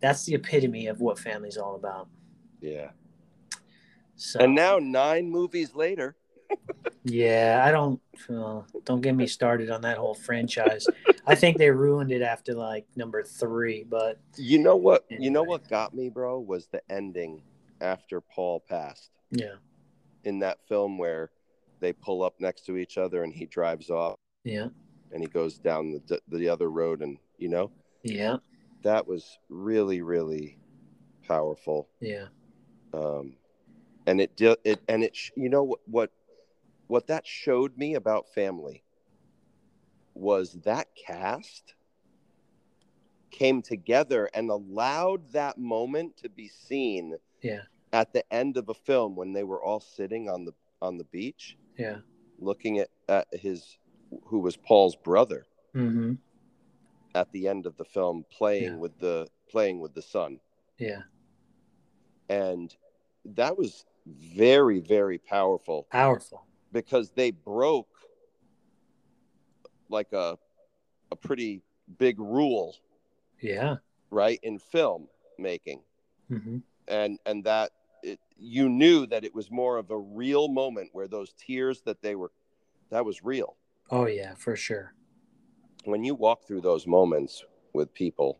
that's 0.00 0.24
the 0.24 0.34
epitome 0.34 0.86
of 0.86 1.00
what 1.00 1.18
family's 1.18 1.56
all 1.56 1.74
about." 1.74 2.08
Yeah. 2.60 2.90
So, 4.16 4.38
And 4.40 4.54
now 4.54 4.78
nine 4.78 5.28
movies 5.28 5.74
later, 5.74 6.16
yeah, 7.04 7.62
I 7.64 7.70
don't, 7.70 8.00
don't 8.84 9.00
get 9.00 9.14
me 9.14 9.26
started 9.26 9.70
on 9.70 9.82
that 9.82 9.98
whole 9.98 10.14
franchise. 10.14 10.86
I 11.26 11.34
think 11.34 11.56
they 11.56 11.70
ruined 11.70 12.12
it 12.12 12.22
after 12.22 12.54
like 12.54 12.86
number 12.96 13.22
three, 13.22 13.84
but 13.84 14.20
you 14.36 14.58
know 14.58 14.76
what? 14.76 15.04
You 15.08 15.30
know 15.30 15.42
what 15.42 15.68
got 15.68 15.94
me, 15.94 16.10
bro, 16.10 16.38
was 16.40 16.66
the 16.66 16.82
ending 16.90 17.42
after 17.80 18.20
Paul 18.20 18.60
passed 18.68 19.10
yeah, 19.30 19.54
in 20.24 20.38
that 20.40 20.58
film 20.68 20.98
where 20.98 21.30
they 21.80 21.92
pull 21.92 22.22
up 22.22 22.34
next 22.38 22.66
to 22.66 22.76
each 22.76 22.98
other 22.98 23.24
and 23.24 23.32
he 23.32 23.46
drives 23.46 23.90
off 23.90 24.16
yeah, 24.44 24.68
and 25.12 25.22
he 25.22 25.28
goes 25.28 25.58
down 25.58 26.00
the 26.06 26.20
the 26.28 26.48
other 26.48 26.70
road 26.70 27.02
and 27.02 27.18
you 27.38 27.48
know 27.48 27.70
yeah, 28.02 28.36
that 28.82 29.06
was 29.06 29.38
really 29.48 30.02
really 30.02 30.58
powerful. 31.26 31.88
yeah, 32.00 32.26
um, 32.92 33.36
and 34.06 34.20
it 34.20 34.36
did 34.36 34.58
it 34.64 34.80
and 34.88 35.02
it 35.02 35.16
sh- 35.16 35.30
you 35.36 35.48
know 35.48 35.62
what, 35.62 35.80
what 35.86 36.10
what 36.86 37.06
that 37.06 37.26
showed 37.26 37.76
me 37.76 37.94
about 37.94 38.28
family 38.34 38.82
was 40.14 40.52
that 40.64 40.86
cast 40.94 41.74
came 43.30 43.62
together 43.62 44.30
and 44.32 44.48
allowed 44.50 45.32
that 45.32 45.58
moment 45.58 46.16
to 46.16 46.28
be 46.28 46.48
seen 46.48 47.16
yeah, 47.42 47.62
at 47.92 48.12
the 48.12 48.24
end 48.32 48.56
of 48.56 48.68
a 48.68 48.74
film 48.74 49.16
when 49.16 49.32
they 49.32 49.42
were 49.42 49.62
all 49.62 49.80
sitting 49.80 50.28
on 50.28 50.44
the 50.44 50.52
on 50.80 50.96
the 50.98 51.04
beach 51.04 51.56
yeah. 51.76 51.96
looking 52.38 52.78
at, 52.78 52.88
at 53.08 53.26
his 53.32 53.78
who 54.26 54.38
was 54.38 54.56
Paul's 54.56 54.96
brother 54.96 55.46
Mm-hmm. 55.74 56.12
at 57.16 57.32
the 57.32 57.48
end 57.48 57.66
of 57.66 57.76
the 57.76 57.84
film 57.84 58.24
playing 58.30 58.64
Yeah. 58.74 58.76
with 58.76 58.96
the 59.00 59.26
playing 59.50 59.80
with 59.80 59.94
the 59.94 60.02
son 60.02 60.38
Yeah. 60.78 61.02
and 62.28 62.74
that 63.24 63.58
was 63.58 63.84
very 64.06 64.78
very 64.78 65.18
powerful 65.18 65.86
Powerful. 65.90 66.46
Because 66.74 67.10
they 67.12 67.30
broke 67.30 67.88
like 69.88 70.12
a 70.12 70.36
a 71.10 71.16
pretty 71.16 71.62
big 71.98 72.18
rule 72.18 72.76
Yeah. 73.40 73.76
right 74.10 74.40
in 74.42 74.58
film 74.58 75.08
making 75.38 75.80
Mm-hmm. 76.30 76.58
and 76.88 77.18
and 77.26 77.44
that 77.44 77.70
it, 78.02 78.18
you 78.36 78.68
knew 78.68 79.06
that 79.06 79.24
it 79.24 79.34
was 79.34 79.50
more 79.50 79.76
of 79.76 79.90
a 79.90 79.98
real 79.98 80.48
moment 80.48 80.88
where 80.92 81.06
those 81.06 81.32
tears 81.34 81.82
that 81.82 82.00
they 82.02 82.14
were 82.14 82.32
that 82.90 83.04
was 83.04 83.22
real 83.22 83.56
Oh 83.90 84.06
yeah, 84.06 84.34
for 84.34 84.56
sure. 84.56 84.94
when 85.84 86.02
you 86.02 86.14
walk 86.14 86.44
through 86.46 86.62
those 86.62 86.86
moments 86.86 87.44
with 87.74 87.92
people 87.94 88.38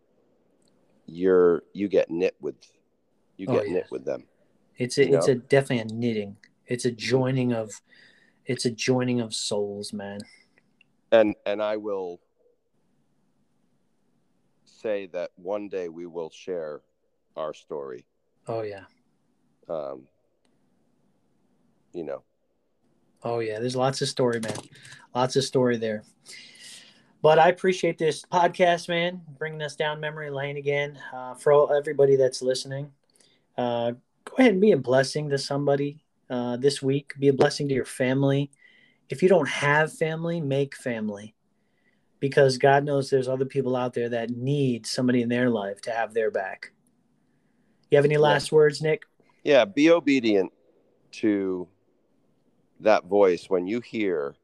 you're 1.07 1.63
you 1.75 1.87
get 1.89 2.11
knit 2.11 2.35
with 2.41 2.57
you 3.37 3.47
Oh, 3.47 3.53
get 3.53 3.67
yeah. 3.67 3.75
knit 3.75 3.87
with 3.91 4.05
them 4.07 4.25
It's 4.79 4.97
a, 4.99 5.03
it's 5.03 5.27
know? 5.29 5.33
a 5.33 5.37
definitely 5.37 5.81
a 5.81 5.95
knitting. 5.95 6.37
It's 6.67 6.87
a 6.87 6.91
joining 6.91 7.53
of, 7.53 7.83
it's 8.47 8.65
a 8.65 8.71
joining 8.71 9.21
of 9.21 9.35
souls, 9.35 9.93
man. 9.93 10.21
and 11.13 11.35
and 11.47 11.63
i 11.63 11.77
will 11.77 12.21
say 14.65 15.07
that 15.07 15.31
one 15.37 15.69
day 15.69 15.89
we 15.89 16.07
will 16.07 16.31
share 16.31 16.81
our 17.37 17.55
story 17.55 18.05
Oh 18.47 18.63
yeah. 18.63 18.85
um 19.69 20.07
you 21.93 22.05
know 22.05 22.23
Oh 23.27 23.39
yeah, 23.39 23.59
there's 23.59 23.75
lots 23.75 24.03
of 24.03 24.09
story, 24.09 24.39
man. 24.41 24.53
Lots 25.15 25.35
of 25.37 25.45
story 25.45 25.79
there. 25.79 26.03
But 27.23 27.39
I 27.39 27.49
appreciate 27.49 27.97
this 27.97 28.23
podcast, 28.23 28.87
man, 28.87 29.23
bringing 29.39 29.63
us 29.63 29.77
down 29.77 29.99
memory 29.99 30.29
lane 30.29 30.59
again. 30.59 30.99
Uh, 31.11 31.33
for 31.33 31.51
all, 31.55 31.73
everybody 31.73 32.17
that's 32.17 32.43
listening, 32.43 32.93
uh, 33.57 33.93
go 34.27 34.35
ahead 34.39 34.53
and 34.53 34.61
be 34.61 34.73
a 34.73 34.77
blessing 34.77 35.31
to 35.31 35.39
somebody 35.39 36.04
uh, 36.31 36.57
this 36.57 36.83
week. 36.83 37.13
Be 37.19 37.29
a 37.29 37.33
blessing 37.33 37.69
to 37.69 37.75
your 37.75 37.85
family. 37.85 38.51
If 39.09 39.23
you 39.23 39.29
don't 39.29 39.49
have 39.49 39.93
family, 39.93 40.41
make 40.41 40.75
family, 40.77 41.35
because 42.21 42.59
God 42.59 42.85
knows 42.85 43.11
there's 43.11 43.29
other 43.29 43.45
people 43.45 43.77
out 43.77 43.95
there 43.95 44.09
that 44.09 44.31
need 44.31 44.87
somebody 44.87 45.23
in 45.23 45.29
their 45.29 45.51
life 45.51 45.81
to 45.83 45.91
have 45.91 46.15
their 46.15 46.31
back. 46.31 46.73
You 47.91 47.97
have 47.97 48.05
any 48.05 48.17
last 48.17 48.51
words, 48.51 48.81
Nick? 48.81 49.03
yeah 49.45 49.65
be 49.65 49.91
obedient 49.91 50.51
to 51.13 51.69
that 52.81 53.05
voice 53.05 53.49
when 53.49 53.67
you 53.67 53.81
hear 53.81 54.35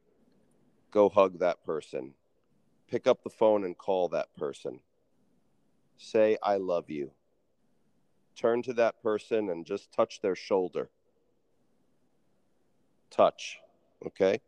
go 0.93 1.09
hug 1.09 1.41
that 1.41 1.65
person 1.65 2.13
pick 2.89 3.07
up 3.07 3.25
the 3.25 3.31
phone 3.31 3.65
and 3.65 3.77
call 3.77 4.09
that 4.09 4.29
person 4.37 4.79
say 5.97 6.37
i 6.43 6.57
love 6.57 6.89
you 6.89 7.11
turn 8.37 8.63
to 8.63 8.73
that 8.75 9.03
person 9.03 9.51
and 9.51 9.67
just 9.67 9.91
touch 9.91 10.21
their 10.21 10.37
shoulder 10.37 10.91
touch 13.11 13.59
okay 14.07 14.41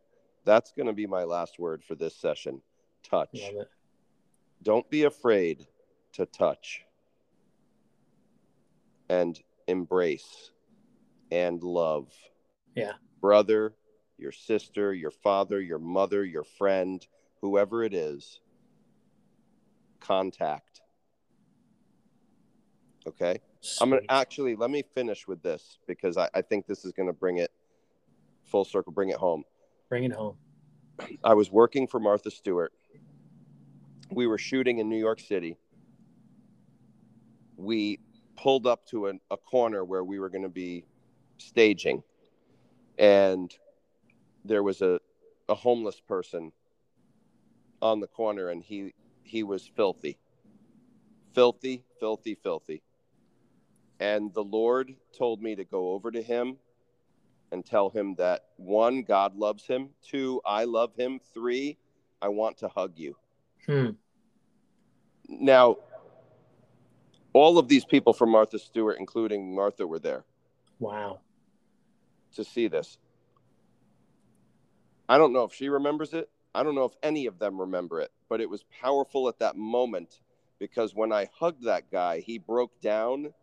that's 0.45 0.71
going 0.71 0.87
to 0.87 0.93
be 0.93 1.07
my 1.07 1.23
last 1.23 1.59
word 1.59 1.83
for 1.83 1.95
this 1.95 2.15
session 2.15 2.61
touch 3.03 3.51
don't 4.63 4.89
be 4.89 5.03
afraid 5.03 5.67
to 6.13 6.25
touch 6.25 6.83
and 9.09 9.39
embrace 9.67 10.51
and 11.31 11.61
love. 11.63 12.07
Yeah. 12.75 12.93
Brother, 13.21 13.73
your 14.17 14.31
sister, 14.31 14.93
your 14.93 15.11
father, 15.11 15.61
your 15.61 15.79
mother, 15.79 16.23
your 16.23 16.43
friend, 16.43 17.05
whoever 17.41 17.83
it 17.83 17.93
is, 17.93 18.39
contact. 19.99 20.81
Okay. 23.07 23.39
I'm 23.81 23.89
going 23.89 24.01
to 24.01 24.13
actually 24.13 24.55
let 24.55 24.69
me 24.69 24.83
finish 24.93 25.27
with 25.27 25.41
this 25.41 25.79
because 25.87 26.17
I, 26.17 26.29
I 26.33 26.41
think 26.41 26.67
this 26.67 26.85
is 26.85 26.91
going 26.91 27.07
to 27.07 27.13
bring 27.13 27.37
it 27.37 27.51
full 28.53 28.63
circle, 28.63 28.93
bring 28.93 29.09
it 29.09 29.17
home. 29.17 29.43
bring 29.89 30.03
it 30.03 30.13
home. 30.13 30.37
I 31.23 31.33
was 31.33 31.51
working 31.51 31.87
for 31.87 31.99
Martha 31.99 32.29
Stewart. 32.29 32.71
We 34.11 34.27
were 34.27 34.37
shooting 34.37 34.77
in 34.77 34.87
New 34.89 34.99
York 34.99 35.19
City. 35.19 35.57
We 37.57 37.99
pulled 38.37 38.67
up 38.67 38.85
to 38.89 39.07
an, 39.07 39.19
a 39.31 39.37
corner 39.37 39.83
where 39.83 40.03
we 40.03 40.19
were 40.19 40.29
going 40.29 40.43
to 40.43 40.49
be 40.49 40.85
staging, 41.39 42.03
and 42.99 43.51
there 44.45 44.61
was 44.61 44.83
a, 44.83 44.99
a 45.49 45.55
homeless 45.55 45.99
person 45.99 46.51
on 47.81 48.01
the 48.01 48.07
corner, 48.07 48.49
and 48.49 48.63
he 48.63 48.93
he 49.23 49.41
was 49.41 49.65
filthy, 49.65 50.19
filthy, 51.33 51.83
filthy, 51.99 52.35
filthy. 52.35 52.83
And 53.99 54.31
the 54.35 54.43
Lord 54.43 54.93
told 55.17 55.41
me 55.41 55.55
to 55.55 55.63
go 55.63 55.93
over 55.93 56.11
to 56.11 56.21
him 56.21 56.57
and 57.53 57.65
tell 57.65 57.89
him 57.89 58.15
that 58.15 58.45
one, 58.57 59.03
God 59.03 59.35
loves 59.35 59.65
him. 59.65 59.91
Two, 60.05 60.41
I 60.43 60.65
love 60.65 60.93
him. 60.95 61.19
Three, 61.33 61.77
I 62.21 62.27
want 62.27 62.57
to 62.57 62.67
hug 62.67 62.93
you. 62.95 63.15
Hmm. 63.67 63.91
Now, 65.29 65.77
all 67.31 67.57
of 67.57 67.67
these 67.67 67.85
people 67.85 68.11
from 68.11 68.31
Martha 68.31 68.59
Stewart, 68.59 68.97
including 68.99 69.55
Martha, 69.55 69.87
were 69.87 69.99
there 69.99 70.25
Wow. 70.79 71.19
to 72.35 72.43
see 72.43 72.67
this. 72.67 72.97
I 75.07 75.17
don't 75.17 75.31
know 75.31 75.43
if 75.43 75.53
she 75.53 75.69
remembers 75.69 76.13
it. 76.13 76.29
I 76.55 76.63
don't 76.63 76.75
know 76.75 76.85
if 76.85 76.93
any 77.03 77.27
of 77.27 77.39
them 77.39 77.59
remember 77.59 78.01
it, 78.01 78.11
but 78.29 78.41
it 78.41 78.49
was 78.49 78.63
powerful 78.81 79.27
at 79.29 79.39
that 79.39 79.55
moment 79.55 80.19
because 80.59 80.95
when 80.95 81.11
I 81.11 81.29
hugged 81.39 81.63
that 81.65 81.91
guy, 81.91 82.19
he 82.19 82.37
broke 82.37 82.79
down 82.81 83.33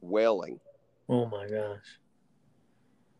wailing 0.00 0.60
Oh 1.08 1.26
my 1.26 1.48
gosh. 1.48 1.98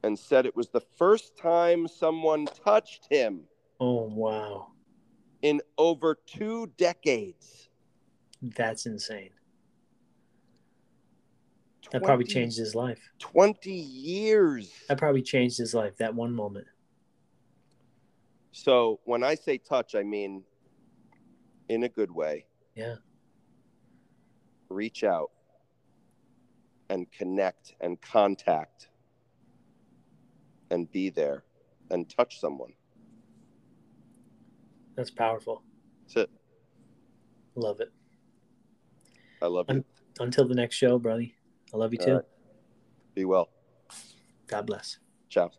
And 0.02 0.18
said 0.18 0.46
it 0.46 0.56
was 0.56 0.68
the 0.68 0.80
first 0.80 1.36
time 1.36 1.86
someone 1.86 2.46
touched 2.64 3.06
him 3.10 3.42
Oh 3.80 4.02
wow. 4.08 4.68
in 5.42 5.60
over 5.78 6.16
two 6.26 6.68
decades. 6.76 7.68
That's 8.40 8.86
insane. 8.86 9.30
That 11.90 12.02
probably 12.02 12.24
changed 12.24 12.56
his 12.56 12.74
life. 12.74 13.00
20 13.18 13.70
years. 13.70 14.72
That 14.88 14.98
probably 14.98 15.22
changed 15.22 15.58
his 15.58 15.74
life. 15.74 15.96
That 15.98 16.14
one 16.14 16.32
moment. 16.32 16.66
So 18.52 19.00
when 19.04 19.22
I 19.22 19.34
say 19.34 19.58
touch, 19.58 19.94
I 19.94 20.02
mean 20.02 20.44
in 21.68 21.82
a 21.84 21.88
good 21.88 22.10
way. 22.10 22.46
Yeah. 22.74 22.96
Reach 24.68 25.04
out 25.04 25.30
and 26.88 27.10
connect 27.12 27.74
and 27.80 28.00
contact 28.00 28.88
and 30.72 30.90
be 30.90 31.10
there 31.10 31.44
and 31.90 32.08
touch 32.08 32.40
someone. 32.40 32.72
That's 34.96 35.10
powerful. 35.10 35.62
That's 36.04 36.16
it. 36.16 36.30
Love 37.54 37.80
it. 37.80 37.92
I 39.40 39.46
love 39.46 39.66
you. 39.68 39.84
Until 40.18 40.48
the 40.48 40.54
next 40.54 40.76
show, 40.76 40.98
brother. 40.98 41.26
I 41.72 41.76
love 41.76 41.92
you 41.92 41.98
All 42.00 42.06
too. 42.06 42.14
right. 42.14 42.24
Be 43.14 43.24
well. 43.24 43.50
God 44.46 44.66
bless. 44.66 44.98
Ciao. 45.28 45.50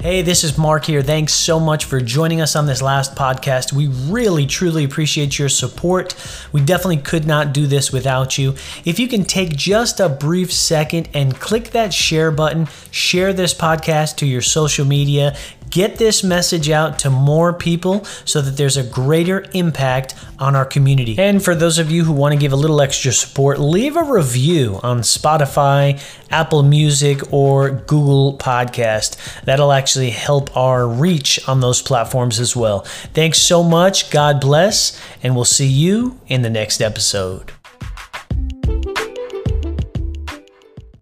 Hey, 0.00 0.22
this 0.22 0.44
is 0.44 0.56
Mark 0.56 0.86
here. 0.86 1.02
Thanks 1.02 1.34
so 1.34 1.60
much 1.60 1.84
for 1.84 2.00
joining 2.00 2.40
us 2.40 2.56
on 2.56 2.64
this 2.64 2.80
last 2.80 3.14
podcast. 3.14 3.74
We 3.74 3.88
really, 3.88 4.46
truly 4.46 4.82
appreciate 4.82 5.38
your 5.38 5.50
support. 5.50 6.14
We 6.52 6.62
definitely 6.62 7.02
could 7.02 7.26
not 7.26 7.52
do 7.52 7.66
this 7.66 7.92
without 7.92 8.38
you. 8.38 8.54
If 8.86 8.98
you 8.98 9.08
can 9.08 9.24
take 9.24 9.54
just 9.54 10.00
a 10.00 10.08
brief 10.08 10.54
second 10.54 11.10
and 11.12 11.38
click 11.38 11.72
that 11.72 11.92
share 11.92 12.30
button, 12.30 12.66
share 12.90 13.34
this 13.34 13.52
podcast 13.52 14.16
to 14.16 14.26
your 14.26 14.40
social 14.40 14.86
media, 14.86 15.36
get 15.70 15.96
this 15.96 16.22
message 16.22 16.68
out 16.68 16.98
to 17.00 17.10
more 17.10 17.52
people 17.52 18.04
so 18.24 18.40
that 18.40 18.56
there's 18.56 18.76
a 18.76 18.82
greater 18.82 19.44
impact 19.52 20.14
on 20.38 20.56
our 20.56 20.64
community. 20.64 21.16
And 21.18 21.42
for 21.42 21.54
those 21.54 21.78
of 21.78 21.90
you 21.90 22.04
who 22.04 22.12
want 22.12 22.32
to 22.32 22.38
give 22.38 22.52
a 22.52 22.56
little 22.56 22.80
extra 22.80 23.12
support, 23.12 23.58
leave 23.58 23.96
a 23.96 24.04
review 24.04 24.80
on 24.82 25.00
Spotify, 25.00 26.00
Apple 26.30 26.62
Music, 26.62 27.32
or 27.32 27.70
Google 27.70 28.36
Podcast. 28.38 29.16
That'll 29.44 29.72
actually 29.72 30.10
help 30.10 30.56
our 30.56 30.88
reach 30.88 31.46
on 31.48 31.60
those 31.60 31.82
platforms 31.82 32.40
as 32.40 32.56
well. 32.56 32.80
Thanks 33.14 33.38
so 33.38 33.62
much. 33.62 34.10
God 34.10 34.40
bless, 34.40 35.00
and 35.22 35.34
we'll 35.34 35.44
see 35.44 35.68
you 35.68 36.20
in 36.26 36.42
the 36.42 36.50
next 36.50 36.80
episode. 36.80 37.52